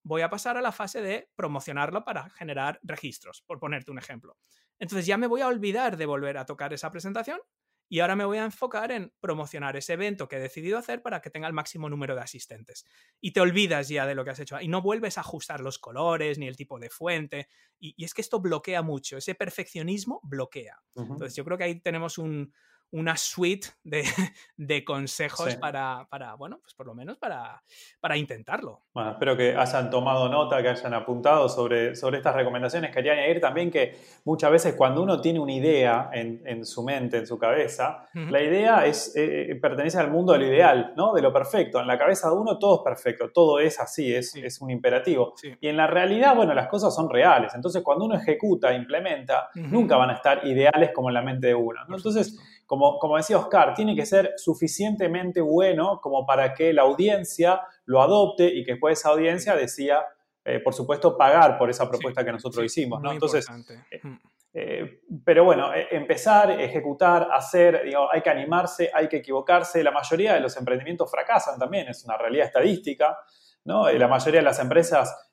voy 0.03 0.23
a 0.23 0.31
pasar 0.31 0.57
a 0.57 0.63
la 0.63 0.73
fase 0.73 1.01
de 1.01 1.31
promocionarlo 1.37 2.05
para 2.05 2.29
generar 2.31 2.81
registros, 2.83 3.43
por 3.43 3.61
ponerte 3.61 3.93
un 3.93 3.99
ejemplo. 3.99 4.37
Entonces 4.81 5.07
ya 5.07 5.17
me 5.17 5.29
voy 5.29 5.43
a 5.43 5.47
olvidar 5.47 5.97
de 5.97 6.07
volver 6.07 6.39
a 6.39 6.47
tocar 6.47 6.73
esa 6.73 6.91
presentación 6.91 7.41
y 7.88 8.01
ahora 8.01 8.16
me 8.16 8.24
voy 8.24 8.38
a 8.38 8.44
enfocar 8.44 8.92
en 8.92 9.12
promocionar 9.20 9.77
ese 9.77 9.94
evento 9.94 10.29
que 10.29 10.37
he 10.37 10.40
decidido 10.40 10.79
hacer 10.79 11.03
para 11.03 11.20
que 11.20 11.31
tenga 11.31 11.46
el 11.46 11.55
máximo 11.55 11.88
número 11.88 12.14
de 12.14 12.20
asistentes. 12.20 12.85
Y 13.20 13.33
te 13.33 13.40
olvidas 13.40 13.88
ya 13.88 14.07
de 14.07 14.14
lo 14.14 14.24
que 14.24 14.31
has 14.31 14.40
hecho 14.40 14.61
y 14.61 14.68
no 14.68 14.83
vuelves 14.83 15.16
a 15.16 15.22
ajustar 15.22 15.61
los 15.61 15.79
colores 15.79 16.38
ni 16.38 16.46
el 16.46 16.57
tipo 16.57 16.79
de 16.79 16.90
fuente. 16.90 17.48
Y, 17.79 18.05
es 18.05 18.12
que 18.12 18.20
esto 18.20 18.40
bloquea 18.40 18.83
mucho, 18.83 19.16
ese 19.16 19.35
perfeccionismo 19.35 20.20
bloquea. 20.22 20.83
Entonces 20.94 21.35
yo 21.35 21.44
creo 21.44 21.57
que 21.57 21.64
ahí 21.64 21.81
tenemos 21.81 22.18
un, 22.18 22.53
una 22.90 23.16
suite 23.16 23.68
de, 23.85 24.03
de 24.57 24.85
consejos 24.85 25.57
para, 25.57 26.07
para, 26.11 26.35
bueno, 26.35 26.59
pues 26.61 26.74
por 26.74 26.87
lo 26.87 26.94
menos 26.94 27.18
para, 27.18 27.62
para 28.01 28.16
intentarlo. 28.16 28.83
Bueno, 28.92 29.12
espero 29.12 29.37
que 29.37 29.57
hayan 29.57 29.90
tomado 29.90 30.29
nota, 30.29 30.62
que 30.62 30.68
hayan 30.68 30.94
apuntado 30.94 31.48
sobre, 31.48 31.94
sobre 31.94 32.18
estas 32.18 32.35
recomendaciones. 32.35 32.94
Quería 32.94 33.12
añadir 33.12 33.40
también 33.40 33.70
que 33.70 33.96
muchas 34.24 34.51
veces 34.51 34.74
cuando 34.74 35.03
uno 35.03 35.20
tiene 35.20 35.38
una 35.38 35.53
idea 35.53 36.11
en, 36.12 36.42
en 36.46 36.64
su 36.64 36.83
mente, 36.83 37.18
en 37.18 37.27
su 37.27 37.38
cabeza, 37.38 38.09
la 38.14 38.42
idea 38.42 38.87
es, 38.87 39.12
eh, 39.16 39.59
pertenece 39.61 39.98
al 39.98 40.11
mundo 40.11 40.33
del 40.33 40.42
ideal, 40.42 40.92
¿no? 40.96 41.12
De 41.12 41.22
lo 41.22 41.33
perfecto. 41.33 41.81
En 41.81 41.87
la 41.87 41.98
cabeza 41.98 42.29
de 42.29 42.35
uno 42.35 42.59
todo 42.59 42.77
es 42.77 42.83
perfecto, 42.83 43.31
todo 43.33 43.61
es 43.61 43.79
así, 43.81 44.14
es, 44.14 44.35
es 44.35 44.61
un 44.61 44.70
imperativo. 44.70 45.35
Y 45.61 45.68
en 45.68 45.77
la 45.77 45.87
realidad, 45.87 46.35
bueno, 46.35 46.55
las 46.55 46.68
cosas 46.68 46.94
son 46.94 47.09
reales. 47.11 47.55
Entonces, 47.55 47.83
cuando 47.83 48.05
uno 48.07 48.16
ejecuta, 48.16 48.72
implementa, 48.72 49.48
nunca 49.55 49.96
van 49.96 50.11
a 50.11 50.14
estar 50.14 50.46
ideales 50.46 50.90
como 50.94 51.11
en 51.11 51.14
la 51.14 51.22
mente 51.22 51.48
de 51.48 51.55
uno. 51.55 51.81
Entonces, 51.88 52.38
como, 52.69 52.99
como 52.99 53.17
decía 53.17 53.39
Oscar, 53.39 53.73
tiene 53.73 53.97
que 53.97 54.05
ser 54.05 54.35
suficientemente 54.37 55.41
bueno 55.41 56.01
como 56.03 56.27
para 56.27 56.53
que 56.53 56.75
la 56.75 56.83
audiencia 56.83 57.63
lo 57.87 58.03
adopte 58.03 58.47
y 58.47 58.63
que 58.63 58.73
después 58.73 58.99
esa 58.99 59.09
audiencia 59.09 59.57
decía, 59.57 60.05
eh, 60.45 60.61
por 60.61 60.75
supuesto, 60.75 61.17
pagar 61.17 61.57
por 61.57 61.71
esa 61.71 61.89
propuesta 61.89 62.23
que 62.23 62.31
nosotros 62.31 62.63
hicimos. 62.63 63.01
¿no? 63.01 63.11
Entonces, 63.11 63.49
eh, 63.91 64.01
mm. 64.03 64.17
eh, 64.53 65.01
pero 65.25 65.45
bueno, 65.45 65.71
empezar, 65.75 66.61
ejecutar, 66.61 67.29
hacer, 67.33 67.85
hay 68.13 68.21
que 68.21 68.31
animarse, 68.31 68.91
hay 68.93 69.09
que 69.09 69.17
equivocarse. 69.17 69.83
La 69.83 69.91
mayoría 69.91 70.35
de 70.35 70.41
los 70.41 70.55
emprendimientos 70.59 71.11
fracasan 71.11 71.59
también, 71.59 71.89
es 71.89 72.05
una 72.05 72.19
realidad 72.19 72.49
estadística. 72.49 73.17
¿no? 73.65 73.91
La 73.91 74.09
mayoría 74.09 74.41
de 74.41 74.45
las 74.45 74.59
empresas 74.59 75.33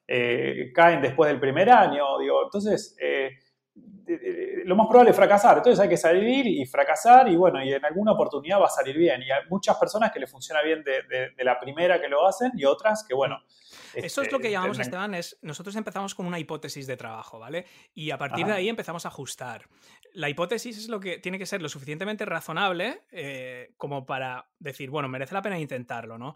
caen 0.74 1.02
después 1.02 1.30
del 1.30 1.42
primer 1.42 1.70
año. 1.70 2.18
Digo, 2.18 2.46
entonces, 2.46 2.96
lo 4.66 4.76
más 4.76 4.88
probable 4.88 5.12
es 5.12 5.16
fracasar. 5.16 5.58
Entonces 5.58 5.80
hay 5.80 5.90
que 5.90 5.98
salir 5.98 6.48
y 6.48 6.66
fracasar 6.66 7.28
y 7.28 7.36
bueno, 7.36 7.64
y 7.64 7.74
en 7.74 7.84
alguna 7.86 8.14
oportunidad 8.14 8.60
va 8.60 8.66
a 8.66 8.70
salir 8.70 8.98
bien. 8.98 9.22
Y 9.22 9.32
hay 9.32 9.42
muchas 9.50 9.78
personas 9.78 10.12
que 10.12 10.20
le 10.20 10.28
funciona 10.28 10.62
bien 10.62 10.84
de, 10.84 11.44
la 11.44 11.60
primera 11.60 12.02
que 12.02 12.08
lo 12.08 12.26
hacen 12.26 12.52
y 12.56 12.66
otras 12.66 13.06
que 13.08 13.14
bueno. 13.14 13.42
Eso 13.94 14.22
es 14.22 14.32
lo 14.32 14.40
que 14.40 14.48
este, 14.48 14.52
llamamos, 14.52 14.80
Esteban, 14.80 15.14
es 15.14 15.38
nosotros 15.42 15.76
empezamos 15.76 16.16
con 16.16 16.26
una 16.26 16.40
hipótesis 16.40 16.86
de 16.88 16.98
trabajo, 16.98 17.40
¿vale? 17.40 17.66
Y 17.94 18.12
a 18.12 18.18
partir 18.18 18.46
de 18.46 18.54
ahí 18.54 18.68
empezamos 18.68 19.06
a 19.06 19.10
ajustar. 19.10 19.68
La 20.14 20.30
hipótesis 20.30 20.78
es 20.78 20.90
lo 20.90 21.00
que 21.00 21.20
tiene 21.20 21.38
que 21.38 21.46
ser 21.46 21.62
lo 21.62 21.70
suficientemente 21.70 22.26
razonable 22.26 23.04
eh, 23.12 23.74
como 23.78 24.06
para 24.06 24.50
decir, 24.60 24.90
bueno, 24.90 25.08
merece 25.08 25.34
la 25.34 25.42
pena 25.42 25.60
intentarlo, 25.60 26.18
¿no? 26.18 26.36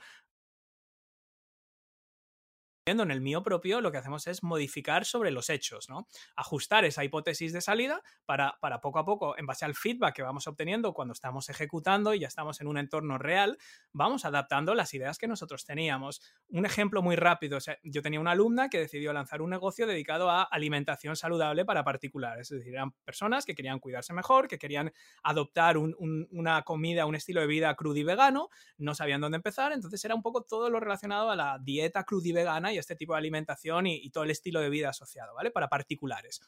En 2.89 3.11
el 3.11 3.21
mío 3.21 3.43
propio 3.43 3.81
lo 3.81 3.91
que 3.91 3.99
hacemos 3.99 4.25
es 4.27 4.41
modificar 4.41 5.05
sobre 5.05 5.31
los 5.31 5.49
hechos, 5.49 5.89
¿no? 5.89 6.07
Ajustar 6.35 6.85
esa 6.85 7.03
hipótesis 7.03 7.53
de 7.53 7.61
salida 7.61 8.01
para, 8.25 8.57
para 8.59 8.81
poco 8.81 8.99
a 8.99 9.05
poco, 9.05 9.37
en 9.37 9.45
base 9.45 9.65
al 9.65 9.75
feedback 9.75 10.15
que 10.15 10.23
vamos 10.23 10.47
obteniendo 10.47 10.93
cuando 10.93 11.13
estamos 11.13 11.49
ejecutando 11.49 12.13
y 12.13 12.19
ya 12.19 12.27
estamos 12.27 12.59
en 12.61 12.67
un 12.67 12.77
entorno 12.77 13.17
real, 13.17 13.57
vamos 13.91 14.25
adaptando 14.25 14.73
las 14.73 14.93
ideas 14.93 15.17
que 15.17 15.27
nosotros 15.27 15.65
teníamos. 15.65 16.21
Un 16.49 16.65
ejemplo 16.65 17.01
muy 17.01 17.15
rápido, 17.15 17.59
yo 17.83 18.01
tenía 18.01 18.19
una 18.19 18.31
alumna 18.31 18.69
que 18.69 18.79
decidió 18.79 19.13
lanzar 19.13 19.41
un 19.41 19.51
negocio 19.51 19.85
dedicado 19.85 20.31
a 20.31 20.43
alimentación 20.43 21.15
saludable 21.15 21.65
para 21.65 21.83
particulares, 21.83 22.51
es 22.51 22.57
decir, 22.57 22.73
eran 22.73 22.91
personas 23.05 23.45
que 23.45 23.53
querían 23.53 23.79
cuidarse 23.79 24.13
mejor, 24.13 24.47
que 24.47 24.57
querían 24.57 24.91
adoptar 25.23 25.77
una 25.77 26.63
comida, 26.63 27.05
un 27.05 27.15
estilo 27.15 27.41
de 27.41 27.47
vida 27.47 27.75
crudo 27.75 27.97
y 27.97 28.03
vegano, 28.03 28.49
no 28.77 28.95
sabían 28.95 29.21
dónde 29.21 29.35
empezar, 29.37 29.71
entonces 29.71 30.03
era 30.03 30.15
un 30.15 30.21
poco 30.21 30.43
todo 30.43 30.69
lo 30.69 30.79
relacionado 30.79 31.29
a 31.29 31.35
la 31.35 31.59
dieta 31.61 32.03
crudo 32.03 32.27
y 32.27 32.31
vegana 32.31 32.73
y 32.73 32.77
este 32.79 32.95
tipo 32.95 33.13
de 33.13 33.19
alimentación 33.19 33.87
y, 33.87 34.09
todo 34.09 34.23
el 34.23 34.31
estilo 34.31 34.59
de 34.61 34.69
vida 34.69 34.89
asociado, 34.89 35.33
¿vale? 35.35 35.51
Para 35.51 35.67
particulares. 35.67 36.41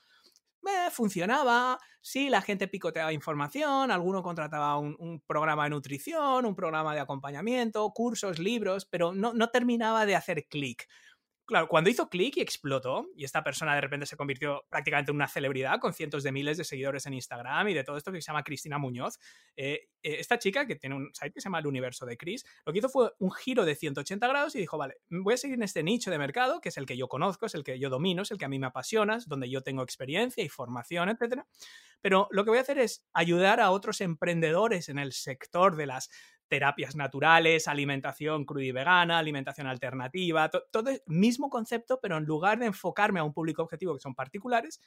funcionaba, 0.91 1.79
sí, 2.01 2.29
la 2.29 2.41
gente 2.41 2.67
picoteaba 2.67 3.13
información, 3.13 3.91
alguno 3.91 4.21
contrataba 4.21 4.77
un, 4.77 5.21
programa 5.25 5.65
de 5.65 5.71
nutrición, 5.71 6.45
un 6.45 6.55
programa 6.55 6.93
de 6.93 6.99
acompañamiento, 6.99 7.89
cursos, 7.91 8.39
libros, 8.39 8.85
pero 8.85 9.13
no, 9.13 9.33
no 9.33 9.49
terminaba 9.49 10.05
de 10.05 10.15
hacer 10.15 10.45
clic. 10.47 10.87
Claro, 11.51 11.67
cuando 11.67 11.89
hizo 11.89 12.07
clic 12.07 12.37
y 12.37 12.39
explotó, 12.39 13.09
y 13.13 13.25
esta 13.25 13.43
persona 13.43 13.75
de 13.75 13.81
repente 13.81 14.05
se 14.05 14.15
convirtió 14.15 14.63
prácticamente 14.69 15.11
en 15.11 15.17
una 15.17 15.27
celebridad 15.27 15.81
con 15.81 15.91
cientos 15.91 16.23
de 16.23 16.31
miles 16.31 16.55
de 16.55 16.63
seguidores 16.63 17.05
en 17.07 17.13
Instagram 17.13 17.67
y 17.67 17.73
de 17.73 17.83
todo 17.83 17.97
esto 17.97 18.09
que 18.09 18.21
se 18.21 18.27
llama 18.27 18.41
Cristina 18.41 18.77
Muñoz, 18.77 19.19
eh, 19.57 19.89
eh, 20.01 20.15
esta 20.21 20.39
chica 20.39 20.65
que 20.65 20.77
tiene 20.77 20.95
un 20.95 21.13
site 21.13 21.33
que 21.33 21.41
se 21.41 21.47
llama 21.47 21.59
El 21.59 21.67
Universo 21.67 22.05
de 22.05 22.15
Cris, 22.15 22.45
lo 22.65 22.71
que 22.71 22.79
hizo 22.79 22.87
fue 22.87 23.11
un 23.19 23.31
giro 23.31 23.65
de 23.65 23.75
180 23.75 24.25
grados 24.29 24.55
y 24.55 24.59
dijo, 24.59 24.77
vale, 24.77 24.95
voy 25.09 25.33
a 25.33 25.37
seguir 25.37 25.55
en 25.55 25.63
este 25.63 25.83
nicho 25.83 26.09
de 26.09 26.17
mercado, 26.17 26.61
que 26.61 26.69
es 26.69 26.77
el 26.77 26.85
que 26.85 26.95
yo 26.95 27.09
conozco, 27.09 27.47
es 27.47 27.53
el 27.53 27.65
que 27.65 27.77
yo 27.77 27.89
domino, 27.89 28.21
es 28.21 28.31
el 28.31 28.37
que 28.37 28.45
a 28.45 28.47
mí 28.47 28.57
me 28.57 28.67
apasiona, 28.67 29.17
es 29.17 29.27
donde 29.27 29.49
yo 29.49 29.61
tengo 29.61 29.83
experiencia 29.83 30.41
y 30.45 30.47
formación, 30.47 31.09
etc. 31.09 31.41
Pero 31.99 32.29
lo 32.31 32.45
que 32.45 32.51
voy 32.51 32.59
a 32.59 32.61
hacer 32.61 32.79
es 32.79 33.05
ayudar 33.11 33.59
a 33.59 33.71
otros 33.71 33.99
emprendedores 33.99 34.87
en 34.87 34.99
el 34.99 35.11
sector 35.11 35.75
de 35.75 35.85
las 35.85 36.09
terapias 36.51 36.97
naturales, 36.97 37.69
alimentación 37.69 38.43
cruda 38.43 38.65
y 38.65 38.71
vegana, 38.73 39.17
alimentación 39.17 39.67
alternativa, 39.67 40.49
todo 40.49 40.89
el 40.89 41.01
mismo 41.05 41.49
concepto, 41.49 42.01
pero 42.01 42.17
en 42.17 42.25
lugar 42.25 42.59
de 42.59 42.65
enfocarme 42.65 43.21
a 43.21 43.23
un 43.23 43.31
público 43.31 43.63
objetivo 43.63 43.93
que 43.93 44.01
son 44.01 44.15
particulares, 44.15 44.81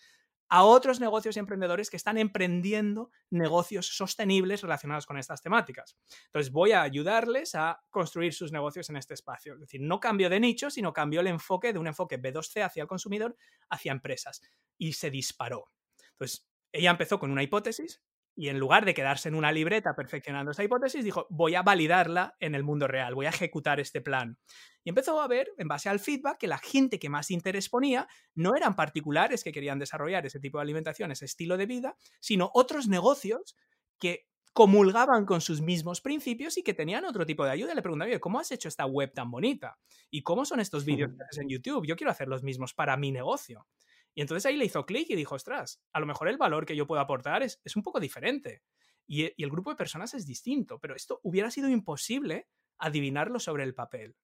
a 0.51 0.63
otros 0.63 1.01
negocios 1.01 1.37
y 1.37 1.39
emprendedores 1.39 1.89
que 1.89 1.97
están 1.97 2.19
emprendiendo 2.19 3.11
negocios 3.31 3.97
sostenibles 3.97 4.61
relacionados 4.61 5.07
con 5.07 5.17
estas 5.17 5.41
temáticas. 5.41 5.97
Entonces 6.27 6.53
voy 6.53 6.73
a 6.73 6.83
ayudarles 6.83 7.55
a 7.55 7.83
construir 7.89 8.35
sus 8.35 8.53
negocios 8.53 8.91
en 8.91 8.99
este 8.99 9.15
espacio. 9.15 9.55
Es 9.55 9.61
decir, 9.61 9.81
no 9.81 10.01
cambio 10.01 10.29
de 10.29 10.41
nicho, 10.41 10.69
sino 10.69 10.93
cambio 10.93 11.23
el 11.23 11.29
enfoque 11.29 11.73
de 11.73 11.79
un 11.79 11.87
enfoque 11.87 12.21
B2C 12.21 12.63
hacia 12.63 12.83
el 12.83 12.89
consumidor, 12.89 13.39
hacia 13.71 13.91
empresas. 13.91 14.43
Y 14.77 14.93
se 14.93 15.11
disparó. 15.11 15.73
Entonces, 16.11 16.47
ella 16.73 16.91
empezó 16.91 17.19
con 17.19 17.31
una 17.31 17.43
hipótesis, 17.43 18.03
y 18.37 18.49
en 18.49 18.59
lugar 18.59 18.85
de 18.85 18.95
quedarse 18.95 19.29
en 19.29 19.35
una 19.35 19.53
libreta 19.53 19.95
perfeccionando 19.95 20.51
esa 20.51 20.65
hipótesis, 20.65 21.05
dijo, 21.05 21.27
voy 21.31 21.55
a 21.55 21.63
validarla 21.63 22.35
en 22.41 22.55
el 22.55 22.65
mundo 22.65 22.89
real, 22.89 23.15
voy 23.15 23.27
a 23.27 23.31
ejecutar 23.31 23.81
este 23.81 24.01
plan. 24.01 24.39
Y 24.83 24.89
empezó 24.89 25.21
a 25.21 25.29
ver, 25.29 25.53
en 25.57 25.69
base 25.69 25.89
al 25.89 26.01
feedback, 26.01 26.39
que 26.39 26.47
la 26.47 26.59
gente 26.59 26.99
que 26.99 27.09
más 27.09 27.31
interés 27.31 27.69
ponía 27.69 28.09
no 28.35 28.57
eran 28.57 28.75
particulares 28.75 29.45
que 29.45 29.53
querían 29.53 29.79
desarrollar 29.79 30.27
ese 30.27 30.41
tipo 30.41 30.59
de 30.59 30.63
alimentación, 30.63 31.13
ese 31.13 31.25
estilo 31.25 31.57
de 31.57 31.67
vida, 31.67 31.97
sino 32.21 32.51
otros 32.55 32.89
negocios 32.89 33.57
que 33.99 34.27
comulgaban 34.53 35.27
con 35.27 35.41
sus 35.41 35.61
mismos 35.61 36.01
principios 36.01 36.57
y 36.57 36.63
que 36.63 36.75
tenían 36.75 37.05
otro 37.05 37.27
tipo 37.27 37.45
de 37.45 37.51
ayuda. 37.51 37.75
Le 37.75 37.83
preguntaba, 37.83 38.19
¿cómo 38.21 38.39
has 38.39 38.53
hecho 38.53 38.69
esta 38.69 38.87
web 38.87 39.13
tan 39.13 39.31
bonita? 39.31 39.79
¿Y 40.11 40.23
cómo 40.23 40.45
son 40.45 40.61
estos 40.61 40.85
vídeos 40.85 41.11
que 41.17 41.23
haces 41.23 41.39
en 41.39 41.49
YouTube? 41.49 41.87
Yo 41.87 41.97
quiero 41.97 42.11
hacer 42.11 42.29
los 42.29 42.43
mismos 42.43 42.73
para 42.73 42.97
mi 42.97 43.11
negocio. 43.11 43.67
Y 44.15 44.21
entonces 44.21 44.47
ahí 44.47 44.57
le 44.57 44.65
hizo 44.65 44.87
clic 44.87 45.11
y 45.11 45.17
dijo, 45.17 45.35
ostras, 45.35 45.83
a 45.93 46.01
lo 46.01 46.07
mejor 46.07 46.29
el 46.29 46.37
valor 46.37 46.65
que 46.65 46.77
yo 46.77 46.87
puedo 46.87 47.01
aportar 47.01 47.43
es, 47.43 47.61
un 47.75 47.83
poco 47.83 47.99
diferente. 47.99 48.63
Y, 49.07 49.43
el 49.43 49.51
grupo 49.51 49.71
de 49.71 49.77
personas 49.77 50.15
es 50.15 50.27
distinto, 50.27 50.79
pero 50.79 50.95
esto 50.95 51.21
hubiera 51.25 51.51
sido 51.51 51.69
imposible 51.69 52.49
adivinarlo 52.79 53.41
sobre 53.41 53.65
el 53.65 53.75
papel. 53.75 54.17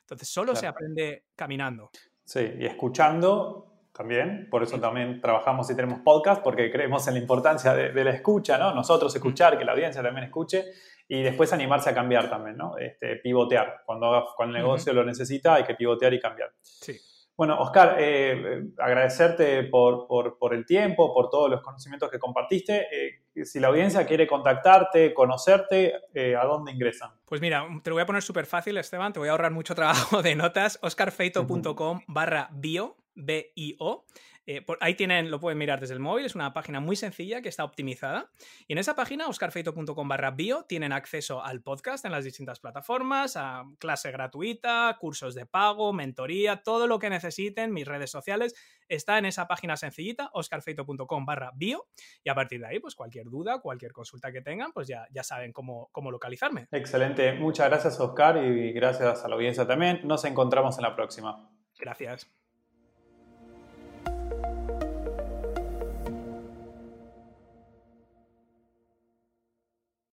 Entonces 0.00 0.28
solo 0.28 0.56
se 0.56 0.66
aprende 0.66 1.26
caminando. 1.36 1.90
Sí, 2.24 2.40
y 2.58 2.64
escuchando 2.64 3.88
también, 3.92 4.48
por 4.50 4.62
eso 4.62 4.80
también 4.80 5.20
trabajamos 5.20 5.70
y 5.70 5.76
tenemos 5.76 6.00
podcast, 6.00 6.42
porque 6.42 6.70
creemos 6.70 7.06
en 7.08 7.14
la 7.14 7.20
importancia 7.20 7.74
de, 7.74 8.04
la 8.04 8.10
escucha, 8.10 8.56
¿no? 8.56 8.74
Nosotros 8.74 9.14
escuchar, 9.14 9.58
que 9.58 9.64
la 9.64 9.72
audiencia 9.72 10.02
también 10.02 10.26
escuche, 10.26 10.64
y 11.06 11.22
después 11.22 11.52
animarse 11.52 11.90
a 11.90 11.94
cambiar 11.94 12.30
también, 12.30 12.56
¿no? 12.56 12.78
Este, 12.78 13.16
pivotear. 13.16 13.82
Cuando, 13.84 14.26
cuando 14.36 14.56
el 14.56 14.62
negocio 14.62 14.92
lo 14.92 15.04
necesita, 15.04 15.54
hay 15.54 15.64
que 15.64 15.74
pivotear 15.74 16.14
y 16.14 16.20
cambiar. 16.20 16.52
Sí. 16.62 16.98
Bueno, 17.38 17.56
Oscar, 17.60 17.98
eh, 18.00 18.64
agradecerte 18.78 19.62
por, 19.62 20.36
el 20.52 20.66
tiempo, 20.66 21.14
por 21.14 21.30
todos 21.30 21.48
los 21.48 21.60
conocimientos 21.60 22.10
que 22.10 22.18
compartiste. 22.18 22.88
Eh, 22.90 23.44
si 23.44 23.60
la 23.60 23.68
audiencia 23.68 24.04
quiere 24.04 24.26
contactarte, 24.26 25.14
conocerte, 25.14 25.94
eh, 26.12 26.34
¿a 26.34 26.44
dónde 26.44 26.72
ingresan? 26.72 27.12
Pues 27.24 27.40
mira, 27.40 27.64
te 27.84 27.90
lo 27.90 27.94
voy 27.94 28.02
a 28.02 28.06
poner 28.06 28.22
súper 28.22 28.44
fácil, 28.44 28.76
Esteban, 28.76 29.12
te 29.12 29.20
voy 29.20 29.28
a 29.28 29.30
ahorrar 29.30 29.52
mucho 29.52 29.72
trabajo 29.76 30.20
de 30.20 30.34
notas. 30.34 30.80
oscarfeito.com 30.82 32.00
barra 32.08 32.48
bio, 32.50 32.96
B-I-O. 33.14 34.04
Eh, 34.50 34.64
ahí 34.80 34.94
tienen, 34.94 35.30
lo 35.30 35.40
pueden 35.40 35.58
mirar 35.58 35.78
desde 35.78 35.92
el 35.92 36.00
móvil, 36.00 36.24
es 36.24 36.34
una 36.34 36.54
página 36.54 36.80
muy 36.80 36.96
sencilla 36.96 37.42
que 37.42 37.50
está 37.50 37.64
optimizada. 37.64 38.30
Y 38.66 38.72
en 38.72 38.78
esa 38.78 38.96
página, 38.96 39.28
oscarfeito.com 39.28 40.08
barra 40.08 40.30
bio, 40.30 40.64
tienen 40.66 40.94
acceso 40.94 41.44
al 41.44 41.60
podcast 41.60 42.06
en 42.06 42.12
las 42.12 42.24
distintas 42.24 42.58
plataformas, 42.58 43.36
a 43.36 43.64
clase 43.78 44.10
gratuita, 44.10 44.96
cursos 44.98 45.34
de 45.34 45.44
pago, 45.44 45.92
mentoría, 45.92 46.62
todo 46.62 46.86
lo 46.86 46.98
que 46.98 47.10
necesiten, 47.10 47.74
mis 47.74 47.86
redes 47.86 48.10
sociales, 48.10 48.54
está 48.88 49.18
en 49.18 49.26
esa 49.26 49.46
página 49.46 49.76
sencillita, 49.76 50.30
oscarfeito.com 50.32 51.26
barra 51.26 51.50
bio. 51.54 51.84
Y 52.24 52.30
a 52.30 52.34
partir 52.34 52.60
de 52.60 52.68
ahí, 52.68 52.80
pues 52.80 52.94
cualquier 52.94 53.26
duda, 53.26 53.60
cualquier 53.60 53.92
consulta 53.92 54.32
que 54.32 54.40
tengan, 54.40 54.72
pues 54.72 54.88
ya, 54.88 55.06
ya 55.10 55.24
saben 55.24 55.52
cómo, 55.52 55.90
cómo 55.92 56.10
localizarme. 56.10 56.68
Excelente. 56.70 57.34
Muchas 57.34 57.68
gracias, 57.68 58.00
Oscar, 58.00 58.42
y 58.42 58.72
gracias 58.72 59.26
a 59.26 59.28
la 59.28 59.34
audiencia 59.34 59.66
también. 59.66 60.00
Nos 60.04 60.24
encontramos 60.24 60.78
en 60.78 60.84
la 60.84 60.96
próxima. 60.96 61.50
Gracias. 61.78 62.37